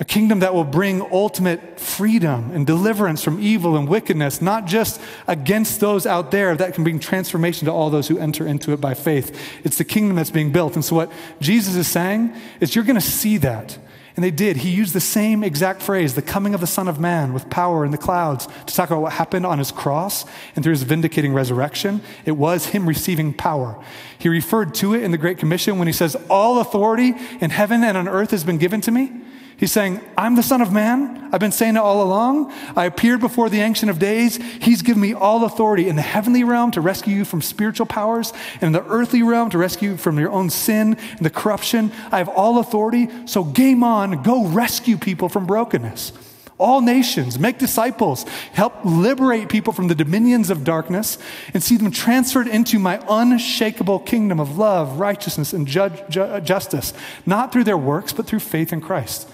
A 0.01 0.05
kingdom 0.05 0.41
that 0.41 0.53
will 0.53 0.65
bring 0.65 1.03
ultimate 1.13 1.79
freedom 1.79 2.51
and 2.51 2.67
deliverance 2.67 3.23
from 3.23 3.41
evil 3.41 3.77
and 3.77 3.89
wickedness, 3.89 4.43
not 4.43 4.67
just 4.67 5.01
against 5.29 5.79
those 5.79 6.05
out 6.05 6.33
there, 6.33 6.57
that 6.57 6.75
can 6.75 6.83
bring 6.83 6.99
transformation 6.99 7.67
to 7.67 7.73
all 7.73 7.91
those 7.91 8.09
who 8.09 8.19
enter 8.19 8.45
into 8.45 8.73
it 8.73 8.81
by 8.81 8.95
faith. 8.95 9.39
It's 9.63 9.79
the 9.79 9.85
kingdom 9.85 10.17
that's 10.17 10.33
being 10.33 10.51
built. 10.51 10.75
And 10.75 10.85
so, 10.85 10.97
what 10.97 11.13
Jesus 11.41 11.77
is 11.77 11.87
saying 11.87 12.35
is, 12.59 12.75
you're 12.75 12.85
going 12.85 12.97
to 12.97 13.01
see 13.01 13.37
that. 13.39 13.79
And 14.17 14.25
they 14.25 14.31
did. 14.31 14.59
He 14.59 14.71
used 14.71 14.95
the 14.95 15.01
same 15.01 15.43
exact 15.43 15.83
phrase, 15.83 16.15
the 16.15 16.23
coming 16.23 16.55
of 16.55 16.61
the 16.61 16.69
Son 16.69 16.87
of 16.87 17.01
Man 17.01 17.33
with 17.33 17.51
power 17.51 17.85
in 17.85 17.91
the 17.91 17.99
clouds, 17.99 18.47
to 18.67 18.75
talk 18.75 18.91
about 18.91 19.03
what 19.03 19.13
happened 19.13 19.45
on 19.45 19.59
his 19.59 19.73
cross 19.73 20.25
and 20.55 20.63
through 20.63 20.73
his 20.73 20.85
vindicating 20.85 21.33
resurrection. 21.33 22.01
It 22.25 22.33
was 22.33 22.67
him 22.67 22.89
receiving 22.89 23.33
power. 23.33 23.81
He 24.17 24.29
referred 24.29 24.75
to 24.77 24.95
it 24.95 25.03
in 25.03 25.11
the 25.11 25.19
Great 25.19 25.39
Commission 25.39 25.79
when 25.79 25.89
he 25.89 25.93
says, 25.93 26.17
All 26.31 26.61
authority 26.61 27.15
in 27.41 27.51
heaven 27.51 27.83
and 27.83 27.97
on 27.97 28.09
earth 28.09 28.31
has 28.31 28.45
been 28.45 28.59
given 28.59 28.81
to 28.83 28.93
me. 28.93 29.24
He's 29.57 29.71
saying, 29.71 30.01
I'm 30.19 30.35
the 30.35 30.43
Son 30.43 30.61
of 30.61 30.73
Man. 30.73 31.29
I've 31.33 31.41
been 31.41 31.53
saying 31.53 31.77
it 31.77 31.81
all 31.81 32.03
along. 32.03 32.53
I 32.77 32.87
appeared 32.87 33.21
before 33.21 33.49
the 33.49 33.61
Ancient 33.61 33.89
of 33.89 33.99
Days. 33.99 34.37
He's 34.61 34.83
given 34.83 35.01
me 35.01 35.15
all 35.15 35.45
authority 35.45 35.89
in 35.89 35.97
the 35.97 36.03
heavenly 36.03 36.43
realm 36.45 36.71
to 36.73 36.81
rescue 36.81 37.15
you 37.15 37.25
from 37.25 37.41
spiritual 37.41 37.87
powers, 37.87 38.33
and 38.55 38.65
in 38.65 38.73
the 38.73 38.85
earthly 38.87 39.23
realm 39.23 39.51
to 39.51 39.59
rescue 39.59 39.93
you 39.93 39.97
from 39.97 40.19
your 40.19 40.31
own 40.31 40.51
sin 40.51 40.97
and 41.17 41.21
the 41.21 41.31
corruption. 41.31 41.93
I 42.11 42.19
have 42.19 42.29
all 42.29 42.59
authority. 42.59 43.09
So, 43.27 43.45
game 43.45 43.85
on, 43.85 44.23
go 44.23 44.47
rescue 44.47 44.97
people 44.97 45.29
from 45.29 45.47
brokenness. 45.47 46.13
All 46.57 46.81
nations, 46.81 47.37
make 47.39 47.59
disciples, 47.59 48.25
help 48.53 48.85
liberate 48.85 49.49
people 49.49 49.73
from 49.73 49.89
the 49.89 49.95
dominions 49.95 50.51
of 50.51 50.63
darkness, 50.63 51.19
and 51.53 51.63
see 51.63 51.77
them 51.77 51.91
transferred 51.91 52.47
into 52.47 52.79
my 52.79 53.05
unshakable 53.09 54.01
kingdom 54.01 54.39
of 54.39 54.57
love, 54.57 55.01
righteousness, 55.01 55.53
and 55.53 55.67
ju- 55.67 55.91
ju- 56.09 56.41
justice, 56.41 56.93
not 57.27 57.53
through 57.53 57.65
their 57.65 57.79
works, 57.79 58.13
but 58.13 58.27
through 58.27 58.39
faith 58.39 58.73
in 58.73 58.81
Christ. 58.81 59.29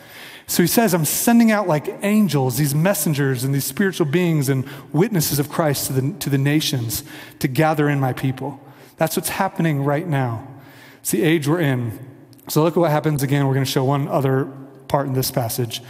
So 0.46 0.62
he 0.62 0.66
says, 0.66 0.94
I'm 0.94 1.05
sending 1.05 1.53
out 1.53 1.68
like 1.68 1.88
angels, 2.03 2.57
these 2.57 2.74
messengers 2.74 3.44
and 3.44 3.55
these 3.55 3.64
spiritual 3.64 4.07
beings 4.07 4.48
and 4.48 4.66
witnesses 4.92 5.38
of 5.38 5.48
Christ 5.48 5.87
to 5.87 5.92
the, 5.92 6.12
to 6.18 6.29
the 6.29 6.38
nations 6.38 7.05
to 7.38 7.48
gather 7.48 7.88
in 7.88 8.00
my 8.00 8.12
people. 8.12 8.61
That's 8.96 9.16
what's 9.16 9.29
happening 9.29 9.85
right 9.85 10.07
now. 10.07 10.46
It's 11.00 11.12
the 11.12 11.22
age 11.22 11.46
we're 11.46 11.61
in. 11.61 11.98
So 12.48 12.62
look 12.62 12.76
at 12.76 12.81
what 12.81 12.90
happens 12.90 13.22
again. 13.22 13.46
We're 13.46 13.55
going 13.55 13.64
to 13.64 13.70
show 13.70 13.85
one 13.85 14.09
other 14.09 14.46
part 14.88 15.07
in 15.07 15.12
this 15.12 15.31
passage. 15.31 15.83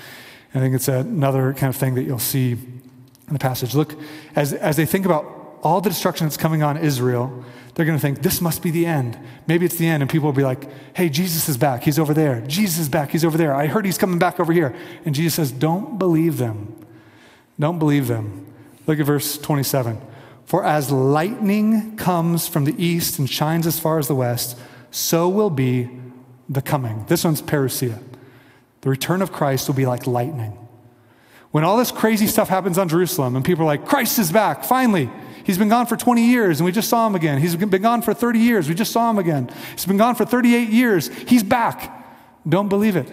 I 0.55 0.59
think 0.59 0.75
it's 0.75 0.89
another 0.89 1.55
kind 1.55 1.71
of 1.71 1.77
thing 1.77 1.95
that 1.95 2.03
you'll 2.03 2.19
see 2.19 2.53
in 2.53 3.33
the 3.33 3.39
passage. 3.39 3.75
Look, 3.75 3.95
as, 4.37 4.53
as 4.53 4.77
they 4.77 4.85
think 4.85 5.07
about 5.07 5.40
all 5.63 5.81
the 5.81 5.91
destruction 5.91 6.27
that's 6.27 6.37
coming 6.37 6.63
on 6.63 6.77
Israel, 6.77 7.45
they're 7.75 7.87
going 7.87 7.99
to 7.99 8.03
think, 8.03 8.23
this 8.23 8.41
must 8.41 8.63
be 8.63 8.71
the 8.71 8.87
end. 8.87 9.19
Maybe 9.47 9.65
it's 9.65 9.77
the 9.77 9.87
end. 9.87 10.03
And 10.03 10.11
people 10.11 10.27
will 10.27 10.37
be 10.37 10.43
like, 10.43 10.69
hey, 10.97 11.09
Jesus 11.09 11.49
is 11.49 11.57
back. 11.57 11.83
He's 11.83 11.99
over 11.99 12.13
there. 12.13 12.41
Jesus 12.43 12.79
is 12.79 12.89
back. 12.89 13.11
He's 13.11 13.25
over 13.25 13.39
there. 13.39 13.55
I 13.55 13.67
heard 13.67 13.85
he's 13.85 13.99
coming 13.99 14.19
back 14.19 14.41
over 14.41 14.53
here. 14.53 14.75
And 15.05 15.15
Jesus 15.15 15.35
says, 15.35 15.53
don't 15.53 15.99
believe 15.99 16.39
them. 16.39 16.77
Don't 17.59 17.79
believe 17.79 18.07
them. 18.07 18.47
Look 18.87 18.99
at 18.99 19.07
verse 19.07 19.39
27. 19.39 20.01
For 20.45 20.65
as 20.65 20.91
lightning 20.91 21.97
comes 21.97 22.49
from 22.49 22.65
the 22.65 22.75
east 22.85 23.19
and 23.19 23.31
shines 23.31 23.67
as 23.67 23.79
far 23.79 23.99
as 23.99 24.09
the 24.09 24.15
west, 24.15 24.59
so 24.91 25.29
will 25.29 25.51
be 25.51 25.89
the 26.49 26.61
coming. 26.61 27.05
This 27.07 27.23
one's 27.23 27.41
parousia. 27.41 28.03
The 28.81 28.91
return 28.91 29.23
of 29.23 29.31
Christ 29.31 29.69
will 29.69 29.77
be 29.77 29.87
like 29.87 30.07
lightning. 30.07 30.57
When 31.51 31.65
all 31.65 31.77
this 31.77 31.93
crazy 31.93 32.27
stuff 32.27 32.49
happens 32.49 32.79
on 32.79 32.89
Jerusalem 32.89 33.37
and 33.37 33.45
people 33.45 33.63
are 33.63 33.67
like, 33.67 33.87
Christ 33.87 34.19
is 34.19 34.33
back, 34.33 34.65
finally. 34.65 35.11
He's 35.51 35.59
been 35.59 35.69
gone 35.69 35.87
for 35.87 35.97
20 35.97 36.27
years 36.27 36.61
and 36.61 36.65
we 36.65 36.71
just 36.71 36.89
saw 36.89 37.09
him 37.09 37.17
again. 37.17 37.41
He's 37.41 37.57
been 37.57 37.83
gone 37.83 38.03
for 38.03 38.15
30 38.15 38.39
years. 38.39 38.69
We 38.69 38.75
just 38.77 38.93
saw 38.93 39.11
him 39.11 39.19
again. 39.19 39.51
He's 39.73 39.85
been 39.85 39.97
gone 39.97 40.15
for 40.15 40.25
38 40.25 40.69
years. 40.69 41.09
He's 41.27 41.43
back. 41.43 42.07
Don't 42.49 42.69
believe 42.69 42.95
it. 42.95 43.13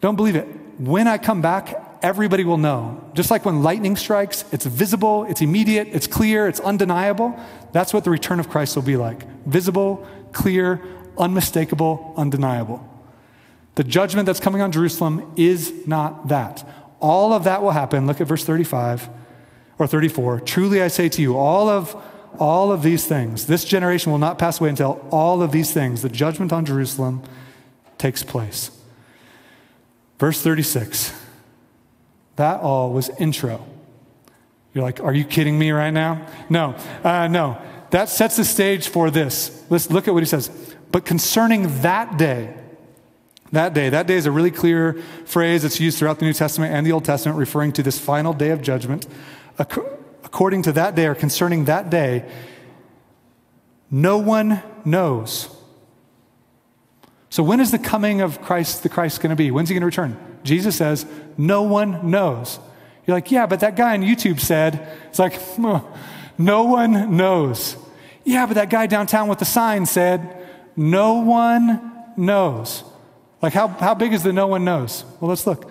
Don't 0.00 0.16
believe 0.16 0.34
it. 0.34 0.48
When 0.80 1.06
I 1.06 1.18
come 1.18 1.40
back, 1.40 2.00
everybody 2.02 2.42
will 2.42 2.58
know. 2.58 3.08
Just 3.14 3.30
like 3.30 3.44
when 3.44 3.62
lightning 3.62 3.94
strikes, 3.94 4.44
it's 4.50 4.66
visible, 4.66 5.22
it's 5.22 5.40
immediate, 5.40 5.86
it's 5.92 6.08
clear, 6.08 6.48
it's 6.48 6.58
undeniable. 6.58 7.38
That's 7.70 7.94
what 7.94 8.02
the 8.02 8.10
return 8.10 8.40
of 8.40 8.48
Christ 8.48 8.74
will 8.74 8.82
be 8.82 8.96
like 8.96 9.22
visible, 9.46 10.04
clear, 10.32 10.82
unmistakable, 11.16 12.12
undeniable. 12.16 12.84
The 13.76 13.84
judgment 13.84 14.26
that's 14.26 14.40
coming 14.40 14.62
on 14.62 14.72
Jerusalem 14.72 15.32
is 15.36 15.86
not 15.86 16.26
that. 16.26 16.68
All 16.98 17.32
of 17.32 17.44
that 17.44 17.62
will 17.62 17.70
happen. 17.70 18.08
Look 18.08 18.20
at 18.20 18.26
verse 18.26 18.44
35 18.44 19.08
or 19.82 19.86
34. 19.86 20.40
Truly 20.40 20.82
I 20.82 20.88
say 20.88 21.08
to 21.08 21.22
you, 21.22 21.36
all 21.36 21.68
of 21.68 21.96
all 22.38 22.72
of 22.72 22.82
these 22.82 23.06
things, 23.06 23.46
this 23.46 23.62
generation 23.64 24.10
will 24.10 24.18
not 24.18 24.38
pass 24.38 24.58
away 24.58 24.70
until 24.70 25.06
all 25.10 25.42
of 25.42 25.52
these 25.52 25.72
things, 25.72 26.00
the 26.00 26.08
judgment 26.08 26.52
on 26.52 26.64
Jerusalem, 26.64 27.22
takes 27.98 28.22
place. 28.22 28.70
Verse 30.18 30.40
36. 30.40 31.12
That 32.36 32.60
all 32.60 32.92
was 32.92 33.10
intro. 33.18 33.66
You're 34.72 34.84
like, 34.84 35.00
are 35.00 35.12
you 35.12 35.24
kidding 35.24 35.58
me 35.58 35.72
right 35.72 35.90
now? 35.90 36.26
No, 36.48 36.74
uh, 37.04 37.28
no. 37.28 37.60
That 37.90 38.08
sets 38.08 38.36
the 38.36 38.44
stage 38.44 38.88
for 38.88 39.10
this. 39.10 39.62
Let's 39.68 39.90
look 39.90 40.08
at 40.08 40.14
what 40.14 40.22
he 40.22 40.26
says. 40.26 40.50
But 40.90 41.04
concerning 41.04 41.82
that 41.82 42.16
day, 42.16 42.54
that 43.52 43.74
day, 43.74 43.90
that 43.90 44.06
day 44.06 44.14
is 44.14 44.24
a 44.24 44.32
really 44.32 44.50
clear 44.50 44.94
phrase 45.26 45.62
that's 45.62 45.78
used 45.78 45.98
throughout 45.98 46.18
the 46.18 46.24
New 46.24 46.32
Testament 46.32 46.72
and 46.72 46.86
the 46.86 46.92
Old 46.92 47.04
Testament, 47.04 47.38
referring 47.38 47.72
to 47.72 47.82
this 47.82 47.98
final 47.98 48.32
day 48.32 48.48
of 48.48 48.62
judgment. 48.62 49.06
According 49.58 50.62
to 50.62 50.72
that 50.72 50.94
day, 50.94 51.06
or 51.06 51.14
concerning 51.14 51.66
that 51.66 51.90
day, 51.90 52.24
no 53.90 54.18
one 54.18 54.62
knows. 54.84 55.54
So, 57.28 57.42
when 57.42 57.60
is 57.60 57.70
the 57.70 57.78
coming 57.78 58.20
of 58.20 58.40
Christ, 58.42 58.82
the 58.82 58.88
Christ, 58.88 59.20
going 59.20 59.30
to 59.30 59.36
be? 59.36 59.50
When's 59.50 59.68
he 59.68 59.74
going 59.74 59.80
to 59.80 59.86
return? 59.86 60.16
Jesus 60.42 60.76
says, 60.76 61.06
no 61.36 61.62
one 61.62 62.10
knows. 62.10 62.58
You're 63.06 63.16
like, 63.16 63.30
yeah, 63.30 63.46
but 63.46 63.60
that 63.60 63.76
guy 63.76 63.94
on 63.94 64.02
YouTube 64.02 64.40
said, 64.40 64.88
it's 65.08 65.18
like, 65.18 65.40
no 66.38 66.64
one 66.64 67.16
knows. 67.16 67.76
Yeah, 68.24 68.46
but 68.46 68.54
that 68.54 68.70
guy 68.70 68.86
downtown 68.86 69.28
with 69.28 69.38
the 69.38 69.44
sign 69.44 69.86
said, 69.86 70.46
no 70.76 71.14
one 71.14 71.92
knows. 72.16 72.84
Like, 73.40 73.52
how, 73.52 73.68
how 73.68 73.94
big 73.94 74.12
is 74.12 74.22
the 74.22 74.32
no 74.32 74.46
one 74.46 74.64
knows? 74.64 75.04
Well, 75.20 75.28
let's 75.28 75.46
look. 75.46 75.70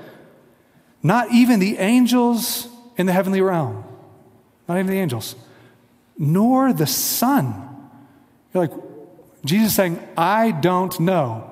Not 1.03 1.31
even 1.31 1.59
the 1.59 1.77
angels 1.77 2.67
in 3.01 3.07
the 3.07 3.13
heavenly 3.13 3.41
realm, 3.41 3.83
not 4.67 4.75
even 4.75 4.85
the 4.85 4.99
angels, 4.99 5.35
nor 6.19 6.71
the 6.71 6.85
Son. 6.85 7.67
You're 8.53 8.67
like, 8.67 8.73
Jesus 9.43 9.73
saying, 9.73 9.99
I 10.15 10.51
don't 10.51 10.99
know. 10.99 11.49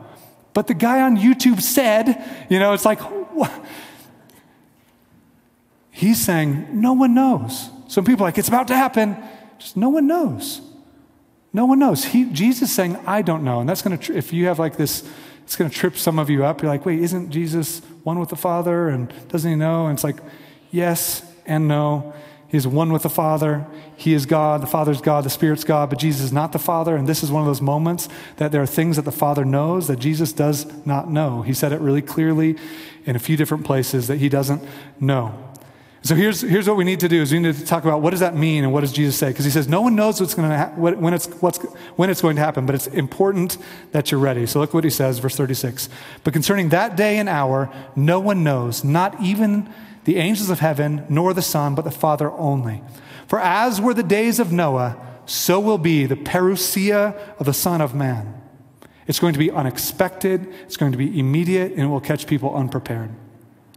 But 0.54 0.68
the 0.68 0.76
guy 0.76 1.02
on 1.02 1.18
YouTube 1.18 1.60
said, 1.60 2.24
you 2.50 2.60
know, 2.60 2.74
it's 2.74 2.86
like, 2.86 3.00
what? 3.00 3.52
he's 5.89 6.24
saying, 6.24 6.68
no 6.72 6.93
one 6.93 7.16
knows. 7.16 7.72
Some 7.88 8.06
people 8.06 8.26
like, 8.26 8.38
it's 8.38 8.47
about 8.47 8.68
to 8.68 8.76
happen. 8.76 9.18
Just 9.58 9.76
no 9.76 9.89
one 9.89 10.06
knows. 10.06 10.62
No 11.52 11.66
one 11.66 11.80
knows. 11.80 12.06
He, 12.06 12.26
Jesus 12.26 12.72
saying, 12.72 12.95
I 13.08 13.24
don't 13.24 13.43
know. 13.43 13.60
And 13.60 13.68
that's 13.68 13.82
going 13.82 13.97
to, 13.97 14.16
if 14.16 14.32
you 14.32 14.45
have 14.45 14.60
like 14.60 14.78
this, 14.78 15.04
it's 15.43 15.56
going 15.56 15.68
to 15.68 15.76
trip 15.76 15.97
some 15.97 16.20
of 16.20 16.30
you 16.30 16.45
up. 16.45 16.62
You're 16.62 16.70
like, 16.70 16.86
wait, 16.86 17.00
isn't 17.00 17.32
Jesus 17.32 17.82
one 18.04 18.20
with 18.20 18.30
the 18.30 18.36
Father? 18.36 18.88
And 18.88 19.12
doesn't 19.30 19.50
he 19.50 19.58
know? 19.58 19.88
And 19.88 19.97
it's 19.97 20.04
like, 20.04 20.18
yes 20.70 21.26
and 21.50 21.68
no. 21.68 22.14
He's 22.47 22.66
one 22.66 22.91
with 22.91 23.04
the 23.04 23.10
Father. 23.10 23.68
He 23.95 24.14
is 24.14 24.26
God. 24.26 24.62
The 24.62 24.68
Father's 24.68 25.02
God. 25.02 25.24
The 25.24 25.30
Spirit's 25.30 25.64
God. 25.64 25.89
But 25.89 26.00
Jesus 26.00 26.22
is 26.22 26.34
not 26.34 26.52
the 26.52 26.60
Father. 26.60 26.95
And 26.95 27.08
this 27.08 27.22
is 27.22 27.32
one 27.32 27.41
of 27.43 27.47
those 27.47 27.62
moments 27.62 28.10
that 28.38 28.52
there 28.52 28.62
are 28.62 28.68
things 28.68 28.95
that 28.95 29.06
the 29.06 29.12
Father 29.12 29.45
knows 29.45 29.88
that 29.88 30.00
Jesus 30.00 30.34
does 30.34 30.66
not 30.86 31.12
know. 31.12 31.43
He 31.43 31.54
said 31.54 31.72
it 31.72 31.80
really 31.80 32.02
clearly 32.02 32.58
in 33.06 33.16
a 33.16 33.20
few 33.20 33.38
different 33.38 33.66
places 33.66 34.08
that 34.08 34.18
he 34.18 34.30
doesn't 34.30 34.64
know. 35.00 35.50
So 36.02 36.16
here's, 36.16 36.41
here's 36.41 36.68
what 36.68 36.78
we 36.78 36.86
need 36.86 37.02
to 37.02 37.10
do 37.10 37.22
is 37.22 37.32
we 37.32 37.39
need 37.39 37.56
to 37.56 37.66
talk 37.66 37.84
about 37.84 38.02
what 38.02 38.12
does 38.12 38.22
that 38.22 38.36
mean 38.36 38.64
and 38.64 38.72
what 38.72 38.82
does 38.82 38.93
Jesus 38.93 39.18
say? 39.18 39.30
Because 39.30 39.43
he 39.43 39.52
says 39.52 39.68
no 39.68 39.82
one 39.82 39.95
knows 39.95 40.22
what's 40.22 40.34
going 40.34 40.50
to 40.50 40.58
ha- 40.58 40.72
when, 40.76 41.14
it's, 41.14 41.28
what's, 41.41 41.58
when 41.97 42.10
it's 42.10 42.22
going 42.22 42.38
to 42.38 42.41
happen, 42.41 42.66
but 42.66 42.74
it's 42.74 42.88
important 42.88 43.58
that 43.91 44.10
you're 44.10 44.20
ready. 44.20 44.45
So 44.45 44.60
look 44.60 44.74
what 44.74 44.86
he 44.86 44.89
says, 44.89 45.20
verse 45.20 45.36
36. 45.36 45.89
But 46.24 46.32
concerning 46.32 46.70
that 46.70 46.95
day 46.95 47.18
and 47.18 47.28
hour, 47.28 47.70
no 47.97 48.20
one 48.20 48.45
knows, 48.45 48.84
not 48.84 49.22
even 49.22 49.72
the 50.10 50.18
angels 50.18 50.49
of 50.49 50.60
heaven, 50.60 51.05
nor 51.07 51.36
the 51.36 51.41
Son, 51.43 51.76
but 51.76 51.86
the 51.86 51.91
Father 51.91 52.32
only. 52.32 52.82
For 53.28 53.39
as 53.39 53.80
were 53.80 53.93
the 53.93 54.01
days 54.01 54.39
of 54.39 54.51
Noah, 54.51 54.97
so 55.28 55.60
will 55.60 55.78
be 55.78 56.07
the 56.07 56.16
parousia 56.16 57.16
of 57.38 57.45
the 57.45 57.53
Son 57.53 57.80
of 57.80 57.93
Man. 57.93 58.34
It's 59.05 59.20
going 59.20 59.34
to 59.34 59.39
be 59.39 59.51
unexpected, 59.51 60.51
it's 60.64 60.78
going 60.78 60.93
to 60.93 60.97
be 60.97 61.20
immediate, 61.20 61.74
and 61.74 61.82
it 61.82 61.86
will 61.86 62.01
catch 62.01 62.26
people 62.26 62.55
unprepared. 62.55 63.12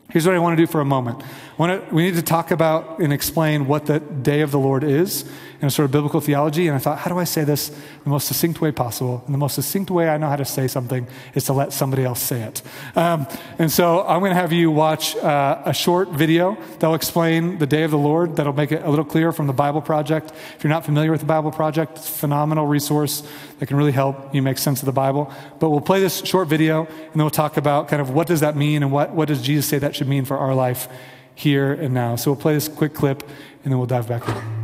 Here's 0.08 0.24
what 0.24 0.34
I 0.34 0.38
want 0.38 0.56
to 0.56 0.62
do 0.62 0.66
for 0.66 0.80
a 0.80 0.86
moment. 0.86 1.22
To, 1.58 1.86
we 1.92 2.04
need 2.04 2.14
to 2.14 2.22
talk 2.22 2.50
about 2.50 3.00
and 3.00 3.12
explain 3.12 3.66
what 3.66 3.84
the 3.84 4.00
day 4.00 4.40
of 4.40 4.52
the 4.52 4.58
Lord 4.58 4.84
is 4.84 5.30
in 5.62 5.68
a 5.68 5.70
sort 5.70 5.84
of 5.84 5.92
biblical 5.92 6.20
theology. 6.20 6.66
And 6.66 6.74
I 6.74 6.80
thought, 6.80 6.98
how 6.98 7.08
do 7.08 7.18
I 7.18 7.24
say 7.24 7.44
this 7.44 7.68
the 7.68 8.10
most 8.10 8.26
succinct 8.26 8.60
way 8.60 8.72
possible? 8.72 9.22
And 9.24 9.32
the 9.32 9.38
most 9.38 9.54
succinct 9.54 9.92
way 9.92 10.08
I 10.08 10.18
know 10.18 10.28
how 10.28 10.36
to 10.36 10.44
say 10.44 10.66
something 10.66 11.06
is 11.34 11.44
to 11.44 11.52
let 11.52 11.72
somebody 11.72 12.04
else 12.04 12.20
say 12.20 12.42
it. 12.42 12.62
Um, 12.96 13.28
and 13.60 13.70
so 13.70 14.04
I'm 14.04 14.18
going 14.18 14.32
to 14.32 14.36
have 14.36 14.52
you 14.52 14.72
watch 14.72 15.14
uh, 15.16 15.62
a 15.64 15.72
short 15.72 16.08
video 16.08 16.58
that'll 16.80 16.96
explain 16.96 17.58
the 17.58 17.66
day 17.66 17.84
of 17.84 17.92
the 17.92 17.98
Lord, 17.98 18.34
that'll 18.36 18.52
make 18.52 18.72
it 18.72 18.82
a 18.82 18.90
little 18.90 19.04
clearer 19.04 19.30
from 19.30 19.46
the 19.46 19.52
Bible 19.52 19.80
Project. 19.80 20.32
If 20.56 20.64
you're 20.64 20.72
not 20.72 20.84
familiar 20.84 21.12
with 21.12 21.20
the 21.20 21.26
Bible 21.26 21.52
Project, 21.52 21.92
it's 21.98 22.08
a 22.08 22.12
phenomenal 22.12 22.66
resource 22.66 23.22
that 23.60 23.66
can 23.66 23.76
really 23.76 23.92
help 23.92 24.34
you 24.34 24.42
make 24.42 24.58
sense 24.58 24.82
of 24.82 24.86
the 24.86 24.92
Bible. 24.92 25.32
But 25.60 25.70
we'll 25.70 25.80
play 25.80 26.00
this 26.00 26.24
short 26.24 26.48
video, 26.48 26.86
and 26.86 27.12
then 27.14 27.22
we'll 27.22 27.30
talk 27.30 27.56
about 27.56 27.86
kind 27.86 28.02
of 28.02 28.10
what 28.10 28.26
does 28.26 28.40
that 28.40 28.56
mean 28.56 28.82
and 28.82 28.90
what, 28.90 29.12
what 29.12 29.28
does 29.28 29.40
Jesus 29.40 29.66
say 29.66 29.78
that 29.78 29.94
should 29.94 30.08
mean 30.08 30.24
for 30.24 30.36
our 30.36 30.56
life 30.56 30.88
here 31.36 31.72
and 31.72 31.94
now. 31.94 32.16
So 32.16 32.32
we'll 32.32 32.40
play 32.40 32.54
this 32.54 32.66
quick 32.66 32.94
clip, 32.94 33.22
and 33.62 33.72
then 33.72 33.78
we'll 33.78 33.86
dive 33.86 34.08
back 34.08 34.28
in. 34.28 34.61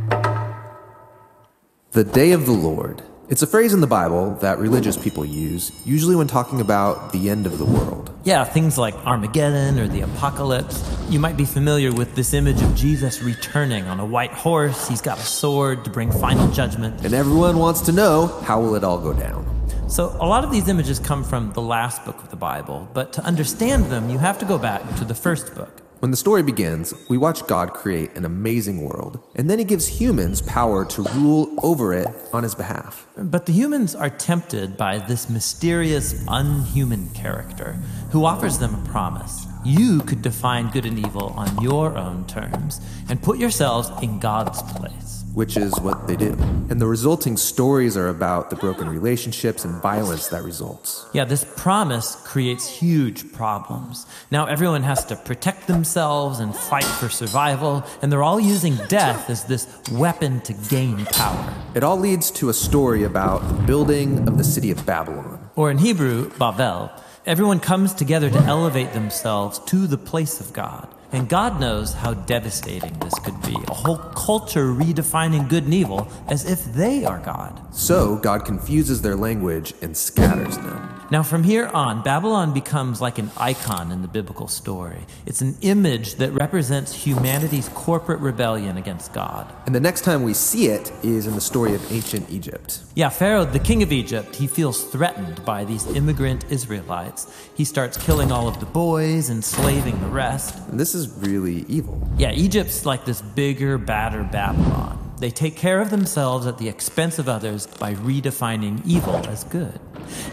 The 1.91 2.03
day 2.03 2.33
of 2.33 2.45
the 2.45 2.51
Lord. 2.51 3.01
It's 3.29 3.41
a 3.41 3.47
phrase 3.47 3.73
in 3.73 3.81
the 3.81 3.87
Bible 3.87 4.35
that 4.41 4.59
religious 4.59 4.95
people 4.95 5.25
use, 5.25 5.71
usually 5.87 6.15
when 6.15 6.27
talking 6.27 6.61
about 6.61 7.11
the 7.13 7.31
end 7.31 7.47
of 7.47 7.57
the 7.57 7.65
world. 7.65 8.13
Yeah, 8.23 8.43
things 8.43 8.77
like 8.77 8.93
Armageddon 9.07 9.79
or 9.79 9.87
the 9.87 10.01
apocalypse. 10.01 10.87
You 11.09 11.19
might 11.19 11.35
be 11.35 11.45
familiar 11.45 11.91
with 11.91 12.13
this 12.13 12.35
image 12.35 12.61
of 12.61 12.75
Jesus 12.75 13.23
returning 13.23 13.85
on 13.85 13.99
a 13.99 14.05
white 14.05 14.31
horse. 14.31 14.87
He's 14.87 15.01
got 15.01 15.17
a 15.17 15.23
sword 15.23 15.83
to 15.83 15.89
bring 15.89 16.11
final 16.11 16.47
judgment. 16.51 17.03
And 17.03 17.15
everyone 17.15 17.57
wants 17.57 17.81
to 17.81 17.91
know 17.91 18.27
how 18.43 18.61
will 18.61 18.75
it 18.75 18.83
all 18.83 18.99
go 18.99 19.11
down? 19.11 19.47
So, 19.89 20.15
a 20.19 20.27
lot 20.27 20.43
of 20.43 20.51
these 20.51 20.67
images 20.67 20.99
come 20.99 21.23
from 21.23 21.53
the 21.53 21.61
last 21.63 22.05
book 22.05 22.19
of 22.19 22.29
the 22.29 22.35
Bible, 22.35 22.87
but 22.93 23.13
to 23.13 23.23
understand 23.23 23.85
them, 23.85 24.11
you 24.11 24.19
have 24.19 24.37
to 24.37 24.45
go 24.45 24.59
back 24.59 24.81
to 24.97 25.05
the 25.05 25.15
first 25.15 25.55
book. 25.55 25.81
When 25.99 26.11
the 26.11 26.17
story 26.17 26.43
begins, 26.43 26.93
we 27.09 27.17
watch 27.17 27.45
God 27.45 27.73
create 27.73 28.15
an 28.15 28.23
amazing 28.23 28.85
world, 28.85 29.21
and 29.35 29.49
then 29.49 29.59
he 29.59 29.65
gives 29.65 29.85
humans 29.85 30.41
power 30.41 30.85
to 30.85 31.03
rule 31.15 31.53
over 31.61 31.93
it 31.93 32.07
on 32.31 32.43
his 32.43 32.55
behalf. 32.55 33.05
But 33.17 33.45
the 33.45 33.51
humans 33.51 33.95
are 33.95 34.09
tempted 34.09 34.77
by 34.77 34.99
this 34.99 35.29
mysterious, 35.29 36.23
unhuman 36.29 37.09
character 37.09 37.73
who 38.11 38.23
offers 38.23 38.59
them 38.59 38.75
a 38.75 38.89
promise. 38.89 39.45
You 39.65 39.99
could 40.03 40.21
define 40.21 40.69
good 40.69 40.85
and 40.85 40.97
evil 40.97 41.33
on 41.35 41.61
your 41.61 41.97
own 41.97 42.25
terms 42.27 42.79
and 43.09 43.21
put 43.21 43.37
yourselves 43.37 43.91
in 44.01 44.19
God's 44.19 44.61
place 44.61 45.18
which 45.33 45.57
is 45.57 45.79
what 45.79 46.07
they 46.07 46.15
do. 46.15 46.33
And 46.69 46.81
the 46.81 46.87
resulting 46.87 47.37
stories 47.37 47.95
are 47.95 48.07
about 48.07 48.49
the 48.49 48.55
broken 48.55 48.89
relationships 48.89 49.65
and 49.65 49.81
violence 49.81 50.27
that 50.29 50.43
results. 50.43 51.07
Yeah, 51.13 51.25
this 51.25 51.45
promise 51.57 52.15
creates 52.25 52.67
huge 52.67 53.31
problems. 53.31 54.05
Now 54.31 54.45
everyone 54.45 54.83
has 54.83 55.05
to 55.05 55.15
protect 55.15 55.67
themselves 55.67 56.39
and 56.39 56.55
fight 56.55 56.83
for 56.83 57.09
survival, 57.09 57.83
and 58.01 58.11
they're 58.11 58.23
all 58.23 58.39
using 58.39 58.75
death 58.87 59.29
as 59.29 59.45
this 59.45 59.67
weapon 59.91 60.41
to 60.41 60.53
gain 60.69 61.05
power. 61.05 61.53
It 61.75 61.83
all 61.83 61.97
leads 61.97 62.31
to 62.31 62.49
a 62.49 62.53
story 62.53 63.03
about 63.03 63.47
the 63.47 63.63
building 63.63 64.27
of 64.27 64.37
the 64.37 64.43
city 64.43 64.71
of 64.71 64.85
Babylon. 64.85 65.49
Or 65.55 65.71
in 65.71 65.77
Hebrew, 65.77 66.29
Babel. 66.37 66.91
Everyone 67.25 67.59
comes 67.59 67.93
together 67.93 68.29
to 68.29 68.39
elevate 68.39 68.93
themselves 68.93 69.59
to 69.67 69.87
the 69.87 69.97
place 69.97 70.39
of 70.39 70.53
God. 70.53 70.87
And 71.11 71.27
God 71.27 71.59
knows 71.59 71.93
how 71.93 72.13
devastating 72.13 72.97
this 72.99 73.17
could 73.19 73.41
be. 73.41 73.57
A 73.67 73.73
whole 73.73 73.97
culture 73.97 74.67
redefining 74.67 75.49
good 75.49 75.63
and 75.63 75.73
evil 75.73 76.07
as 76.27 76.45
if 76.45 76.63
they 76.65 77.03
are 77.05 77.19
God. 77.19 77.59
So 77.73 78.17
God 78.17 78.45
confuses 78.45 79.01
their 79.01 79.15
language 79.15 79.73
and 79.81 79.97
scatters 79.97 80.57
them. 80.57 80.98
Now, 81.11 81.23
from 81.23 81.43
here 81.43 81.65
on, 81.65 82.03
Babylon 82.03 82.53
becomes 82.53 83.01
like 83.01 83.17
an 83.17 83.31
icon 83.35 83.91
in 83.91 84.03
the 84.03 84.07
biblical 84.07 84.47
story. 84.47 85.07
It's 85.25 85.41
an 85.41 85.57
image 85.61 86.15
that 86.15 86.31
represents 86.33 86.93
humanity's 86.93 87.67
corporate 87.69 88.19
rebellion 88.19 88.77
against 88.77 89.11
God. 89.11 89.51
And 89.65 89.73
the 89.73 89.79
next 89.79 90.01
time 90.01 90.21
we 90.21 90.35
see 90.35 90.67
it 90.67 90.91
is 91.03 91.25
in 91.25 91.33
the 91.33 91.41
story 91.41 91.73
of 91.73 91.91
ancient 91.91 92.29
Egypt. 92.29 92.81
Yeah, 92.93 93.09
Pharaoh, 93.09 93.43
the 93.43 93.57
king 93.57 93.81
of 93.81 93.91
Egypt, 93.91 94.35
he 94.35 94.45
feels 94.45 94.83
threatened 94.83 95.43
by 95.45 95.65
these 95.65 95.87
immigrant 95.87 96.45
Israelites. 96.51 97.25
He 97.55 97.65
starts 97.65 97.97
killing 97.97 98.31
all 98.31 98.47
of 98.47 98.59
the 98.59 98.67
boys, 98.67 99.31
enslaving 99.31 99.99
the 100.01 100.09
rest. 100.09 100.55
And 100.69 100.79
this 100.79 100.93
is 100.93 101.09
really 101.09 101.65
evil. 101.67 102.07
Yeah, 102.17 102.33
Egypt's 102.33 102.85
like 102.85 103.05
this 103.05 103.23
bigger, 103.23 103.79
badder 103.79 104.29
Babylon. 104.31 104.98
They 105.19 105.31
take 105.31 105.57
care 105.57 105.81
of 105.81 105.89
themselves 105.89 106.47
at 106.47 106.57
the 106.57 106.69
expense 106.69 107.19
of 107.19 107.27
others 107.27 107.67
by 107.67 107.93
redefining 107.95 108.81
evil 108.85 109.17
as 109.27 109.43
good. 109.43 109.77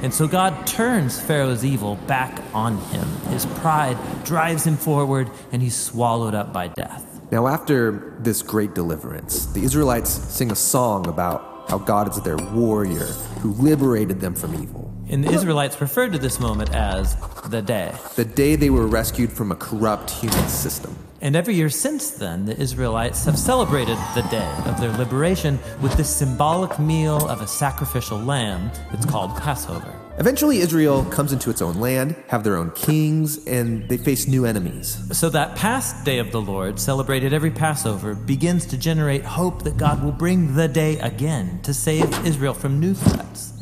And 0.00 0.14
so 0.14 0.28
God 0.28 0.66
turns 0.66 1.20
Pharaoh's 1.20 1.64
evil 1.64 1.96
back 2.06 2.40
on 2.54 2.78
him. 2.78 3.06
His 3.28 3.46
pride 3.46 3.98
drives 4.24 4.64
him 4.64 4.76
forward, 4.76 5.28
and 5.50 5.60
he's 5.60 5.76
swallowed 5.76 6.34
up 6.34 6.52
by 6.52 6.68
death. 6.68 7.20
Now, 7.32 7.48
after 7.48 8.14
this 8.20 8.42
great 8.42 8.74
deliverance, 8.74 9.46
the 9.46 9.64
Israelites 9.64 10.10
sing 10.10 10.52
a 10.52 10.56
song 10.56 11.08
about 11.08 11.68
how 11.68 11.78
God 11.78 12.08
is 12.08 12.20
their 12.22 12.36
warrior 12.36 13.06
who 13.40 13.52
liberated 13.54 14.20
them 14.20 14.36
from 14.36 14.54
evil. 14.54 14.92
And 15.08 15.24
the 15.24 15.32
Israelites 15.32 15.80
referred 15.80 16.12
to 16.12 16.18
this 16.18 16.38
moment 16.38 16.72
as 16.74 17.16
the 17.48 17.62
day. 17.62 17.92
The 18.14 18.24
day 18.24 18.54
they 18.54 18.70
were 18.70 18.86
rescued 18.86 19.32
from 19.32 19.50
a 19.50 19.56
corrupt 19.56 20.10
human 20.10 20.48
system. 20.48 20.96
And 21.26 21.34
every 21.34 21.56
year 21.56 21.70
since 21.70 22.10
then, 22.10 22.46
the 22.46 22.56
Israelites 22.56 23.24
have 23.24 23.36
celebrated 23.36 23.98
the 24.14 24.22
day 24.30 24.48
of 24.64 24.80
their 24.80 24.92
liberation 24.92 25.58
with 25.82 25.92
this 25.96 26.08
symbolic 26.08 26.78
meal 26.78 27.16
of 27.28 27.40
a 27.40 27.48
sacrificial 27.48 28.16
lamb 28.16 28.70
that's 28.92 29.06
called 29.06 29.36
Passover. 29.36 29.92
Eventually, 30.18 30.58
Israel 30.58 31.04
comes 31.06 31.32
into 31.32 31.50
its 31.50 31.60
own 31.60 31.80
land, 31.80 32.14
have 32.28 32.44
their 32.44 32.56
own 32.56 32.70
kings, 32.76 33.44
and 33.48 33.88
they 33.88 33.96
face 33.96 34.28
new 34.28 34.46
enemies. 34.46 35.02
So 35.18 35.28
that 35.30 35.56
past 35.56 36.04
day 36.04 36.20
of 36.20 36.30
the 36.30 36.40
Lord, 36.40 36.78
celebrated 36.78 37.32
every 37.32 37.50
Passover, 37.50 38.14
begins 38.14 38.64
to 38.66 38.78
generate 38.78 39.24
hope 39.24 39.64
that 39.64 39.76
God 39.76 40.04
will 40.04 40.12
bring 40.12 40.54
the 40.54 40.68
day 40.68 40.96
again 41.00 41.58
to 41.64 41.74
save 41.74 42.24
Israel 42.24 42.54
from 42.54 42.78
new 42.78 42.94
threats. 42.94 43.52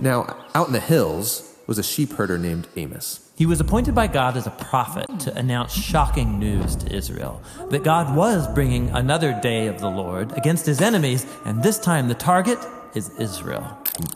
Now, 0.00 0.36
out 0.54 0.68
in 0.68 0.72
the 0.72 0.78
hills 0.78 1.56
was 1.66 1.80
a 1.80 1.82
sheep 1.82 2.12
herder 2.12 2.38
named 2.38 2.68
Amos. 2.76 3.27
He 3.38 3.46
was 3.46 3.60
appointed 3.60 3.94
by 3.94 4.08
God 4.08 4.36
as 4.36 4.48
a 4.48 4.50
prophet 4.50 5.06
to 5.20 5.38
announce 5.38 5.72
shocking 5.72 6.40
news 6.40 6.74
to 6.74 6.92
Israel 6.92 7.40
that 7.70 7.84
God 7.84 8.16
was 8.16 8.52
bringing 8.52 8.90
another 8.90 9.38
day 9.40 9.68
of 9.68 9.78
the 9.78 9.88
Lord 9.88 10.36
against 10.36 10.66
his 10.66 10.80
enemies, 10.80 11.24
and 11.44 11.62
this 11.62 11.78
time 11.78 12.08
the 12.08 12.16
target 12.16 12.58
is 12.96 13.10
Israel. 13.10 13.62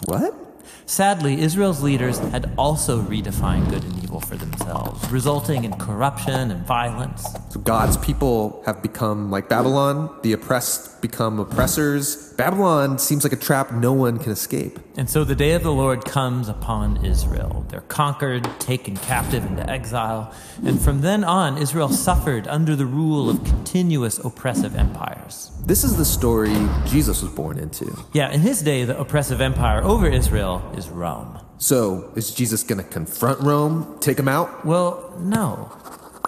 What? 0.06 0.51
Sadly, 0.86 1.40
Israel's 1.40 1.82
leaders 1.82 2.18
had 2.18 2.52
also 2.58 3.00
redefined 3.02 3.70
good 3.70 3.84
and 3.84 4.02
evil 4.02 4.20
for 4.20 4.36
themselves, 4.36 5.10
resulting 5.10 5.64
in 5.64 5.72
corruption 5.74 6.50
and 6.50 6.66
violence. 6.66 7.26
So 7.50 7.60
God's 7.60 7.96
people 7.96 8.62
have 8.66 8.82
become 8.82 9.30
like 9.30 9.48
Babylon, 9.48 10.14
the 10.22 10.32
oppressed 10.32 11.00
become 11.00 11.38
oppressors. 11.38 12.32
Babylon 12.34 12.98
seems 12.98 13.24
like 13.24 13.32
a 13.32 13.36
trap 13.36 13.72
no 13.72 13.92
one 13.92 14.18
can 14.18 14.32
escape. 14.32 14.78
And 14.96 15.08
so 15.08 15.24
the 15.24 15.34
day 15.34 15.52
of 15.52 15.62
the 15.62 15.72
Lord 15.72 16.04
comes 16.04 16.48
upon 16.48 17.04
Israel. 17.04 17.64
They're 17.68 17.80
conquered, 17.80 18.48
taken 18.60 18.96
captive 18.96 19.44
into 19.44 19.68
exile, 19.68 20.32
and 20.64 20.80
from 20.80 21.00
then 21.00 21.24
on, 21.24 21.58
Israel 21.58 21.88
suffered 21.88 22.46
under 22.46 22.76
the 22.76 22.86
rule 22.86 23.30
of 23.30 23.42
continuous 23.44 24.18
oppressive 24.18 24.76
empires. 24.76 25.50
This 25.64 25.84
is 25.84 25.96
the 25.96 26.04
story 26.04 26.54
Jesus 26.86 27.22
was 27.22 27.30
born 27.32 27.58
into. 27.58 27.96
Yeah, 28.12 28.30
in 28.30 28.40
his 28.40 28.62
day, 28.62 28.84
the 28.84 28.98
oppressive 28.98 29.40
empire 29.40 29.82
over 29.82 30.06
Israel 30.06 30.62
is 30.76 30.88
Rome. 30.88 31.38
So, 31.58 32.12
is 32.16 32.32
Jesus 32.32 32.62
going 32.62 32.82
to 32.82 32.88
confront 32.88 33.40
Rome, 33.40 33.98
take 34.00 34.18
him 34.18 34.28
out? 34.28 34.64
Well, 34.64 35.14
no. 35.18 35.70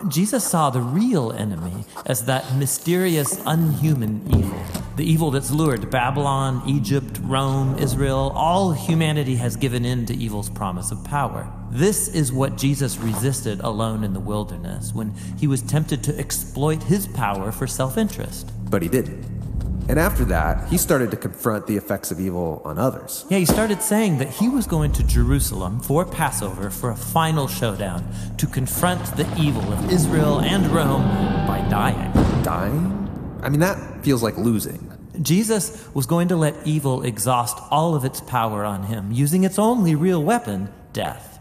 Jesus 0.08 0.44
saw 0.44 0.70
the 0.70 0.80
real 0.80 1.32
enemy 1.32 1.84
as 2.06 2.26
that 2.26 2.54
mysterious, 2.56 3.40
unhuman 3.46 4.22
evil. 4.28 4.60
The 4.96 5.04
evil 5.04 5.30
that's 5.30 5.50
lured 5.50 5.90
Babylon, 5.90 6.62
Egypt, 6.68 7.18
Rome, 7.22 7.78
Israel, 7.78 8.32
all 8.34 8.72
humanity 8.72 9.34
has 9.36 9.56
given 9.56 9.84
in 9.84 10.06
to 10.06 10.14
evil's 10.14 10.50
promise 10.50 10.92
of 10.92 11.02
power. 11.04 11.50
This 11.70 12.08
is 12.08 12.32
what 12.32 12.56
Jesus 12.56 12.98
resisted 12.98 13.60
alone 13.60 14.04
in 14.04 14.12
the 14.12 14.20
wilderness 14.20 14.92
when 14.94 15.12
he 15.38 15.46
was 15.46 15.62
tempted 15.62 16.04
to 16.04 16.18
exploit 16.18 16.82
his 16.82 17.08
power 17.08 17.50
for 17.50 17.66
self 17.66 17.96
interest. 17.96 18.52
But 18.70 18.82
he 18.82 18.88
didn't. 18.88 19.43
And 19.88 19.98
after 19.98 20.24
that, 20.26 20.68
he 20.68 20.78
started 20.78 21.10
to 21.10 21.16
confront 21.16 21.66
the 21.66 21.76
effects 21.76 22.10
of 22.10 22.18
evil 22.18 22.62
on 22.64 22.78
others. 22.78 23.26
Yeah, 23.28 23.38
he 23.38 23.44
started 23.44 23.82
saying 23.82 24.18
that 24.18 24.30
he 24.30 24.48
was 24.48 24.66
going 24.66 24.92
to 24.92 25.02
Jerusalem 25.02 25.80
for 25.80 26.04
Passover 26.06 26.70
for 26.70 26.90
a 26.90 26.96
final 26.96 27.46
showdown 27.48 28.06
to 28.38 28.46
confront 28.46 29.04
the 29.16 29.28
evil 29.38 29.72
of 29.72 29.90
Israel 29.92 30.40
and 30.40 30.66
Rome 30.68 31.02
by 31.46 31.66
dying. 31.70 32.12
Dying? 32.42 33.40
I 33.42 33.50
mean, 33.50 33.60
that 33.60 34.02
feels 34.02 34.22
like 34.22 34.38
losing. 34.38 34.90
Jesus 35.20 35.86
was 35.94 36.06
going 36.06 36.28
to 36.28 36.36
let 36.36 36.54
evil 36.66 37.02
exhaust 37.02 37.58
all 37.70 37.94
of 37.94 38.04
its 38.04 38.20
power 38.20 38.64
on 38.64 38.84
him, 38.84 39.12
using 39.12 39.44
its 39.44 39.58
only 39.58 39.94
real 39.94 40.22
weapon, 40.22 40.72
death. 40.92 41.33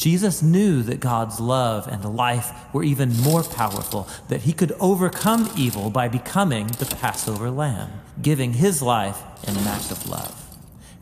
Jesus 0.00 0.42
knew 0.42 0.82
that 0.84 0.98
God's 0.98 1.40
love 1.40 1.86
and 1.86 2.16
life 2.16 2.52
were 2.72 2.82
even 2.82 3.14
more 3.18 3.42
powerful, 3.42 4.08
that 4.28 4.40
he 4.40 4.54
could 4.54 4.72
overcome 4.80 5.50
evil 5.58 5.90
by 5.90 6.08
becoming 6.08 6.68
the 6.68 6.86
Passover 6.86 7.50
lamb, 7.50 7.90
giving 8.22 8.54
his 8.54 8.80
life 8.80 9.20
in 9.46 9.54
an 9.54 9.66
act 9.66 9.90
of 9.90 10.08
love. 10.08 10.49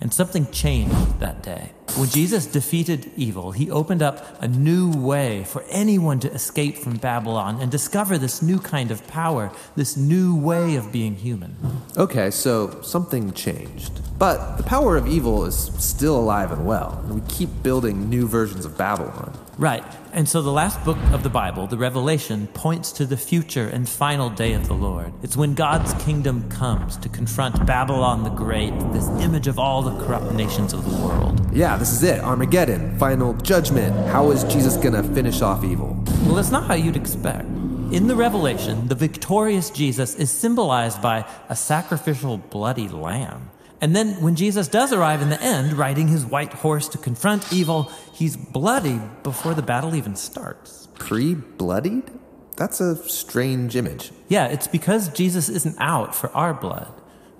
And 0.01 0.15
something 0.15 0.51
changed 0.53 1.19
that 1.19 1.43
day. 1.43 1.73
When 1.97 2.09
Jesus 2.09 2.47
defeated 2.47 3.11
evil, 3.17 3.51
he 3.51 3.69
opened 3.71 4.03
up 4.03 4.41
a 4.41 4.47
new 4.47 4.93
way 4.93 5.43
for 5.45 5.65
anyone 5.69 6.21
to 6.21 6.31
escape 6.33 6.77
from 6.77 6.99
Babylon 6.99 7.61
and 7.61 7.71
discover 7.71 8.17
this 8.17 8.41
new 8.41 8.61
kind 8.61 8.93
of 8.93 9.05
power, 9.09 9.51
this 9.75 9.97
new 9.97 10.39
way 10.39 10.77
of 10.77 10.93
being 10.93 11.17
human. 11.17 11.57
Okay, 11.97 12.31
so 12.31 12.81
something 12.83 13.33
changed. 13.33 14.01
But 14.19 14.57
the 14.57 14.63
power 14.63 14.97
of 14.97 15.09
evil 15.09 15.45
is 15.45 15.57
still 15.79 16.17
alive 16.17 16.53
and 16.53 16.65
well, 16.65 17.01
and 17.05 17.15
we 17.15 17.29
keep 17.29 17.63
building 17.65 18.09
new 18.09 18.29
versions 18.29 18.65
of 18.65 18.79
Babylon. 18.79 19.37
Right. 19.57 19.85
And 20.19 20.29
so 20.29 20.43
the 20.43 20.51
last 20.51 20.85
book 20.85 20.99
of 21.12 21.23
the 21.23 21.31
Bible, 21.31 21.69
the 21.69 21.79
Revelation, 21.79 22.49
points 22.49 22.91
to 22.91 23.07
the 23.07 23.16
future 23.16 23.69
and 23.69 23.89
final 23.89 24.29
day 24.29 24.55
of 24.55 24.66
the 24.66 24.75
Lord. 24.75 25.12
It's 25.23 25.37
when 25.37 25.55
God's 25.55 25.95
kingdom 26.03 26.51
comes 26.51 26.97
to 26.97 27.09
confront 27.09 27.64
Babylon 27.64 28.25
the 28.25 28.31
Great, 28.31 28.73
this 28.93 29.07
image 29.21 29.47
of 29.47 29.61
all 29.61 29.81
the 29.81 29.97
corrupt 30.05 30.33
nations 30.33 30.73
of 30.73 30.85
the 30.91 31.07
world. 31.07 31.41
Yeah, 31.55 31.77
this 31.77 31.93
is 31.93 32.03
it 32.03 32.19
Armageddon, 32.19 32.99
final 32.99 33.33
judgment. 33.35 33.95
How 34.09 34.33
is 34.33 34.43
Jesus 34.43 34.77
gonna 34.77 35.05
finish 35.05 35.41
off 35.41 35.62
evil? 35.62 35.97
Well, 36.27 36.35
that's 36.35 36.51
not 36.51 36.64
how 36.64 36.75
you'd 36.75 36.97
expect. 36.97 37.47
In 37.93 38.09
the 38.09 38.16
Revelation, 38.16 38.89
the 38.89 38.97
victorious 38.97 39.71
Jesus 39.71 40.16
is 40.16 40.33
symbolized 40.33 41.01
by 41.01 41.27
a 41.49 41.55
sacrificial 41.55 42.39
bloody 42.39 42.89
lamb. 42.89 43.51
And 43.81 43.95
then 43.95 44.20
when 44.20 44.35
Jesus 44.35 44.66
does 44.68 44.93
arrive 44.93 45.22
in 45.22 45.31
the 45.31 45.41
end, 45.41 45.74
riding 45.74 46.09
his 46.09 46.26
white 46.26 46.53
horse 46.53 46.89
to 46.89 46.99
confront 46.99 47.53
evil, 47.53 47.93
he's 48.12 48.37
bloody 48.37 49.01
before 49.22 49.55
the 49.55 49.62
battle 49.62 49.95
even 49.95 50.16
starts. 50.16 50.89
Pre 50.95 51.35
bloodied? 51.35 52.11
That's 52.57 52.81
a 52.81 52.97
strange 53.09 53.76
image. 53.76 54.11
Yeah, 54.29 54.47
it's 54.47 54.66
because 54.66 55.09
Jesus 55.11 55.49
isn't 55.49 55.76
out 55.79 56.14
for 56.14 56.31
our 56.31 56.53
blood. 56.53 56.93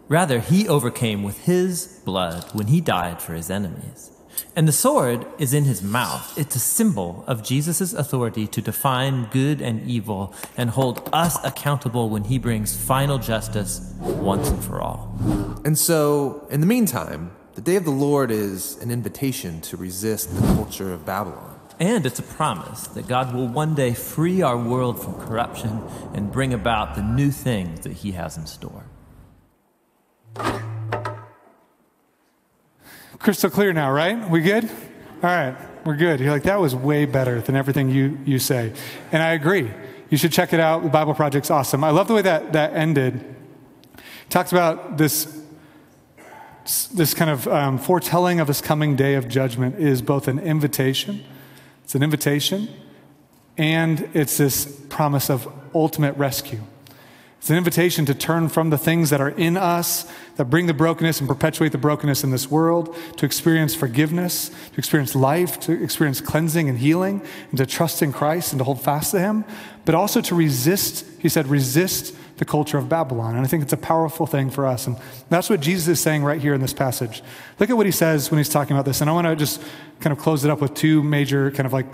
Rather, 0.07 0.39
he 0.39 0.69
overcame 0.69 1.23
with 1.23 1.45
his 1.45 2.01
blood 2.05 2.45
when 2.53 2.69
he 2.69 2.81
died 2.81 3.21
for 3.21 3.35
his 3.35 3.51
enemies. 3.51 4.13
And 4.57 4.67
the 4.67 4.73
sword 4.73 5.27
is 5.39 5.55
in 5.55 5.65
his 5.65 5.83
mouth. 5.83 6.37
It's 6.37 6.57
a 6.57 6.61
symbol 6.61 7.25
of 7.27 7.43
Jesus' 7.43 7.93
authority 7.93 8.47
to 8.49 8.61
define 8.61 9.29
good 9.31 9.61
and 9.61 9.89
evil 9.89 10.35
and 10.57 10.71
hold 10.71 11.09
us 11.13 11.43
accountable 11.45 12.09
when 12.09 12.25
he 12.25 12.39
brings 12.39 12.77
final 12.77 13.19
justice 13.19 13.95
once 14.01 14.49
and 14.49 14.63
for 14.63 14.81
all. 14.81 15.15
And 15.65 15.79
so, 15.79 16.47
in 16.51 16.61
the 16.61 16.67
meantime, 16.67 17.33
the 17.55 17.61
day 17.61 17.77
of 17.77 17.85
the 17.85 17.91
Lord 17.91 18.31
is 18.31 18.77
an 18.83 18.91
invitation 18.91 19.61
to 19.63 19.77
resist 19.77 20.35
the 20.35 20.47
culture 20.55 20.93
of 20.93 21.05
Babylon. 21.05 21.59
And 21.81 22.07
it's 22.07 22.19
a 22.19 22.25
promise 22.25 22.89
that 22.89 23.07
God 23.07 23.35
will 23.35 23.47
one 23.47 23.75
day 23.75 23.95
free 23.95 24.43
our 24.43 24.59
world 24.59 25.03
from 25.03 25.15
corruption 25.15 25.83
and 26.13 26.31
bring 26.31 26.53
about 26.53 26.97
the 26.97 27.03
new 27.03 27.31
things 27.31 27.81
that 27.81 27.93
he 27.93 28.13
has 28.13 28.37
in 28.37 28.47
store. 28.47 28.85
Crystal 33.19 33.51
clear 33.51 33.73
now, 33.73 33.91
right? 33.91 34.29
We 34.31 34.41
good? 34.41 34.65
All 34.65 35.23
right, 35.23 35.57
we're 35.85 35.97
good. 35.97 36.21
You're 36.21 36.31
like, 36.31 36.45
that 36.45 36.61
was 36.61 36.75
way 36.75 37.05
better 37.05 37.41
than 37.41 37.57
everything 37.57 37.91
you, 37.91 38.19
you 38.25 38.39
say. 38.39 38.73
And 39.11 39.23
I 39.23 39.33
agree. 39.33 39.71
You 40.11 40.17
should 40.17 40.33
check 40.33 40.53
it 40.53 40.61
out. 40.61 40.85
The 40.85 40.89
Bible 40.89 41.15
Project's 41.15 41.51
awesome. 41.51 41.83
I 41.83 41.91
love 41.91 42.07
the 42.07 42.15
way 42.15 42.23
that, 42.23 42.53
that 42.53 42.75
ended. 42.75 43.17
It 43.17 44.31
talks 44.31 44.53
about 44.53 44.99
this, 44.99 45.43
this 46.95 47.13
kind 47.13 47.31
of 47.31 47.49
um, 47.49 47.79
foretelling 47.79 48.39
of 48.39 48.47
this 48.47 48.61
coming 48.61 48.95
day 48.95 49.15
of 49.15 49.29
judgment 49.29 49.77
is 49.81 50.01
both 50.01 50.29
an 50.29 50.39
invitation, 50.39 51.25
it's 51.83 51.97
an 51.97 52.05
invitation, 52.05 52.69
and 53.57 54.09
it's 54.15 54.37
this 54.37 54.81
promise 54.89 55.29
of 55.29 55.53
ultimate 55.75 56.17
rescue. 56.17 56.61
It's 57.39 57.51
an 57.51 57.57
invitation 57.57 58.05
to 58.07 58.15
turn 58.15 58.49
from 58.49 58.71
the 58.71 58.79
things 58.79 59.11
that 59.11 59.21
are 59.21 59.31
in 59.31 59.57
us, 59.57 60.11
that 60.37 60.47
bring 60.47 60.67
the 60.67 60.75
brokenness 60.75 61.21
and 61.21 61.29
perpetuate 61.29 61.71
the 61.71 61.79
brokenness 61.79 62.25
in 62.25 62.31
this 62.31 62.51
world, 62.51 62.97
to 63.17 63.27
experience 63.27 63.75
forgiveness, 63.75 64.49
to 64.49 64.79
experience 64.79 65.15
life, 65.15 65.61
to 65.61 65.83
experience 65.83 66.21
cleansing 66.21 66.69
and 66.69 66.79
healing, 66.79 67.23
and 67.51 67.59
to 67.59 67.65
trust 67.67 68.03
in 68.03 68.13
Christ 68.13 68.53
and 68.53 68.59
to 68.59 68.65
hold 68.65 68.83
fast 68.83 69.13
to 69.13 69.21
Him, 69.21 69.45
but 69.85 69.95
also 69.95 70.21
to 70.21 70.35
resist, 70.35 71.07
he 71.21 71.29
said, 71.29 71.47
resist 71.47 72.15
the 72.39 72.45
culture 72.45 72.79
of 72.79 72.89
Babylon. 72.89 73.37
And 73.37 73.45
I 73.45 73.49
think 73.49 73.63
it's 73.63 73.73
a 73.73 73.79
powerful 73.79 74.27
thing 74.27 74.51
for 74.51 74.67
us. 74.67 74.87
And 74.87 74.97
that's 75.29 75.51
what 75.51 75.61
Jesus 75.61 75.89
is 75.89 76.01
saying 76.01 76.25
right 76.25 76.41
here 76.41 76.55
in 76.55 76.61
this 76.61 76.75
passage. 76.75 77.23
Look 77.59 77.71
at 77.71 77.77
what 77.77 77.87
he 77.87 77.93
says 77.93 78.31
when 78.31 78.39
he's 78.39 78.49
talking 78.49 78.77
about 78.77 78.85
this. 78.85 79.01
And 79.01 79.11
I 79.11 79.13
want 79.13 79.27
to 79.27 79.37
just 79.37 79.63
kind 80.01 80.13
of 80.13 80.23
close 80.23 80.45
it 80.45 80.51
up 80.51 80.61
with 80.61 80.75
two 80.75 81.03
major 81.03 81.51
kind 81.51 81.67
of 81.67 81.73
like 81.73 81.87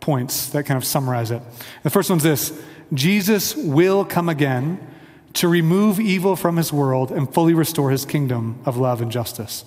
points 0.00 0.48
that 0.50 0.64
kind 0.64 0.78
of 0.78 0.84
summarize 0.84 1.30
it. 1.30 1.42
The 1.82 1.90
first 1.90 2.08
one's 2.08 2.22
this 2.22 2.52
Jesus 2.92 3.54
will 3.54 4.04
come 4.04 4.28
again 4.28 4.84
to 5.34 5.48
remove 5.48 6.00
evil 6.00 6.34
from 6.34 6.56
his 6.56 6.72
world 6.72 7.12
and 7.12 7.32
fully 7.32 7.54
restore 7.54 7.90
his 7.90 8.04
kingdom 8.04 8.60
of 8.64 8.76
love 8.76 9.00
and 9.00 9.12
justice. 9.12 9.64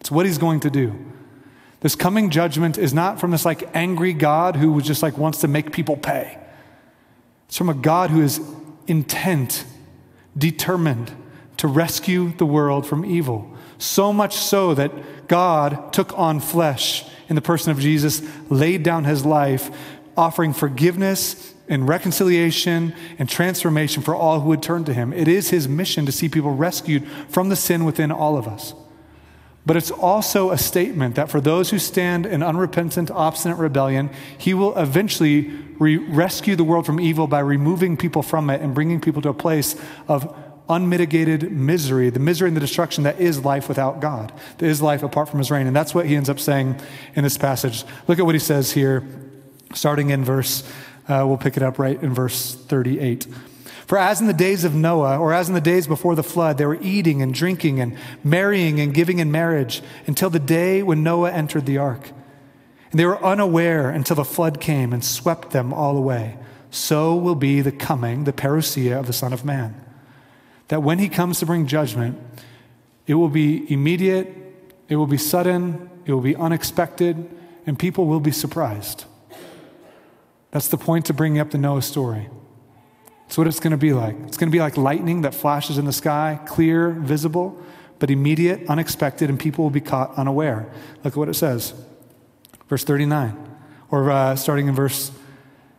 It's 0.00 0.10
what 0.10 0.26
he's 0.26 0.38
going 0.38 0.60
to 0.60 0.70
do. 0.70 0.94
This 1.80 1.96
coming 1.96 2.30
judgment 2.30 2.78
is 2.78 2.94
not 2.94 3.18
from 3.18 3.32
this 3.32 3.44
like 3.44 3.68
angry 3.74 4.12
God 4.12 4.54
who 4.54 4.80
just 4.80 5.02
like 5.02 5.18
wants 5.18 5.40
to 5.40 5.48
make 5.48 5.72
people 5.72 5.96
pay. 5.96 6.38
It's 7.48 7.58
from 7.58 7.68
a 7.68 7.74
God 7.74 8.10
who 8.10 8.22
is 8.22 8.40
intent, 8.86 9.64
determined 10.38 11.12
to 11.56 11.66
rescue 11.66 12.32
the 12.36 12.46
world 12.46 12.86
from 12.86 13.04
evil. 13.04 13.50
So 13.78 14.12
much 14.12 14.36
so 14.36 14.74
that 14.74 15.26
God 15.26 15.92
took 15.92 16.16
on 16.16 16.38
flesh 16.38 17.04
in 17.28 17.34
the 17.34 17.42
person 17.42 17.72
of 17.72 17.80
Jesus, 17.80 18.22
laid 18.48 18.84
down 18.84 19.04
his 19.04 19.24
life, 19.24 19.70
offering 20.16 20.52
forgiveness 20.52 21.51
and 21.68 21.88
reconciliation 21.88 22.94
and 23.18 23.28
transformation 23.28 24.02
for 24.02 24.14
all 24.14 24.40
who 24.40 24.48
would 24.48 24.62
turn 24.62 24.84
to 24.84 24.94
him. 24.94 25.12
It 25.12 25.28
is 25.28 25.50
his 25.50 25.68
mission 25.68 26.06
to 26.06 26.12
see 26.12 26.28
people 26.28 26.54
rescued 26.54 27.06
from 27.28 27.48
the 27.48 27.56
sin 27.56 27.84
within 27.84 28.10
all 28.10 28.36
of 28.36 28.46
us. 28.46 28.74
But 29.64 29.76
it's 29.76 29.92
also 29.92 30.50
a 30.50 30.58
statement 30.58 31.14
that 31.14 31.30
for 31.30 31.40
those 31.40 31.70
who 31.70 31.78
stand 31.78 32.26
in 32.26 32.42
unrepentant, 32.42 33.10
obstinate 33.12 33.58
rebellion, 33.58 34.10
he 34.36 34.54
will 34.54 34.76
eventually 34.76 35.52
re- 35.78 35.98
rescue 35.98 36.56
the 36.56 36.64
world 36.64 36.84
from 36.84 36.98
evil 36.98 37.28
by 37.28 37.38
removing 37.38 37.96
people 37.96 38.22
from 38.22 38.50
it 38.50 38.60
and 38.60 38.74
bringing 38.74 39.00
people 39.00 39.22
to 39.22 39.28
a 39.28 39.34
place 39.34 39.76
of 40.08 40.34
unmitigated 40.68 41.52
misery, 41.52 42.10
the 42.10 42.18
misery 42.18 42.48
and 42.48 42.56
the 42.56 42.60
destruction 42.60 43.04
that 43.04 43.20
is 43.20 43.44
life 43.44 43.68
without 43.68 44.00
God, 44.00 44.32
that 44.58 44.66
is 44.66 44.82
life 44.82 45.02
apart 45.02 45.28
from 45.28 45.38
his 45.38 45.50
reign. 45.50 45.66
And 45.66 45.76
that's 45.76 45.94
what 45.94 46.06
he 46.06 46.16
ends 46.16 46.28
up 46.28 46.40
saying 46.40 46.80
in 47.14 47.22
this 47.22 47.38
passage. 47.38 47.84
Look 48.08 48.18
at 48.18 48.26
what 48.26 48.34
he 48.34 48.40
says 48.40 48.72
here, 48.72 49.06
starting 49.74 50.10
in 50.10 50.24
verse, 50.24 50.68
uh, 51.08 51.24
we'll 51.26 51.38
pick 51.38 51.56
it 51.56 51.62
up 51.62 51.78
right 51.78 52.00
in 52.02 52.14
verse 52.14 52.54
38. 52.54 53.26
For 53.86 53.98
as 53.98 54.20
in 54.20 54.26
the 54.26 54.32
days 54.32 54.64
of 54.64 54.74
Noah, 54.74 55.18
or 55.18 55.32
as 55.32 55.48
in 55.48 55.54
the 55.54 55.60
days 55.60 55.86
before 55.86 56.14
the 56.14 56.22
flood, 56.22 56.58
they 56.58 56.66
were 56.66 56.78
eating 56.80 57.20
and 57.20 57.34
drinking 57.34 57.80
and 57.80 57.96
marrying 58.24 58.80
and 58.80 58.94
giving 58.94 59.18
in 59.18 59.30
marriage 59.30 59.82
until 60.06 60.30
the 60.30 60.38
day 60.38 60.82
when 60.82 61.02
Noah 61.02 61.32
entered 61.32 61.66
the 61.66 61.78
ark. 61.78 62.10
And 62.90 63.00
they 63.00 63.06
were 63.06 63.22
unaware 63.22 63.90
until 63.90 64.16
the 64.16 64.24
flood 64.24 64.60
came 64.60 64.92
and 64.92 65.04
swept 65.04 65.50
them 65.50 65.72
all 65.72 65.96
away. 65.96 66.38
So 66.70 67.14
will 67.14 67.34
be 67.34 67.60
the 67.60 67.72
coming, 67.72 68.24
the 68.24 68.32
parousia 68.32 68.98
of 68.98 69.06
the 69.06 69.12
Son 69.12 69.32
of 69.32 69.44
Man 69.44 69.82
that 70.72 70.82
when 70.82 70.98
he 70.98 71.06
comes 71.06 71.38
to 71.38 71.44
bring 71.44 71.66
judgment, 71.66 72.18
it 73.06 73.12
will 73.12 73.28
be 73.28 73.70
immediate, 73.70 74.34
it 74.88 74.96
will 74.96 75.06
be 75.06 75.18
sudden, 75.18 75.90
it 76.06 76.12
will 76.12 76.22
be 76.22 76.34
unexpected, 76.34 77.28
and 77.66 77.78
people 77.78 78.06
will 78.06 78.20
be 78.20 78.32
surprised. 78.32 79.04
That's 80.52 80.68
the 80.68 80.78
point 80.78 81.06
to 81.06 81.14
bringing 81.14 81.40
up 81.40 81.50
the 81.50 81.58
Noah 81.58 81.82
story. 81.82 82.28
It's 83.26 83.38
what 83.38 83.46
it's 83.46 83.60
going 83.60 83.72
to 83.72 83.78
be 83.78 83.92
like. 83.92 84.14
It's 84.26 84.36
going 84.36 84.50
to 84.50 84.54
be 84.54 84.60
like 84.60 84.76
lightning 84.76 85.22
that 85.22 85.34
flashes 85.34 85.78
in 85.78 85.86
the 85.86 85.92
sky, 85.92 86.38
clear, 86.46 86.90
visible, 86.90 87.60
but 87.98 88.10
immediate, 88.10 88.68
unexpected, 88.68 89.30
and 89.30 89.40
people 89.40 89.64
will 89.64 89.70
be 89.70 89.80
caught 89.80 90.14
unaware. 90.16 90.70
Look 91.02 91.14
at 91.14 91.16
what 91.16 91.28
it 91.28 91.34
says. 91.34 91.72
Verse 92.68 92.84
39, 92.84 93.36
or 93.90 94.10
uh, 94.10 94.36
starting 94.36 94.68
in 94.68 94.74
verse 94.74 95.10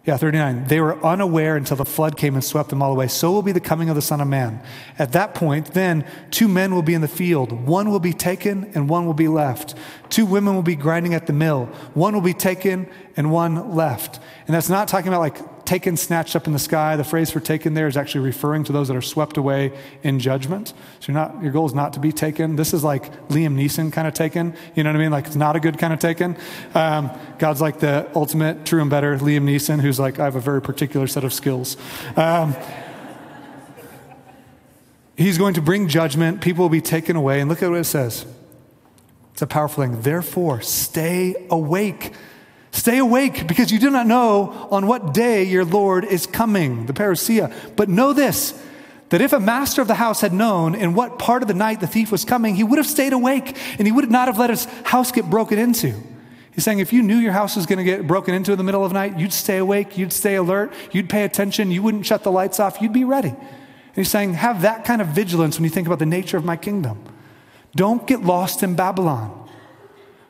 yeah, 0.05 0.17
39. 0.17 0.65
They 0.65 0.81
were 0.81 1.01
unaware 1.05 1.55
until 1.55 1.77
the 1.77 1.85
flood 1.85 2.17
came 2.17 2.33
and 2.33 2.43
swept 2.43 2.69
them 2.69 2.81
all 2.81 2.91
away. 2.91 3.07
So 3.07 3.31
will 3.31 3.41
be 3.41 3.53
the 3.53 3.61
coming 3.61 3.87
of 3.87 3.95
the 3.95 4.01
Son 4.01 4.19
of 4.19 4.27
Man. 4.27 4.61
At 4.99 5.13
that 5.13 5.33
point, 5.33 5.73
then, 5.73 6.05
two 6.29 6.49
men 6.49 6.75
will 6.75 6.81
be 6.81 6.93
in 6.93 6.99
the 6.99 7.07
field. 7.07 7.53
One 7.53 7.89
will 7.89 8.01
be 8.01 8.11
taken 8.11 8.69
and 8.75 8.89
one 8.89 9.05
will 9.05 9.13
be 9.13 9.29
left. 9.29 9.75
Two 10.09 10.25
women 10.25 10.55
will 10.55 10.63
be 10.63 10.75
grinding 10.75 11.13
at 11.13 11.25
the 11.25 11.31
mill. 11.31 11.67
One 11.93 12.13
will 12.13 12.21
be 12.21 12.33
taken 12.33 12.89
and 13.15 13.31
one 13.31 13.75
left. 13.75 14.19
And 14.45 14.53
that's 14.53 14.69
not 14.69 14.89
talking 14.89 15.07
about 15.07 15.21
like 15.21 15.37
taken, 15.65 15.95
snatched 15.95 16.35
up 16.35 16.47
in 16.47 16.53
the 16.53 16.59
sky. 16.59 16.95
The 16.95 17.03
phrase 17.03 17.31
for 17.31 17.39
taken 17.39 17.73
there 17.73 17.87
is 17.87 17.95
actually 17.95 18.25
referring 18.25 18.63
to 18.65 18.71
those 18.71 18.87
that 18.89 18.97
are 18.97 19.01
swept 19.01 19.37
away 19.37 19.71
in 20.03 20.19
judgment. 20.19 20.73
So 20.99 21.13
not, 21.13 21.41
your 21.41 21.51
goal 21.51 21.65
is 21.65 21.73
not 21.73 21.93
to 21.93 21.99
be 21.99 22.11
taken. 22.11 22.55
This 22.55 22.73
is 22.73 22.83
like 22.83 23.11
Liam 23.29 23.55
Neeson 23.55 23.91
kind 23.91 24.07
of 24.07 24.13
taken. 24.13 24.55
You 24.75 24.83
know 24.83 24.89
what 24.89 24.97
I 24.97 24.99
mean? 24.99 25.11
Like 25.11 25.27
it's 25.27 25.35
not 25.35 25.55
a 25.55 25.59
good 25.59 25.77
kind 25.77 25.93
of 25.93 25.99
taken. 25.99 26.37
Um, 26.73 27.11
God's 27.39 27.61
like 27.61 27.79
the 27.79 28.09
ultimate, 28.15 28.65
true 28.65 28.81
and 28.81 28.89
better 28.89 29.17
Liam 29.17 29.43
Neeson, 29.43 29.79
who's 29.79 29.99
like, 29.99 30.19
I 30.19 30.25
have 30.25 30.35
a 30.35 30.41
very 30.41 30.61
particular 30.61 31.07
set 31.07 31.23
of 31.23 31.33
skills. 31.33 31.77
Um, 32.15 32.55
he's 35.15 35.37
going 35.37 35.53
to 35.53 35.61
bring 35.61 35.87
judgment. 35.87 36.41
People 36.41 36.63
will 36.63 36.69
be 36.69 36.81
taken 36.81 37.15
away. 37.15 37.39
And 37.39 37.49
look 37.49 37.63
at 37.63 37.69
what 37.69 37.79
it 37.79 37.85
says. 37.85 38.25
It's 39.33 39.41
a 39.41 39.47
powerful 39.47 39.83
thing. 39.83 40.01
Therefore, 40.01 40.61
stay 40.61 41.47
awake. 41.49 42.13
Stay 42.73 42.97
awake 42.97 43.45
because 43.45 43.71
you 43.71 43.77
do 43.77 43.91
not 43.91 44.07
know 44.07 44.67
on 44.71 44.87
what 44.87 45.13
day 45.13 45.43
your 45.43 45.63
Lord 45.63 46.03
is 46.03 46.25
coming, 46.25 46.87
the 46.87 46.93
parousia. 46.93 47.53
But 47.75 47.87
know 47.87 48.13
this 48.13 48.59
that 49.09 49.21
if 49.21 49.31
a 49.31 49.39
master 49.39 49.79
of 49.79 49.87
the 49.87 49.93
house 49.93 50.21
had 50.21 50.33
known 50.33 50.73
in 50.73 50.95
what 50.95 51.19
part 51.19 51.43
of 51.43 51.47
the 51.47 51.53
night 51.53 51.79
the 51.79 51.85
thief 51.85 52.11
was 52.11 52.25
coming, 52.25 52.55
he 52.55 52.63
would 52.63 52.79
have 52.79 52.87
stayed 52.87 53.13
awake 53.13 53.55
and 53.77 53.87
he 53.87 53.91
would 53.91 54.09
not 54.09 54.27
have 54.27 54.39
let 54.39 54.49
his 54.49 54.65
house 54.85 55.11
get 55.11 55.29
broken 55.29 55.59
into. 55.59 55.93
He's 56.55 56.63
saying 56.63 56.79
if 56.79 56.91
you 56.91 57.03
knew 57.03 57.17
your 57.17 57.31
house 57.31 57.55
was 57.55 57.67
going 57.67 57.77
to 57.77 57.83
get 57.83 58.07
broken 58.07 58.33
into 58.33 58.51
in 58.53 58.57
the 58.57 58.63
middle 58.63 58.83
of 58.83 58.89
the 58.89 58.95
night, 58.95 59.19
you'd 59.19 59.33
stay 59.33 59.59
awake, 59.59 59.95
you'd 59.95 60.11
stay 60.11 60.33
alert, 60.33 60.73
you'd 60.91 61.11
pay 61.11 61.25
attention, 61.25 61.69
you 61.69 61.83
wouldn't 61.83 62.07
shut 62.07 62.23
the 62.23 62.31
lights 62.31 62.59
off, 62.59 62.81
you'd 62.81 62.91
be 62.91 63.03
ready. 63.03 63.29
And 63.29 63.95
he's 63.95 64.09
saying, 64.09 64.33
have 64.33 64.63
that 64.63 64.83
kind 64.83 64.99
of 64.99 65.09
vigilance 65.09 65.59
when 65.59 65.63
you 65.63 65.69
think 65.69 65.85
about 65.85 65.99
the 65.99 66.07
nature 66.07 66.37
of 66.37 66.43
my 66.43 66.57
kingdom. 66.57 67.03
Don't 67.75 68.07
get 68.07 68.21
lost 68.21 68.63
in 68.63 68.75
Babylon. 68.75 69.42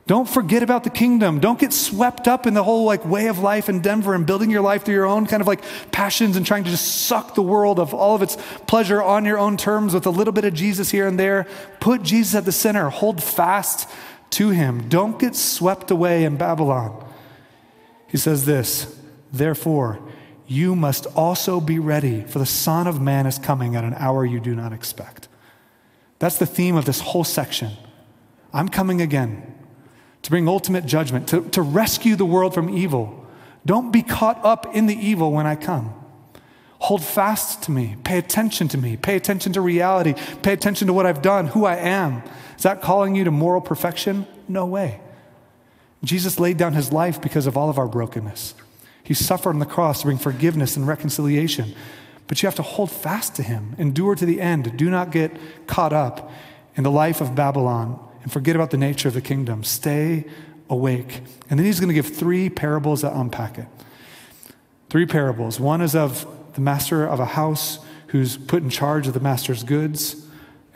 Don't 0.06 0.28
forget 0.28 0.64
about 0.64 0.84
the 0.84 0.90
kingdom. 0.90 1.40
Don't 1.40 1.58
get 1.58 1.72
swept 1.72 2.28
up 2.28 2.46
in 2.46 2.54
the 2.54 2.64
whole 2.64 2.84
like 2.84 3.06
way 3.06 3.28
of 3.28 3.40
life 3.40 3.70
in 3.70 3.80
Denver 3.80 4.14
and 4.14 4.26
building 4.26 4.50
your 4.50 4.62
life 4.62 4.84
through 4.84 4.96
your 4.96 5.06
own 5.06 5.26
kind 5.26 5.40
of 5.40 5.48
like 5.48 5.64
passions 5.92 6.36
and 6.36 6.46
trying 6.46 6.66
to 6.66 6.70
just 6.70 7.06
suck 7.06 7.36
the 7.36 7.42
world 7.42 7.80
of 7.80 7.94
all 7.94 8.14
of 8.14 8.22
its 8.22 8.36
pleasure 8.68 9.02
on 9.02 9.24
your 9.24 9.40
own 9.40 9.56
terms 9.56 9.94
with 9.94 10.06
a 10.06 10.10
little 10.10 10.34
bit 10.34 10.44
of 10.44 10.54
Jesus 10.54 10.92
here 10.92 11.08
and 11.08 11.18
there. 11.18 11.48
Put 11.80 12.04
Jesus 12.04 12.36
at 12.36 12.44
the 12.44 12.52
center. 12.52 12.90
Hold 12.90 13.24
fast 13.24 13.90
to 14.32 14.50
him. 14.50 14.90
Don't 14.90 15.18
get 15.18 15.36
swept 15.36 15.90
away 15.90 16.26
in 16.26 16.36
Babylon. 16.36 17.10
He 18.10 18.18
says 18.18 18.46
this, 18.46 19.00
therefore, 19.32 20.00
you 20.46 20.76
must 20.76 21.06
also 21.16 21.62
be 21.62 21.80
ready, 21.80 22.24
for 22.24 22.40
the 22.40 22.46
Son 22.46 22.88
of 22.88 23.02
Man 23.02 23.26
is 23.26 23.40
coming 23.40 23.76
at 23.76 23.86
an 23.86 23.94
hour 23.94 24.26
you 24.26 24.42
do 24.42 24.54
not 24.54 24.74
expect. 24.74 25.30
That's 26.20 26.38
the 26.38 26.46
theme 26.46 26.76
of 26.76 26.84
this 26.86 27.00
whole 27.00 27.24
section. 27.24 27.72
I'm 28.52 28.68
coming 28.68 29.02
again 29.02 29.54
to 30.24 30.30
bring 30.30 30.48
ultimate 30.48 30.86
judgment, 30.86 31.28
to, 31.30 31.48
to 31.50 31.62
rescue 31.62 32.16
the 32.16 32.26
world 32.26 32.54
from 32.54 32.76
evil. 32.76 33.26
Don't 33.66 33.92
be 33.92 34.02
caught 34.02 34.44
up 34.44 34.76
in 34.76 34.88
the 34.88 34.96
evil 34.96 35.32
when 35.32 35.46
I 35.46 35.56
come. 35.56 35.94
Hold 36.80 37.04
fast 37.04 37.64
to 37.64 37.72
me. 37.72 37.96
Pay 38.04 38.18
attention 38.18 38.68
to 38.70 38.78
me. 38.78 38.98
Pay 38.98 39.16
attention 39.16 39.54
to 39.54 39.62
reality. 39.62 40.16
Pay 40.42 40.52
attention 40.52 40.88
to 40.88 40.94
what 40.94 41.06
I've 41.06 41.22
done, 41.22 41.48
who 41.48 41.66
I 41.66 41.76
am. 41.76 42.24
Is 42.58 42.64
that 42.64 42.82
calling 42.82 43.16
you 43.16 43.24
to 43.24 43.32
moral 43.32 43.62
perfection? 43.62 44.28
No 44.50 44.66
way. 44.66 45.00
Jesus 46.04 46.40
laid 46.40 46.58
down 46.58 46.74
his 46.74 46.92
life 46.92 47.22
because 47.22 47.48
of 47.48 47.56
all 47.56 47.70
of 47.70 47.78
our 47.78 47.88
brokenness. 47.88 48.54
He 49.02 49.14
suffered 49.14 49.52
on 49.52 49.60
the 49.60 49.66
cross 49.66 50.02
to 50.02 50.08
bring 50.08 50.18
forgiveness 50.18 50.76
and 50.76 50.86
reconciliation. 50.86 51.74
But 52.28 52.42
you 52.42 52.48
have 52.48 52.56
to 52.56 52.64
hold 52.64 52.92
fast 52.92 53.36
to 53.36 53.44
him, 53.44 53.76
endure 53.78 54.16
to 54.16 54.26
the 54.26 54.42
end. 54.42 54.76
Do 54.78 54.90
not 54.90 55.12
get 55.12 55.32
caught 55.68 55.94
up 55.94 56.32
in 56.76 56.84
the 56.84 56.92
life 56.92 57.22
of 57.22 57.36
Babylon 57.36 58.00
and 58.24 58.32
forget 58.32 58.56
about 58.56 58.72
the 58.72 58.78
nature 58.78 59.08
of 59.08 59.14
the 59.14 59.22
kingdom. 59.22 59.64
Stay 59.64 60.26
awake. 60.70 61.22
And 61.50 61.60
then 61.60 61.66
he's 61.66 61.80
going 61.80 61.90
to 61.90 61.94
give 61.94 62.08
three 62.08 62.50
parables 62.50 63.02
that 63.02 63.14
unpack 63.14 63.58
it. 63.58 63.68
Three 64.90 65.06
parables. 65.06 65.60
One 65.60 65.82
is 65.82 65.96
of 65.96 66.26
the 66.54 66.62
master 66.62 67.06
of 67.06 67.20
a 67.20 67.26
house 67.26 67.80
who's 68.08 68.38
put 68.38 68.64
in 68.64 68.70
charge 68.70 69.08
of 69.08 69.14
the 69.14 69.20
master's 69.20 69.64
goods, 69.64 70.24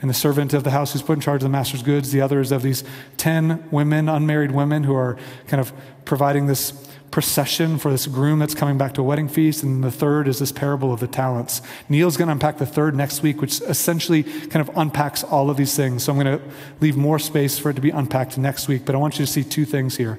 and 0.00 0.08
the 0.08 0.14
servant 0.14 0.54
of 0.54 0.62
the 0.62 0.70
house 0.70 0.92
who's 0.92 1.02
put 1.02 1.14
in 1.14 1.20
charge 1.20 1.42
of 1.42 1.48
the 1.48 1.52
master's 1.52 1.82
goods. 1.82 2.12
The 2.12 2.20
other 2.20 2.40
is 2.40 2.52
of 2.52 2.62
these 2.62 2.84
10 3.16 3.70
women, 3.70 4.08
unmarried 4.08 4.52
women, 4.52 4.84
who 4.84 4.94
are 4.94 5.16
kind 5.46 5.60
of 5.60 5.72
providing 6.04 6.46
this 6.46 6.72
procession 7.10 7.78
for 7.78 7.90
this 7.90 8.06
groom 8.06 8.38
that's 8.38 8.54
coming 8.54 8.76
back 8.76 8.94
to 8.94 9.00
a 9.00 9.04
wedding 9.04 9.28
feast. 9.28 9.62
And 9.62 9.82
the 9.82 9.90
third 9.90 10.28
is 10.28 10.38
this 10.38 10.52
parable 10.52 10.92
of 10.92 11.00
the 11.00 11.06
talents. 11.06 11.62
Neil's 11.88 12.16
going 12.16 12.28
to 12.28 12.32
unpack 12.32 12.58
the 12.58 12.66
third 12.66 12.94
next 12.94 13.22
week, 13.22 13.40
which 13.40 13.60
essentially 13.62 14.22
kind 14.22 14.56
of 14.56 14.70
unpacks 14.76 15.24
all 15.24 15.50
of 15.50 15.56
these 15.56 15.74
things. 15.74 16.04
So 16.04 16.12
I'm 16.12 16.18
going 16.18 16.38
to 16.38 16.44
leave 16.80 16.96
more 16.96 17.18
space 17.18 17.58
for 17.58 17.70
it 17.70 17.74
to 17.74 17.80
be 17.80 17.90
unpacked 17.90 18.36
next 18.36 18.68
week. 18.68 18.84
But 18.84 18.94
I 18.94 18.98
want 18.98 19.18
you 19.18 19.24
to 19.24 19.30
see 19.30 19.44
two 19.44 19.64
things 19.64 19.96
here. 19.96 20.18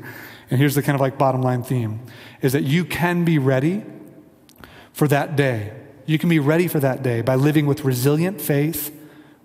And 0.50 0.60
here's 0.60 0.76
the 0.76 0.82
kind 0.82 0.96
of 0.96 1.02
like 1.02 1.18
bottom 1.18 1.42
line 1.42 1.64
theme 1.64 2.02
is 2.42 2.54
that 2.54 2.64
you 2.64 2.86
can 2.86 3.24
be 3.24 3.38
ready 3.38 3.84
for 4.94 5.08
that 5.08 5.36
day. 5.36 5.74
You 6.06 6.18
can 6.18 6.30
be 6.30 6.40
ready 6.40 6.68
for 6.68 6.80
that 6.80 7.04
day 7.04 7.22
by 7.22 7.36
living 7.36 7.68
with 7.68 7.86
resilient 7.86 8.42
faith, 8.42 8.96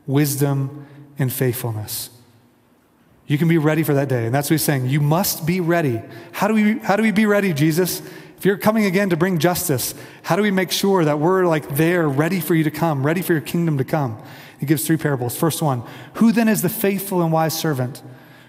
wisdom, 0.07 0.87
and 1.19 1.33
faithfulness. 1.33 2.09
You 3.27 3.39
can 3.39 3.49
be 3.49 3.59
ready 3.59 3.83
for 3.83 3.95
that 3.95 4.09
day. 4.09 4.27
And 4.27 4.35
that's 4.35 4.51
what 4.51 4.55
he's 4.55 4.63
saying. 4.63 4.87
You 4.87 5.01
must 5.01 5.47
be 5.47 5.61
ready. 5.61 6.03
How 6.33 6.49
do 6.49 6.55
we, 6.55 6.79
how 6.79 6.97
do 6.97 7.03
we 7.03 7.11
be 7.11 7.27
ready, 7.27 7.53
Jesus? 7.53 8.03
If 8.37 8.45
you're 8.45 8.59
coming 8.59 8.85
again 8.85 9.11
to 9.11 9.17
bring 9.17 9.39
justice, 9.39 9.95
how 10.23 10.37
do 10.37 10.43
we 10.43 10.51
make 10.51 10.71
sure 10.71 11.05
that 11.05 11.19
we're 11.19 11.47
like 11.47 11.77
there, 11.77 12.07
ready 12.07 12.41
for 12.41 12.55
you 12.55 12.65
to 12.65 12.71
come, 12.71 13.05
ready 13.05 13.23
for 13.23 13.33
your 13.33 13.41
kingdom 13.41 13.79
to 13.79 13.85
come? 13.85 14.23
He 14.61 14.67
gives 14.67 14.87
three 14.87 14.99
parables. 14.99 15.37
First 15.37 15.63
one 15.63 15.83
Who 16.15 16.33
then 16.33 16.49
is 16.49 16.61
the 16.61 16.69
faithful 16.69 17.23
and 17.23 17.33
wise 17.33 17.59
servant 17.59 18.03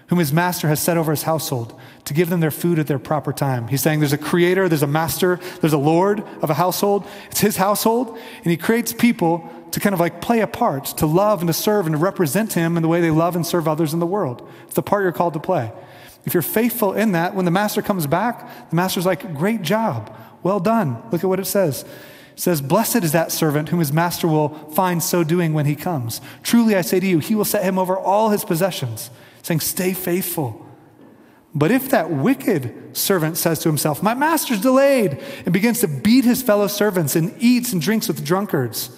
whom 0.08 0.18
his 0.18 0.32
master 0.32 0.68
has 0.68 0.78
set 0.78 0.96
over 0.96 1.10
his 1.10 1.24
household 1.24 1.76
to 2.04 2.14
give 2.14 2.28
them 2.28 2.38
their 2.40 2.50
food 2.50 2.78
at 2.78 2.86
their 2.86 2.98
proper 2.98 3.32
time? 3.32 3.68
He's 3.68 3.80
saying 3.80 4.00
there's 4.00 4.12
a 4.12 4.18
creator, 4.18 4.68
there's 4.68 4.82
a 4.82 4.86
master, 4.86 5.40
there's 5.60 5.72
a 5.72 5.78
lord 5.78 6.22
of 6.42 6.50
a 6.50 6.54
household. 6.54 7.06
It's 7.30 7.40
his 7.40 7.56
household, 7.56 8.18
and 8.44 8.50
he 8.50 8.58
creates 8.58 8.92
people 8.92 9.50
to 9.76 9.80
kind 9.80 9.92
of 9.92 10.00
like 10.00 10.22
play 10.22 10.40
a 10.40 10.46
part, 10.46 10.86
to 10.86 11.04
love 11.04 11.42
and 11.42 11.48
to 11.48 11.52
serve 11.52 11.84
and 11.84 11.92
to 11.92 11.98
represent 11.98 12.54
him 12.54 12.78
in 12.78 12.82
the 12.82 12.88
way 12.88 13.02
they 13.02 13.10
love 13.10 13.36
and 13.36 13.46
serve 13.46 13.68
others 13.68 13.92
in 13.92 14.00
the 14.00 14.06
world. 14.06 14.48
It's 14.64 14.74
the 14.74 14.80
part 14.80 15.02
you're 15.02 15.12
called 15.12 15.34
to 15.34 15.38
play. 15.38 15.70
If 16.24 16.32
you're 16.32 16.42
faithful 16.42 16.94
in 16.94 17.12
that, 17.12 17.34
when 17.34 17.44
the 17.44 17.50
master 17.50 17.82
comes 17.82 18.06
back, 18.06 18.70
the 18.70 18.74
master's 18.74 19.04
like, 19.04 19.34
Great 19.34 19.60
job. 19.60 20.16
Well 20.42 20.60
done. 20.60 21.02
Look 21.12 21.22
at 21.22 21.26
what 21.26 21.40
it 21.40 21.44
says. 21.44 21.82
It 21.82 22.40
says, 22.40 22.62
Blessed 22.62 23.04
is 23.04 23.12
that 23.12 23.32
servant 23.32 23.68
whom 23.68 23.80
his 23.80 23.92
master 23.92 24.26
will 24.26 24.48
find 24.70 25.02
so 25.02 25.22
doing 25.22 25.52
when 25.52 25.66
he 25.66 25.76
comes. 25.76 26.22
Truly 26.42 26.74
I 26.74 26.80
say 26.80 26.98
to 26.98 27.06
you, 27.06 27.18
he 27.18 27.34
will 27.34 27.44
set 27.44 27.62
him 27.62 27.78
over 27.78 27.98
all 27.98 28.30
his 28.30 28.46
possessions, 28.46 29.10
saying, 29.42 29.60
Stay 29.60 29.92
faithful. 29.92 30.66
But 31.54 31.70
if 31.70 31.90
that 31.90 32.10
wicked 32.10 32.96
servant 32.96 33.36
says 33.36 33.58
to 33.58 33.68
himself, 33.68 34.02
My 34.02 34.14
master's 34.14 34.62
delayed, 34.62 35.22
and 35.44 35.52
begins 35.52 35.80
to 35.80 35.86
beat 35.88 36.24
his 36.24 36.40
fellow 36.40 36.66
servants 36.66 37.14
and 37.14 37.34
eats 37.38 37.74
and 37.74 37.82
drinks 37.82 38.08
with 38.08 38.24
drunkards, 38.24 38.96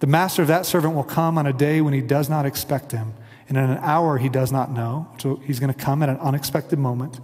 the 0.00 0.06
master 0.06 0.42
of 0.42 0.48
that 0.48 0.66
servant 0.66 0.94
will 0.94 1.04
come 1.04 1.38
on 1.38 1.46
a 1.46 1.52
day 1.52 1.80
when 1.80 1.94
he 1.94 2.00
does 2.00 2.28
not 2.28 2.44
expect 2.46 2.92
him, 2.92 3.14
and 3.48 3.56
in 3.56 3.64
an 3.64 3.78
hour 3.78 4.18
he 4.18 4.28
does 4.28 4.52
not 4.52 4.70
know. 4.70 5.08
So 5.18 5.36
he's 5.36 5.58
going 5.58 5.72
to 5.72 5.78
come 5.78 6.02
at 6.02 6.08
an 6.08 6.18
unexpected 6.18 6.78
moment, 6.78 7.20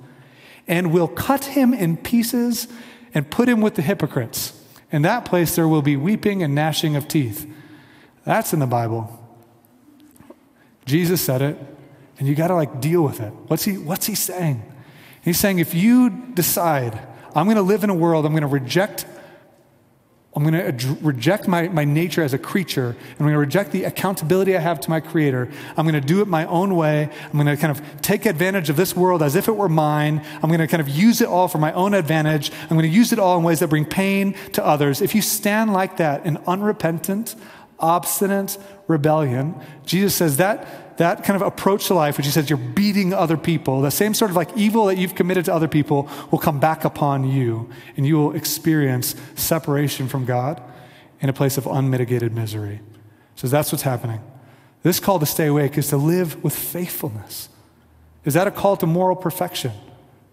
and 0.67 0.93
will 0.93 1.09
cut 1.09 1.45
him 1.45 1.75
in 1.75 1.97
pieces 1.97 2.69
and 3.15 3.31
put 3.31 3.49
him 3.49 3.61
with 3.61 3.75
the 3.75 3.83
hypocrites. 3.83 4.59
In 4.91 5.03
that 5.03 5.25
place 5.25 5.55
there 5.55 5.69
will 5.69 5.83
be 5.83 5.97
weeping 5.97 6.43
and 6.43 6.55
gnashing 6.55 6.97
of 6.97 7.09
teeth. 7.09 7.47
That's 8.25 8.53
in 8.53 8.61
the 8.61 8.67
Bible. 8.67 9.19
Jesus 10.87 11.21
said 11.21 11.43
it, 11.43 11.59
and 12.19 12.27
you 12.27 12.35
got 12.35 12.49
to 12.49 12.55
like 12.55 12.81
deal 12.81 13.03
with 13.03 13.21
it. 13.21 13.33
What's 13.49 13.65
he, 13.65 13.79
what's 13.79 14.07
he 14.07 14.15
saying? 14.15 14.63
He's 15.23 15.39
saying 15.39 15.59
if 15.59 15.75
you 15.75 16.11
decide, 16.11 16.99
I'm 17.35 17.47
going 17.47 17.57
to 17.57 17.63
live 17.63 17.85
in 17.85 17.91
a 17.91 17.95
world, 17.95 18.27
I'm 18.27 18.33
going 18.33 18.43
to 18.43 18.49
reject 18.49 19.07
I'm 20.35 20.43
going 20.45 20.55
to 20.55 20.67
ad- 20.67 21.05
reject 21.05 21.47
my, 21.47 21.69
my 21.69 21.85
nature 21.85 22.23
as 22.23 22.33
a 22.33 22.39
creature. 22.39 22.97
I'm 23.11 23.19
going 23.19 23.33
to 23.33 23.39
reject 23.39 23.71
the 23.71 23.85
accountability 23.85 24.57
I 24.57 24.61
have 24.61 24.81
to 24.81 24.91
my 24.91 24.99
creator. 25.01 25.51
I'm 25.77 25.87
going 25.87 26.01
to 26.01 26.07
do 26.07 26.23
it 26.23 26.29
my 26.29 26.47
own 26.47 26.75
way. 26.75 27.11
I'm 27.25 27.33
going 27.33 27.47
to 27.47 27.57
kind 27.57 27.71
of 27.71 28.01
take 28.01 28.25
advantage 28.25 28.71
of 28.71 28.77
this 28.77 28.97
world 28.97 29.23
as 29.23 29.37
if 29.37 29.47
it 29.47 29.57
were 29.57 29.69
mine. 29.69 30.25
I'm 30.43 30.49
going 30.49 30.61
to 30.61 30.67
kind 30.67 30.81
of 30.81 30.89
use 30.89 31.21
it 31.21 31.29
all 31.29 31.49
for 31.49 31.59
my 31.59 31.73
own 31.75 31.93
advantage. 31.93 32.51
I'm 32.63 32.77
going 32.79 32.83
to 32.83 32.89
use 32.89 33.13
it 33.13 33.19
all 33.19 33.37
in 33.37 33.45
ways 33.45 33.61
that 33.61 33.69
bring 33.69 33.85
pain 33.85 34.35
to 34.53 34.65
others. 34.65 35.03
If 35.03 35.15
you 35.15 35.21
stand 35.21 35.75
like 35.75 35.99
that 35.99 36.25
in 36.25 36.39
unrepentant, 36.47 37.37
obstinate 37.79 38.57
rebellion, 38.89 39.55
Jesus 39.85 40.15
says 40.15 40.39
that 40.39 40.67
that 40.99 41.25
kind 41.25 41.41
of 41.41 41.47
approach 41.47 41.87
to 41.87 41.95
life, 41.95 42.17
which 42.17 42.27
he 42.27 42.33
says 42.33 42.51
you're 42.51 42.57
beating 42.57 43.13
other 43.13 43.37
people, 43.37 43.81
the 43.81 43.91
same 43.91 44.15
sort 44.15 44.31
of 44.31 44.37
like 44.37 44.57
evil 44.57 44.87
that 44.87 44.99
you've 44.99 45.15
committed 45.15 45.45
to 45.47 45.55
other 45.55 45.69
people 45.69 46.09
will 46.31 46.39
come 46.39 46.61
back 46.61 46.85
upon 46.85 47.25
you, 47.31 47.71
and 47.97 48.07
you 48.07 48.17
will 48.17 48.35
experience 48.35 49.15
separation 49.35 50.09
from 50.09 50.25
God 50.25 50.63
in 51.21 51.29
a 51.29 51.33
place 51.33 51.57
of 51.57 51.67
unmitigated 51.67 52.35
misery. 52.35 52.81
So 53.37 53.47
that's 53.49 53.73
what's 53.73 53.83
happening. 53.83 54.21
This 54.83 55.01
call 55.01 55.19
to 55.19 55.27
stay 55.27 55.47
awake 55.47 55.79
is 55.79 55.89
to 55.89 55.97
live 55.97 56.43
with 56.43 56.55
faithfulness. 56.55 57.49
Is 58.25 58.35
that 58.35 58.47
a 58.47 58.51
call 58.51 58.77
to 58.79 58.87
moral 58.87 59.17
perfection? 59.17 59.73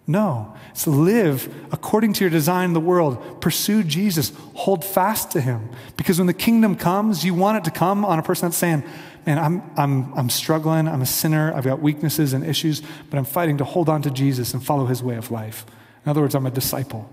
No. 0.07 0.55
It's 0.71 0.85
to 0.85 0.89
live 0.89 1.53
according 1.71 2.13
to 2.13 2.23
your 2.23 2.31
design 2.31 2.65
in 2.69 2.73
the 2.73 2.79
world. 2.79 3.41
Pursue 3.41 3.83
Jesus. 3.83 4.31
Hold 4.55 4.83
fast 4.83 5.29
to 5.31 5.41
him. 5.41 5.69
Because 5.97 6.17
when 6.17 6.25
the 6.25 6.33
kingdom 6.33 6.75
comes, 6.75 7.23
you 7.23 7.35
want 7.35 7.59
it 7.59 7.63
to 7.65 7.71
come 7.71 8.03
on 8.03 8.17
a 8.17 8.23
person 8.23 8.47
that's 8.47 8.57
saying, 8.57 8.83
Man, 9.25 9.37
I'm, 9.37 9.61
I'm, 9.77 10.13
I'm 10.17 10.29
struggling. 10.29 10.87
I'm 10.87 11.01
a 11.01 11.05
sinner. 11.05 11.53
I've 11.53 11.65
got 11.65 11.81
weaknesses 11.81 12.33
and 12.33 12.45
issues, 12.45 12.81
but 13.09 13.17
I'm 13.17 13.25
fighting 13.25 13.57
to 13.57 13.63
hold 13.63 13.89
on 13.89 14.01
to 14.03 14.09
Jesus 14.09 14.53
and 14.53 14.65
follow 14.65 14.85
his 14.85 15.03
way 15.03 15.15
of 15.15 15.31
life. 15.31 15.65
In 16.05 16.09
other 16.09 16.21
words, 16.21 16.35
I'm 16.35 16.45
a 16.45 16.51
disciple. 16.51 17.09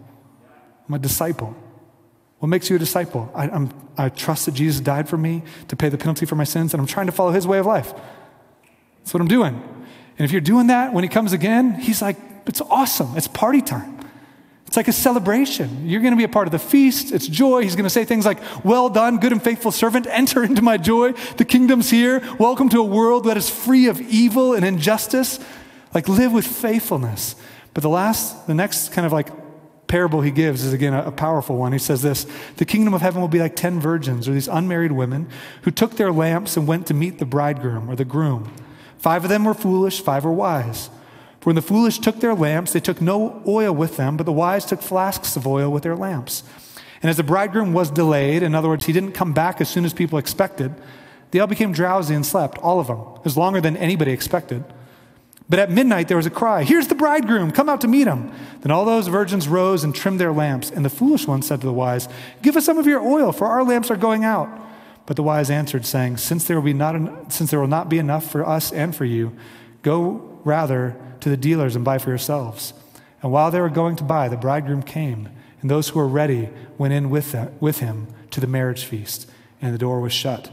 I'm 0.88 0.94
a 0.94 0.98
disciple. 0.98 1.57
What 2.38 2.48
makes 2.48 2.70
you 2.70 2.76
a 2.76 2.78
disciple? 2.78 3.30
I, 3.34 3.48
I'm, 3.48 3.72
I 3.96 4.09
trust 4.09 4.46
that 4.46 4.54
Jesus 4.54 4.80
died 4.80 5.09
for 5.09 5.16
me 5.16 5.42
to 5.68 5.76
pay 5.76 5.88
the 5.88 5.98
penalty 5.98 6.26
for 6.26 6.36
my 6.36 6.44
sins, 6.44 6.74
and 6.74 6.80
I'm 6.80 6.86
trying 6.86 7.07
to 7.07 7.12
follow 7.12 7.32
his 7.32 7.46
way 7.46 7.59
of 7.59 7.66
life. 7.66 7.92
That's 8.98 9.14
what 9.14 9.20
I'm 9.20 9.28
doing. 9.28 9.54
And 10.18 10.24
if 10.24 10.32
you're 10.32 10.40
doing 10.40 10.68
that, 10.68 10.92
when 10.92 11.02
he 11.04 11.09
comes 11.09 11.32
again, 11.32 11.74
he's 11.74 12.00
like, 12.02 12.16
it's 12.46 12.61
awesome. 12.61 13.16
It's 13.16 13.28
party 13.28 13.61
time. 13.61 13.95
It's 14.66 14.76
like 14.76 14.88
a 14.88 14.92
celebration. 14.92 15.88
You're 15.88 16.00
going 16.00 16.12
to 16.12 16.16
be 16.16 16.24
a 16.24 16.28
part 16.28 16.48
of 16.48 16.52
the 16.52 16.58
feast. 16.58 17.12
It's 17.12 17.26
joy. 17.28 17.62
He's 17.62 17.76
going 17.76 17.84
to 17.84 17.90
say 17.90 18.04
things 18.04 18.26
like, 18.26 18.38
Well 18.64 18.88
done, 18.88 19.18
good 19.18 19.32
and 19.32 19.42
faithful 19.42 19.70
servant. 19.70 20.06
Enter 20.08 20.42
into 20.42 20.62
my 20.62 20.76
joy. 20.76 21.12
The 21.36 21.44
kingdom's 21.44 21.90
here. 21.90 22.22
Welcome 22.38 22.68
to 22.70 22.80
a 22.80 22.84
world 22.84 23.24
that 23.24 23.36
is 23.36 23.48
free 23.48 23.86
of 23.86 24.00
evil 24.00 24.54
and 24.54 24.64
injustice. 24.64 25.38
Like, 25.94 26.08
live 26.08 26.32
with 26.32 26.46
faithfulness. 26.46 27.36
But 27.74 27.82
the 27.82 27.88
last, 27.88 28.46
the 28.46 28.54
next 28.54 28.92
kind 28.92 29.06
of 29.06 29.12
like 29.12 29.28
parable 29.86 30.20
he 30.20 30.30
gives 30.30 30.64
is 30.64 30.72
again 30.72 30.94
a, 30.94 31.04
a 31.04 31.12
powerful 31.12 31.56
one. 31.56 31.72
He 31.72 31.78
says 31.78 32.02
this 32.02 32.26
The 32.56 32.64
kingdom 32.64 32.94
of 32.94 33.02
heaven 33.02 33.20
will 33.20 33.28
be 33.28 33.38
like 33.38 33.56
10 33.56 33.80
virgins 33.80 34.28
or 34.28 34.32
these 34.32 34.48
unmarried 34.48 34.92
women 34.92 35.28
who 35.62 35.70
took 35.70 35.92
their 35.92 36.12
lamps 36.12 36.56
and 36.56 36.66
went 36.66 36.86
to 36.88 36.94
meet 36.94 37.18
the 37.18 37.24
bridegroom 37.24 37.88
or 37.88 37.96
the 37.96 38.04
groom. 38.04 38.52
Five 38.98 39.24
of 39.24 39.30
them 39.30 39.44
were 39.44 39.54
foolish, 39.54 40.00
five 40.00 40.24
were 40.24 40.32
wise. 40.32 40.90
For 41.47 41.51
when 41.51 41.55
the 41.55 41.62
foolish 41.62 42.01
took 42.01 42.18
their 42.18 42.34
lamps, 42.34 42.72
they 42.72 42.80
took 42.80 43.01
no 43.01 43.40
oil 43.47 43.72
with 43.72 43.97
them, 43.97 44.16
but 44.16 44.26
the 44.26 44.32
wise 44.32 44.64
took 44.64 44.82
flasks 44.82 45.36
of 45.36 45.47
oil 45.47 45.70
with 45.70 45.84
their 45.84 45.94
lamps. 45.94 46.42
And 47.01 47.09
as 47.09 47.18
the 47.18 47.22
bridegroom 47.22 47.72
was 47.72 47.88
delayed, 47.88 48.42
in 48.42 48.53
other 48.53 48.68
words, 48.68 48.86
he 48.86 48.92
didn't 48.92 49.12
come 49.12 49.32
back 49.32 49.61
as 49.61 49.68
soon 49.68 49.84
as 49.84 49.94
people 49.94 50.18
expected, 50.18 50.74
they 51.30 51.38
all 51.38 51.47
became 51.47 51.70
drowsy 51.70 52.16
and 52.16 52.26
slept, 52.26 52.59
all 52.59 52.80
of 52.80 52.88
them. 52.88 52.99
Was 53.22 53.36
longer 53.36 53.61
than 53.61 53.76
anybody 53.76 54.11
expected. 54.11 54.64
But 55.49 55.61
at 55.61 55.70
midnight 55.70 56.09
there 56.09 56.16
was 56.16 56.26
a 56.26 56.30
cry, 56.30 56.64
Here's 56.64 56.88
the 56.88 56.97
bridegroom, 56.97 57.53
come 57.53 57.68
out 57.68 57.80
to 57.82 57.86
meet 57.86 58.09
him. 58.09 58.32
Then 58.62 58.72
all 58.72 58.84
those 58.84 59.07
virgins 59.07 59.47
rose 59.47 59.84
and 59.84 59.94
trimmed 59.94 60.18
their 60.18 60.32
lamps. 60.32 60.72
And 60.72 60.84
the 60.84 60.90
foolish 60.90 61.28
ones 61.28 61.47
said 61.47 61.61
to 61.61 61.66
the 61.68 61.72
wise, 61.72 62.09
Give 62.42 62.57
us 62.57 62.64
some 62.64 62.76
of 62.76 62.88
your 62.88 63.01
oil, 63.01 63.30
for 63.30 63.47
our 63.47 63.62
lamps 63.62 63.88
are 63.92 63.97
going 63.97 64.24
out. 64.24 64.49
But 65.07 65.14
the 65.14 65.22
wise 65.22 65.49
answered, 65.49 65.86
saying, 65.86 66.16
Since 66.16 66.47
there 66.47 66.57
will, 66.57 66.64
be 66.64 66.72
not 66.72 66.97
en- 66.97 67.30
since 67.30 67.53
there 67.53 67.61
will 67.61 67.68
not 67.68 67.88
be 67.88 67.99
enough 67.99 68.28
for 68.28 68.44
us 68.44 68.72
and 68.72 68.97
for 68.97 69.05
you, 69.05 69.32
go 69.82 70.40
rather 70.42 70.97
to 71.20 71.28
the 71.28 71.36
dealers 71.36 71.76
and 71.76 71.84
buy 71.84 71.98
for 71.98 72.10
yourselves. 72.10 72.72
And 73.22 73.32
while 73.32 73.50
they 73.50 73.60
were 73.60 73.68
going 73.68 73.96
to 73.96 74.04
buy, 74.04 74.28
the 74.28 74.36
bridegroom 74.36 74.82
came, 74.82 75.28
and 75.60 75.70
those 75.70 75.88
who 75.88 75.98
were 75.98 76.08
ready 76.08 76.48
went 76.78 76.94
in 76.94 77.10
with, 77.10 77.32
them, 77.32 77.54
with 77.60 77.80
him 77.80 78.08
to 78.30 78.40
the 78.40 78.46
marriage 78.46 78.84
feast, 78.84 79.30
and 79.60 79.74
the 79.74 79.78
door 79.78 80.00
was 80.00 80.12
shut. 80.12 80.50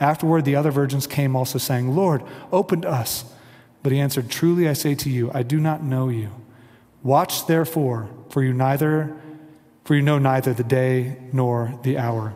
Afterward, 0.00 0.44
the 0.44 0.56
other 0.56 0.70
virgins 0.70 1.06
came 1.06 1.36
also, 1.36 1.58
saying, 1.58 1.94
Lord, 1.94 2.22
open 2.50 2.80
to 2.82 2.90
us. 2.90 3.24
But 3.82 3.92
he 3.92 4.00
answered, 4.00 4.30
Truly 4.30 4.68
I 4.68 4.72
say 4.72 4.94
to 4.96 5.10
you, 5.10 5.30
I 5.32 5.42
do 5.42 5.60
not 5.60 5.82
know 5.82 6.08
you. 6.08 6.30
Watch 7.02 7.46
therefore, 7.46 8.08
for 8.28 8.42
you 8.42 8.52
neither 8.52 9.16
for 9.84 9.96
you 9.96 10.02
know 10.02 10.18
neither 10.18 10.54
the 10.54 10.64
day 10.64 11.16
nor 11.32 11.78
the 11.82 11.98
hour. 11.98 12.34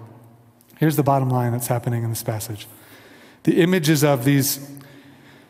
Here's 0.79 0.97
the 0.97 1.03
bottom 1.03 1.31
line 1.31 1.53
that's 1.53 1.69
happening 1.69 2.03
in 2.03 2.11
this 2.11 2.23
passage. 2.23 2.67
The 3.45 3.63
images 3.63 4.03
of 4.03 4.25
these 4.25 4.59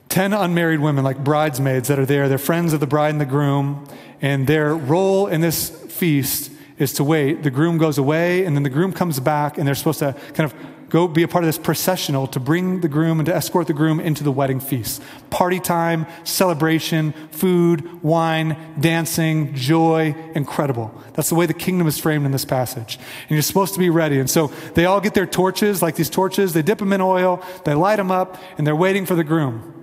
10 0.09 0.33
unmarried 0.33 0.81
women, 0.81 1.05
like 1.05 1.23
bridesmaids, 1.23 1.89
that 1.89 1.99
are 1.99 2.07
there. 2.07 2.29
They're 2.29 2.39
friends 2.39 2.73
of 2.73 2.81
the 2.81 2.87
bride 2.87 3.11
and 3.11 3.21
the 3.21 3.27
groom, 3.27 3.87
and 4.23 4.47
their 4.47 4.75
role 4.75 5.27
in 5.27 5.41
this 5.41 5.71
feast 5.71 6.51
is 6.79 6.93
to 6.95 7.05
wait. 7.05 7.43
The 7.43 7.51
groom 7.51 7.79
goes 7.79 7.99
away, 7.99 8.45
and 8.45 8.57
then 8.57 8.63
the 8.63 8.71
groom 8.71 8.93
comes 8.93 9.21
back, 9.21 9.59
and 9.59 9.67
they're 9.67 9.75
supposed 9.75 9.99
to 10.01 10.15
kind 10.35 10.51
of 10.51 10.55
go 10.89 11.09
be 11.09 11.23
a 11.23 11.29
part 11.29 11.43
of 11.43 11.49
this 11.49 11.59
processional 11.59 12.27
to 12.29 12.39
bring 12.39 12.81
the 12.81 12.89
groom 12.89 13.19
and 13.19 13.27
to 13.27 13.35
escort 13.35 13.67
the 13.67 13.73
groom 13.73 13.99
into 13.99 14.23
the 14.23 14.31
wedding 14.31 14.61
feast. 14.61 15.03
Party 15.31 15.59
time, 15.59 16.07
celebration, 16.25 17.13
food, 17.31 18.03
wine, 18.03 18.57
dancing, 18.79 19.55
joy, 19.55 20.15
incredible. 20.35 20.95
That's 21.15 21.29
the 21.29 21.35
way 21.35 21.47
the 21.47 21.55
kingdom 21.55 21.87
is 21.87 21.99
framed 21.99 22.25
in 22.25 22.33
this 22.33 22.45
passage. 22.45 22.99
And 23.23 23.31
you're 23.31 23.43
supposed 23.43 23.75
to 23.75 23.81
be 23.81 23.91
ready. 23.91 24.21
And 24.21 24.31
so 24.31 24.49
they 24.75 24.87
all 24.87 25.01
get 25.01 25.15
their 25.15 25.27
torches, 25.27 25.83
like 25.83 25.97
these 25.97 26.11
torches, 26.11 26.53
they 26.53 26.63
dip 26.63 26.79
them 26.79 26.93
in 26.93 27.01
oil, 27.01 27.43
they 27.65 27.75
light 27.75 27.97
them 27.97 28.11
up, 28.11 28.41
and 28.57 28.67
they're 28.67 28.77
waiting 28.77 29.07
for 29.07 29.17
the 29.17 29.25
groom. 29.25 29.76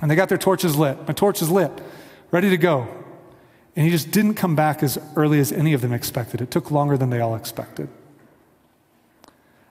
And 0.00 0.10
they 0.10 0.14
got 0.14 0.28
their 0.28 0.38
torches 0.38 0.76
lit. 0.76 1.06
My 1.06 1.14
torch 1.14 1.42
is 1.42 1.50
lit, 1.50 1.70
ready 2.30 2.50
to 2.50 2.56
go. 2.56 2.88
And 3.76 3.84
he 3.84 3.90
just 3.90 4.10
didn't 4.10 4.34
come 4.34 4.56
back 4.56 4.82
as 4.82 4.98
early 5.16 5.38
as 5.38 5.52
any 5.52 5.72
of 5.72 5.80
them 5.80 5.92
expected. 5.92 6.40
It 6.40 6.50
took 6.50 6.70
longer 6.70 6.96
than 6.96 7.10
they 7.10 7.20
all 7.20 7.34
expected. 7.34 7.88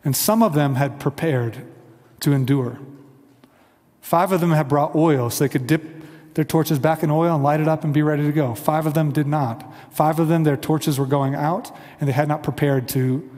And 0.04 0.16
some 0.16 0.42
of 0.42 0.54
them 0.54 0.76
had 0.76 1.00
prepared 1.00 1.66
to 2.22 2.32
endure. 2.32 2.80
Five 4.02 4.32
of 4.32 4.40
them 4.40 4.52
had 4.52 4.68
brought 4.70 4.96
oil 4.96 5.30
so 5.30 5.44
they 5.44 5.50
could 5.50 5.68
dip 5.68 5.84
their 6.34 6.46
torches 6.46 6.80
back 6.80 7.04
in 7.04 7.12
oil 7.12 7.36
and 7.36 7.44
light 7.44 7.60
it 7.60 7.68
up 7.68 7.84
and 7.84 7.94
be 7.94 8.02
ready 8.02 8.24
to 8.24 8.32
go. 8.32 8.56
Five 8.56 8.86
of 8.86 8.94
them 8.94 9.12
did 9.12 9.28
not. 9.28 9.72
Five 9.92 10.20
of 10.20 10.28
them, 10.30 10.44
their 10.44 10.56
torches 10.56 10.98
were 10.98 11.06
going 11.06 11.36
out 11.36 11.76
and 12.00 12.08
they 12.08 12.14
had 12.14 12.28
not 12.28 12.44
prepared 12.44 12.88
to, 12.90 13.30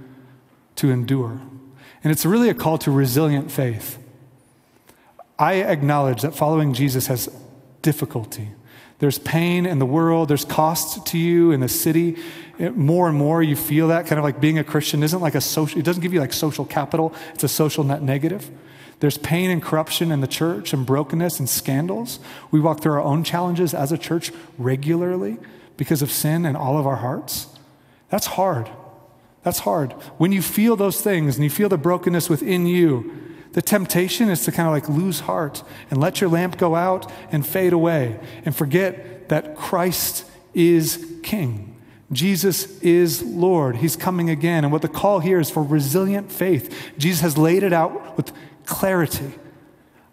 to 0.75 0.91
endure. 0.91 1.41
And 2.03 2.11
it's 2.11 2.25
really 2.25 2.49
a 2.49 2.53
call 2.53 2.77
to 2.79 2.91
resilient 2.91 3.51
faith. 3.51 3.97
I 5.41 5.55
acknowledge 5.55 6.21
that 6.21 6.35
following 6.35 6.75
Jesus 6.75 7.07
has 7.07 7.27
difficulty. 7.81 8.49
There's 8.99 9.17
pain 9.17 9.65
in 9.65 9.79
the 9.79 9.87
world, 9.87 10.29
there's 10.29 10.45
cost 10.45 11.07
to 11.07 11.17
you 11.17 11.51
in 11.51 11.61
the 11.61 11.67
city. 11.67 12.19
It, 12.59 12.77
more 12.77 13.09
and 13.09 13.17
more 13.17 13.41
you 13.41 13.55
feel 13.55 13.87
that 13.87 14.05
kind 14.05 14.19
of 14.19 14.23
like 14.23 14.39
being 14.39 14.59
a 14.59 14.63
Christian 14.63 15.01
isn't 15.01 15.19
like 15.19 15.33
a 15.33 15.41
social, 15.41 15.79
it 15.79 15.83
doesn't 15.83 16.03
give 16.03 16.13
you 16.13 16.19
like 16.19 16.31
social 16.31 16.63
capital, 16.63 17.15
it's 17.33 17.43
a 17.43 17.47
social 17.47 17.83
net 17.83 18.03
negative. 18.03 18.51
There's 18.99 19.17
pain 19.17 19.49
and 19.49 19.63
corruption 19.63 20.11
in 20.11 20.21
the 20.21 20.27
church 20.27 20.73
and 20.73 20.85
brokenness 20.85 21.39
and 21.39 21.49
scandals. 21.49 22.19
We 22.51 22.59
walk 22.59 22.81
through 22.81 22.91
our 22.91 23.01
own 23.01 23.23
challenges 23.23 23.73
as 23.73 23.91
a 23.91 23.97
church 23.97 24.31
regularly 24.59 25.39
because 25.75 26.03
of 26.03 26.11
sin 26.11 26.45
in 26.45 26.55
all 26.55 26.77
of 26.77 26.85
our 26.85 26.97
hearts. 26.97 27.47
That's 28.09 28.27
hard. 28.27 28.69
That's 29.41 29.57
hard. 29.57 29.93
When 30.19 30.31
you 30.31 30.43
feel 30.43 30.75
those 30.75 31.01
things 31.01 31.35
and 31.35 31.43
you 31.43 31.49
feel 31.49 31.67
the 31.67 31.79
brokenness 31.79 32.29
within 32.29 32.67
you, 32.67 33.30
the 33.53 33.61
temptation 33.61 34.29
is 34.29 34.45
to 34.45 34.51
kind 34.51 34.67
of 34.67 34.73
like 34.73 34.87
lose 34.87 35.21
heart 35.21 35.63
and 35.89 35.99
let 35.99 36.21
your 36.21 36.29
lamp 36.29 36.57
go 36.57 36.75
out 36.75 37.11
and 37.31 37.45
fade 37.45 37.73
away 37.73 38.19
and 38.45 38.55
forget 38.55 39.29
that 39.29 39.55
Christ 39.55 40.25
is 40.53 41.05
King. 41.23 41.67
Jesus 42.11 42.79
is 42.81 43.21
Lord. 43.23 43.77
He's 43.77 43.95
coming 43.95 44.29
again. 44.29 44.63
And 44.63 44.71
what 44.71 44.81
the 44.81 44.89
call 44.89 45.19
here 45.19 45.39
is 45.39 45.49
for 45.49 45.63
resilient 45.63 46.31
faith. 46.31 46.91
Jesus 46.97 47.21
has 47.21 47.37
laid 47.37 47.63
it 47.63 47.71
out 47.73 48.17
with 48.17 48.33
clarity. 48.65 49.33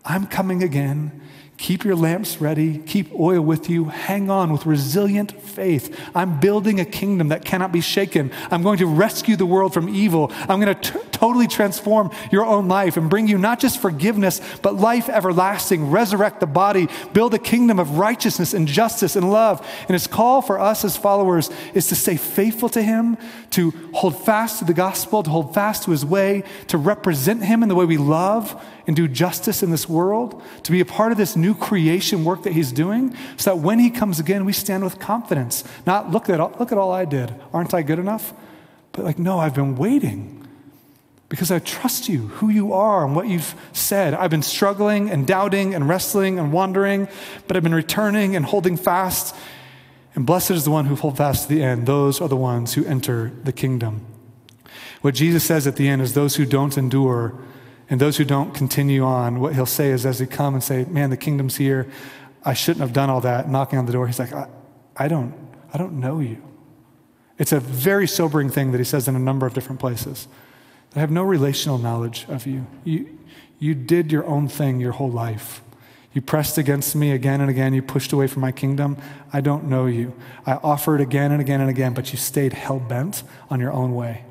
I'm 0.04 0.26
coming 0.26 0.62
again. 0.62 1.20
Keep 1.58 1.84
your 1.84 1.96
lamps 1.96 2.40
ready. 2.40 2.78
Keep 2.78 3.12
oil 3.18 3.40
with 3.40 3.68
you. 3.68 3.86
Hang 3.86 4.30
on 4.30 4.52
with 4.52 4.64
resilient 4.64 5.32
faith. 5.42 5.98
I'm 6.14 6.38
building 6.38 6.78
a 6.78 6.84
kingdom 6.84 7.28
that 7.28 7.44
cannot 7.44 7.72
be 7.72 7.80
shaken. 7.80 8.30
I'm 8.52 8.62
going 8.62 8.78
to 8.78 8.86
rescue 8.86 9.34
the 9.34 9.44
world 9.44 9.74
from 9.74 9.88
evil. 9.88 10.30
I'm 10.48 10.60
going 10.60 10.72
to 10.72 10.92
t- 10.92 10.98
totally 11.10 11.48
transform 11.48 12.12
your 12.30 12.46
own 12.46 12.68
life 12.68 12.96
and 12.96 13.10
bring 13.10 13.26
you 13.26 13.38
not 13.38 13.58
just 13.58 13.82
forgiveness, 13.82 14.40
but 14.62 14.76
life 14.76 15.08
everlasting. 15.08 15.90
Resurrect 15.90 16.38
the 16.38 16.46
body. 16.46 16.88
Build 17.12 17.34
a 17.34 17.40
kingdom 17.40 17.80
of 17.80 17.98
righteousness 17.98 18.54
and 18.54 18.68
justice 18.68 19.16
and 19.16 19.28
love. 19.28 19.66
And 19.88 19.90
his 19.90 20.06
call 20.06 20.42
for 20.42 20.60
us 20.60 20.84
as 20.84 20.96
followers 20.96 21.50
is 21.74 21.88
to 21.88 21.96
stay 21.96 22.16
faithful 22.16 22.68
to 22.68 22.82
him, 22.82 23.18
to 23.50 23.70
hold 23.94 24.24
fast 24.24 24.58
to 24.58 24.64
the 24.64 24.74
gospel, 24.74 25.22
to 25.22 25.30
hold 25.30 25.54
fast 25.54 25.84
to 25.84 25.90
his 25.90 26.04
way, 26.04 26.44
to 26.66 26.78
represent 26.78 27.44
him 27.44 27.62
in 27.62 27.68
the 27.68 27.74
way 27.74 27.84
we 27.84 27.96
love 27.96 28.62
and 28.88 28.96
do 28.96 29.06
justice 29.06 29.62
in 29.62 29.70
this 29.70 29.86
world, 29.88 30.42
to 30.62 30.72
be 30.72 30.80
a 30.80 30.84
part 30.84 31.12
of 31.12 31.18
this 31.18 31.36
new 31.36 31.54
creation 31.54 32.24
work 32.24 32.42
that 32.44 32.54
He's 32.54 32.72
doing, 32.72 33.14
so 33.36 33.54
that 33.54 33.60
when 33.60 33.78
He 33.78 33.90
comes 33.90 34.18
again, 34.18 34.46
we 34.46 34.52
stand 34.54 34.82
with 34.82 34.98
confidence. 34.98 35.62
Not 35.86 36.10
look 36.10 36.30
at 36.30 36.40
all, 36.40 36.54
look 36.58 36.72
at 36.72 36.78
all 36.78 36.90
I 36.90 37.04
did. 37.04 37.34
Aren't 37.52 37.74
I 37.74 37.82
good 37.82 37.98
enough? 37.98 38.32
But 38.92 39.04
like, 39.04 39.18
no, 39.18 39.38
I've 39.38 39.54
been 39.54 39.76
waiting 39.76 40.48
because 41.28 41.50
I 41.50 41.58
trust 41.58 42.08
you, 42.08 42.28
who 42.28 42.48
you 42.48 42.72
are, 42.72 43.04
and 43.04 43.14
what 43.14 43.28
you've 43.28 43.54
said. 43.74 44.14
I've 44.14 44.30
been 44.30 44.42
struggling 44.42 45.10
and 45.10 45.26
doubting 45.26 45.74
and 45.74 45.86
wrestling 45.86 46.38
and 46.38 46.50
wandering, 46.50 47.08
but 47.46 47.58
I've 47.58 47.62
been 47.62 47.74
returning 47.74 48.34
and 48.34 48.46
holding 48.46 48.78
fast. 48.78 49.36
And 50.18 50.26
blessed 50.26 50.50
is 50.50 50.64
the 50.64 50.72
one 50.72 50.86
who 50.86 50.96
holds 50.96 51.16
fast 51.16 51.44
to 51.44 51.54
the 51.54 51.62
end. 51.62 51.86
Those 51.86 52.20
are 52.20 52.28
the 52.28 52.34
ones 52.34 52.74
who 52.74 52.84
enter 52.84 53.30
the 53.44 53.52
kingdom. 53.52 54.04
What 55.00 55.14
Jesus 55.14 55.44
says 55.44 55.64
at 55.68 55.76
the 55.76 55.86
end 55.86 56.02
is 56.02 56.14
those 56.14 56.34
who 56.34 56.44
don't 56.44 56.76
endure 56.76 57.38
and 57.88 58.00
those 58.00 58.16
who 58.16 58.24
don't 58.24 58.52
continue 58.52 59.04
on, 59.04 59.38
what 59.38 59.54
he'll 59.54 59.64
say 59.64 59.90
is 59.90 60.04
as 60.04 60.18
they 60.18 60.26
come 60.26 60.54
and 60.54 60.64
say, 60.64 60.86
Man, 60.86 61.10
the 61.10 61.16
kingdom's 61.16 61.54
here. 61.54 61.88
I 62.44 62.52
shouldn't 62.52 62.80
have 62.80 62.92
done 62.92 63.10
all 63.10 63.20
that, 63.20 63.48
knocking 63.48 63.78
on 63.78 63.86
the 63.86 63.92
door. 63.92 64.08
He's 64.08 64.18
like, 64.18 64.32
I, 64.32 64.48
I 64.96 65.06
don't, 65.06 65.36
I 65.72 65.78
don't 65.78 66.00
know 66.00 66.18
you. 66.18 66.42
It's 67.38 67.52
a 67.52 67.60
very 67.60 68.08
sobering 68.08 68.50
thing 68.50 68.72
that 68.72 68.78
he 68.78 68.84
says 68.84 69.06
in 69.06 69.14
a 69.14 69.20
number 69.20 69.46
of 69.46 69.54
different 69.54 69.78
places. 69.78 70.26
I 70.96 70.98
have 70.98 71.12
no 71.12 71.22
relational 71.22 71.78
knowledge 71.78 72.26
of 72.28 72.44
you. 72.44 72.66
You, 72.82 73.16
you 73.60 73.76
did 73.76 74.10
your 74.10 74.26
own 74.26 74.48
thing 74.48 74.80
your 74.80 74.94
whole 74.94 75.12
life. 75.12 75.62
You 76.14 76.22
pressed 76.22 76.56
against 76.58 76.96
me 76.96 77.12
again 77.12 77.40
and 77.40 77.50
again. 77.50 77.74
You 77.74 77.82
pushed 77.82 78.12
away 78.12 78.26
from 78.26 78.40
my 78.40 78.52
kingdom. 78.52 78.96
I 79.32 79.40
don't 79.40 79.64
know 79.64 79.86
you. 79.86 80.14
I 80.46 80.54
offered 80.54 81.00
again 81.00 81.32
and 81.32 81.40
again 81.40 81.60
and 81.60 81.68
again, 81.68 81.92
but 81.92 82.12
you 82.12 82.18
stayed 82.18 82.54
hell 82.54 82.80
bent 82.80 83.22
on 83.50 83.60
your 83.60 83.72
own 83.72 83.94
way. 83.94 84.24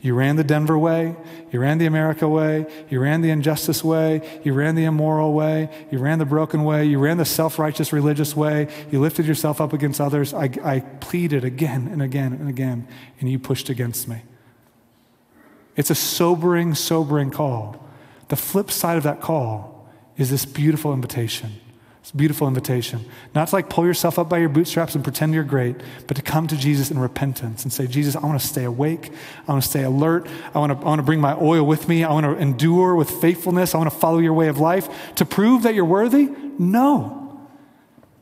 You 0.00 0.14
ran 0.14 0.36
the 0.36 0.44
Denver 0.44 0.78
way. 0.78 1.16
You 1.50 1.60
ran 1.60 1.78
the 1.78 1.86
America 1.86 2.28
way. 2.28 2.66
You 2.88 3.00
ran 3.00 3.22
the 3.22 3.30
injustice 3.30 3.82
way. 3.82 4.40
You 4.44 4.52
ran 4.52 4.74
the 4.74 4.84
immoral 4.84 5.32
way. 5.32 5.68
You 5.90 5.98
ran 5.98 6.18
the 6.18 6.24
broken 6.24 6.64
way. 6.64 6.84
You 6.84 6.98
ran 6.98 7.16
the 7.16 7.24
self 7.24 7.58
righteous 7.58 7.92
religious 7.92 8.36
way. 8.36 8.68
You 8.90 9.00
lifted 9.00 9.26
yourself 9.26 9.60
up 9.60 9.72
against 9.72 10.00
others. 10.00 10.32
I, 10.32 10.50
I 10.62 10.80
pleaded 11.00 11.44
again 11.44 11.88
and 11.90 12.00
again 12.00 12.32
and 12.32 12.48
again, 12.48 12.86
and 13.20 13.30
you 13.30 13.38
pushed 13.38 13.68
against 13.68 14.06
me. 14.06 14.22
It's 15.76 15.90
a 15.90 15.94
sobering, 15.94 16.74
sobering 16.74 17.30
call. 17.30 17.84
The 18.28 18.36
flip 18.36 18.70
side 18.70 18.96
of 18.96 19.02
that 19.02 19.20
call 19.20 19.75
is 20.16 20.30
this 20.30 20.44
beautiful 20.44 20.92
invitation 20.92 21.60
it's 22.06 22.12
a 22.12 22.16
beautiful 22.16 22.46
invitation. 22.46 23.04
Not 23.34 23.48
to 23.48 23.56
like 23.56 23.68
pull 23.68 23.84
yourself 23.84 24.16
up 24.16 24.28
by 24.28 24.38
your 24.38 24.48
bootstraps 24.48 24.94
and 24.94 25.02
pretend 25.02 25.34
you're 25.34 25.42
great, 25.42 25.74
but 26.06 26.16
to 26.16 26.22
come 26.22 26.46
to 26.46 26.56
Jesus 26.56 26.88
in 26.88 27.00
repentance 27.00 27.64
and 27.64 27.72
say, 27.72 27.88
Jesus, 27.88 28.14
I 28.14 28.20
want 28.20 28.40
to 28.40 28.46
stay 28.46 28.62
awake. 28.62 29.10
I 29.48 29.50
want 29.50 29.64
to 29.64 29.68
stay 29.68 29.82
alert. 29.82 30.28
I 30.54 30.60
want 30.60 30.70
to, 30.70 30.78
I 30.78 30.88
want 30.88 31.00
to 31.00 31.02
bring 31.02 31.20
my 31.20 31.34
oil 31.34 31.66
with 31.66 31.88
me. 31.88 32.04
I 32.04 32.12
want 32.12 32.24
to 32.24 32.36
endure 32.36 32.94
with 32.94 33.10
faithfulness. 33.10 33.74
I 33.74 33.78
want 33.78 33.90
to 33.90 33.98
follow 33.98 34.18
your 34.18 34.34
way 34.34 34.46
of 34.46 34.60
life. 34.60 34.88
To 35.16 35.24
prove 35.24 35.64
that 35.64 35.74
you're 35.74 35.84
worthy? 35.84 36.28
No. 36.60 37.40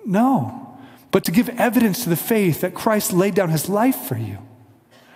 No. 0.07 0.79
But 1.11 1.25
to 1.25 1.31
give 1.31 1.51
evidence 1.51 2.05
to 2.05 2.09
the 2.09 2.17
faith 2.17 2.63
that 2.63 2.73
Christ 2.73 3.13
laid 3.13 3.35
down 3.35 3.51
his 3.51 3.69
life 3.69 3.97
for 3.97 4.17
you. 4.17 4.39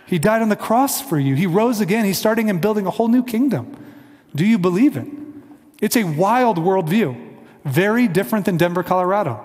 He 0.05 0.19
died 0.19 0.43
on 0.43 0.51
the 0.51 0.57
cross 0.57 1.01
for 1.01 1.19
you. 1.19 1.37
He 1.37 1.47
rose 1.47 1.81
again. 1.81 2.05
He's 2.05 2.19
starting 2.19 2.51
and 2.51 2.61
building 2.61 2.87
a 2.87 2.91
whole 2.91 3.09
new 3.09 3.25
kingdom. 3.25 3.83
Do 4.35 4.45
you 4.45 4.59
believe 4.59 4.99
it? 4.99 5.09
It's 5.81 5.97
a 5.97 6.05
wild 6.05 6.59
worldview. 6.59 7.37
Very 7.65 8.09
different 8.09 8.47
than 8.47 8.57
Denver, 8.57 8.83
Colorado. 8.83 9.45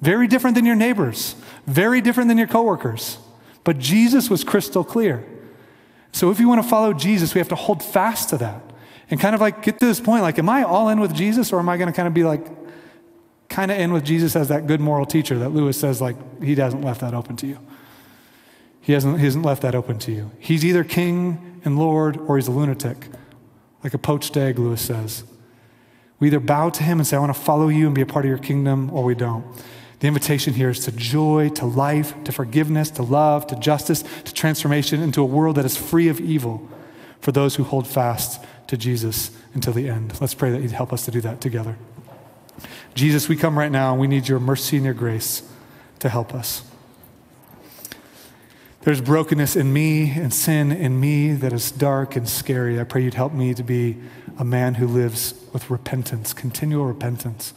Very 0.00 0.26
different 0.26 0.54
than 0.54 0.64
your 0.64 0.76
neighbors. 0.76 1.34
Very 1.66 2.00
different 2.00 2.28
than 2.28 2.38
your 2.38 2.46
coworkers. 2.46 3.18
But 3.64 3.78
Jesus 3.78 4.30
was 4.30 4.44
crystal 4.44 4.84
clear. 4.84 5.26
So 6.12 6.30
if 6.30 6.40
you 6.40 6.48
want 6.48 6.62
to 6.62 6.68
follow 6.68 6.92
Jesus, 6.92 7.34
we 7.34 7.38
have 7.38 7.48
to 7.48 7.54
hold 7.54 7.82
fast 7.82 8.30
to 8.30 8.38
that 8.38 8.62
and 9.10 9.20
kind 9.20 9.34
of 9.34 9.40
like 9.40 9.62
get 9.62 9.78
to 9.80 9.86
this 9.86 10.00
point 10.00 10.22
like, 10.22 10.38
am 10.38 10.48
I 10.48 10.62
all 10.62 10.88
in 10.88 11.00
with 11.00 11.14
Jesus 11.14 11.52
or 11.52 11.58
am 11.58 11.68
I 11.68 11.76
going 11.76 11.88
to 11.88 11.92
kind 11.92 12.08
of 12.08 12.14
be 12.14 12.24
like, 12.24 12.46
kind 13.48 13.70
of 13.70 13.78
in 13.78 13.92
with 13.92 14.04
Jesus 14.04 14.36
as 14.36 14.48
that 14.48 14.66
good 14.66 14.80
moral 14.80 15.06
teacher 15.06 15.38
that 15.38 15.50
Lewis 15.50 15.78
says, 15.78 16.00
like, 16.00 16.16
he 16.42 16.54
hasn't 16.54 16.84
left 16.84 17.00
that 17.00 17.14
open 17.14 17.36
to 17.36 17.46
you? 17.46 17.58
He 18.80 18.92
hasn't, 18.92 19.18
he 19.18 19.24
hasn't 19.24 19.44
left 19.44 19.62
that 19.62 19.74
open 19.74 19.98
to 20.00 20.12
you. 20.12 20.30
He's 20.38 20.64
either 20.64 20.84
king 20.84 21.60
and 21.64 21.78
Lord 21.78 22.16
or 22.16 22.36
he's 22.36 22.48
a 22.48 22.52
lunatic, 22.52 23.08
like 23.82 23.94
a 23.94 23.98
poached 23.98 24.36
egg, 24.36 24.58
Lewis 24.58 24.82
says. 24.82 25.24
We 26.20 26.28
either 26.28 26.40
bow 26.40 26.70
to 26.70 26.82
him 26.82 26.98
and 26.98 27.06
say, 27.06 27.16
I 27.16 27.20
want 27.20 27.34
to 27.34 27.40
follow 27.40 27.68
you 27.68 27.86
and 27.86 27.94
be 27.94 28.02
a 28.02 28.06
part 28.06 28.24
of 28.24 28.28
your 28.28 28.38
kingdom, 28.38 28.90
or 28.90 29.04
we 29.04 29.14
don't. 29.14 29.44
The 30.00 30.06
invitation 30.06 30.54
here 30.54 30.70
is 30.70 30.84
to 30.84 30.92
joy, 30.92 31.48
to 31.50 31.66
life, 31.66 32.14
to 32.24 32.32
forgiveness, 32.32 32.90
to 32.92 33.02
love, 33.02 33.46
to 33.48 33.56
justice, 33.56 34.02
to 34.24 34.32
transformation, 34.32 35.02
into 35.02 35.22
a 35.22 35.24
world 35.24 35.56
that 35.56 35.64
is 35.64 35.76
free 35.76 36.08
of 36.08 36.20
evil 36.20 36.68
for 37.20 37.32
those 37.32 37.56
who 37.56 37.64
hold 37.64 37.86
fast 37.86 38.44
to 38.68 38.76
Jesus 38.76 39.30
until 39.54 39.72
the 39.72 39.88
end. 39.88 40.20
Let's 40.20 40.34
pray 40.34 40.50
that 40.50 40.60
He'd 40.60 40.70
help 40.70 40.92
us 40.92 41.04
to 41.06 41.10
do 41.10 41.20
that 41.22 41.40
together. 41.40 41.76
Jesus, 42.94 43.28
we 43.28 43.36
come 43.36 43.58
right 43.58 43.72
now 43.72 43.92
and 43.92 44.00
we 44.00 44.06
need 44.06 44.28
your 44.28 44.40
mercy 44.40 44.76
and 44.76 44.84
your 44.84 44.94
grace 44.94 45.42
to 46.00 46.08
help 46.08 46.34
us. 46.34 46.67
There's 48.88 49.02
brokenness 49.02 49.54
in 49.54 49.70
me 49.70 50.12
and 50.12 50.32
sin 50.32 50.72
in 50.72 50.98
me 50.98 51.34
that 51.34 51.52
is 51.52 51.70
dark 51.70 52.16
and 52.16 52.26
scary. 52.26 52.80
I 52.80 52.84
pray 52.84 53.02
you'd 53.02 53.12
help 53.12 53.34
me 53.34 53.52
to 53.52 53.62
be 53.62 53.98
a 54.38 54.46
man 54.46 54.76
who 54.76 54.86
lives 54.86 55.34
with 55.52 55.68
repentance, 55.68 56.32
continual 56.32 56.86
repentance. 56.86 57.52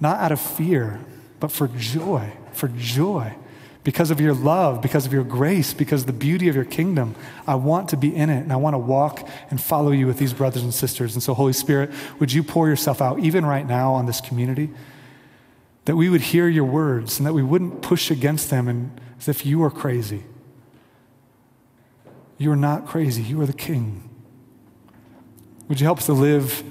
Not 0.00 0.18
out 0.18 0.32
of 0.32 0.40
fear, 0.40 0.98
but 1.38 1.52
for 1.52 1.68
joy, 1.68 2.32
for 2.52 2.66
joy. 2.66 3.36
Because 3.84 4.10
of 4.10 4.20
your 4.20 4.34
love, 4.34 4.82
because 4.82 5.06
of 5.06 5.12
your 5.12 5.22
grace, 5.22 5.72
because 5.72 6.00
of 6.00 6.08
the 6.08 6.12
beauty 6.12 6.48
of 6.48 6.56
your 6.56 6.64
kingdom. 6.64 7.14
I 7.46 7.54
want 7.54 7.90
to 7.90 7.96
be 7.96 8.12
in 8.12 8.28
it 8.28 8.40
and 8.40 8.52
I 8.52 8.56
want 8.56 8.74
to 8.74 8.78
walk 8.78 9.28
and 9.50 9.62
follow 9.62 9.92
you 9.92 10.08
with 10.08 10.18
these 10.18 10.32
brothers 10.32 10.64
and 10.64 10.74
sisters. 10.74 11.14
And 11.14 11.22
so, 11.22 11.34
Holy 11.34 11.52
Spirit, 11.52 11.92
would 12.18 12.32
you 12.32 12.42
pour 12.42 12.68
yourself 12.68 13.00
out, 13.00 13.20
even 13.20 13.46
right 13.46 13.68
now 13.68 13.92
on 13.92 14.06
this 14.06 14.20
community? 14.20 14.70
That 15.84 15.96
we 15.96 16.08
would 16.08 16.22
hear 16.22 16.48
your 16.48 16.64
words 16.64 17.18
and 17.18 17.26
that 17.26 17.34
we 17.34 17.42
wouldn't 17.42 17.82
push 17.82 18.10
against 18.10 18.50
them 18.50 18.68
and, 18.68 19.00
as 19.18 19.28
if 19.28 19.44
you 19.44 19.62
are 19.62 19.70
crazy. 19.70 20.24
You 22.38 22.52
are 22.52 22.56
not 22.56 22.86
crazy, 22.86 23.22
you 23.22 23.40
are 23.40 23.46
the 23.46 23.52
king. 23.52 24.08
Would 25.68 25.80
you 25.80 25.86
help 25.86 25.98
us 25.98 26.06
to 26.06 26.12
live 26.12 26.62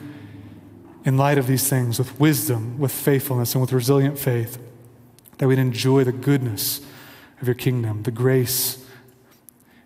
in 1.06 1.18
light 1.18 1.38
of 1.38 1.48
these 1.48 1.68
things 1.68 2.00
with 2.00 2.20
wisdom, 2.20 2.80
with 2.80 2.92
faithfulness, 2.92 3.54
and 3.54 3.62
with 3.62 3.72
resilient 3.72 4.18
faith, 4.18 4.58
that 5.38 5.48
we'd 5.48 5.60
enjoy 5.60 6.04
the 6.04 6.12
goodness 6.12 6.82
of 7.42 7.48
your 7.48 7.56
kingdom, 7.56 8.04
the 8.04 8.12
grace 8.12 8.86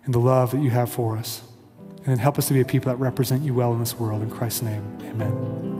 and 0.04 0.14
the 0.14 0.18
love 0.18 0.52
that 0.52 0.60
you 0.60 0.70
have 0.70 0.90
for 0.90 1.16
us. 1.16 1.42
And 1.98 2.06
then 2.06 2.18
help 2.18 2.38
us 2.38 2.48
to 2.48 2.54
be 2.54 2.60
a 2.60 2.64
people 2.64 2.90
that 2.90 2.96
represent 2.96 3.42
you 3.42 3.52
well 3.54 3.72
in 3.72 3.80
this 3.80 3.98
world. 3.98 4.22
In 4.22 4.30
Christ's 4.30 4.62
name, 4.62 4.98
amen. 5.02 5.78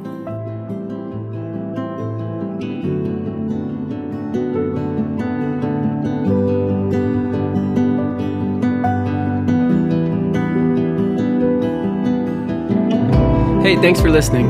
Hey, 13.69 13.77
thanks 13.77 14.01
for 14.01 14.09
listening. 14.09 14.49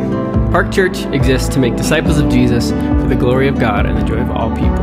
Park 0.53 0.71
Church 0.71 1.01
exists 1.07 1.49
to 1.49 1.59
make 1.59 1.75
disciples 1.75 2.21
of 2.21 2.31
Jesus 2.31 2.71
for 2.71 3.09
the 3.09 3.17
glory 3.17 3.49
of 3.49 3.59
God 3.59 3.85
and 3.85 3.99
the 3.99 4.05
joy 4.05 4.19
of 4.19 4.31
all 4.31 4.49
people. 4.55 4.79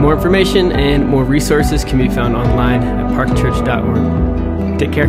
More 0.00 0.14
information 0.14 0.70
and 0.70 1.08
more 1.08 1.24
resources 1.24 1.82
can 1.82 1.98
be 1.98 2.08
found 2.08 2.36
online 2.36 2.84
at 2.84 3.10
parkchurch.org. 3.10 4.78
Take 4.78 4.92
care. 4.92 5.08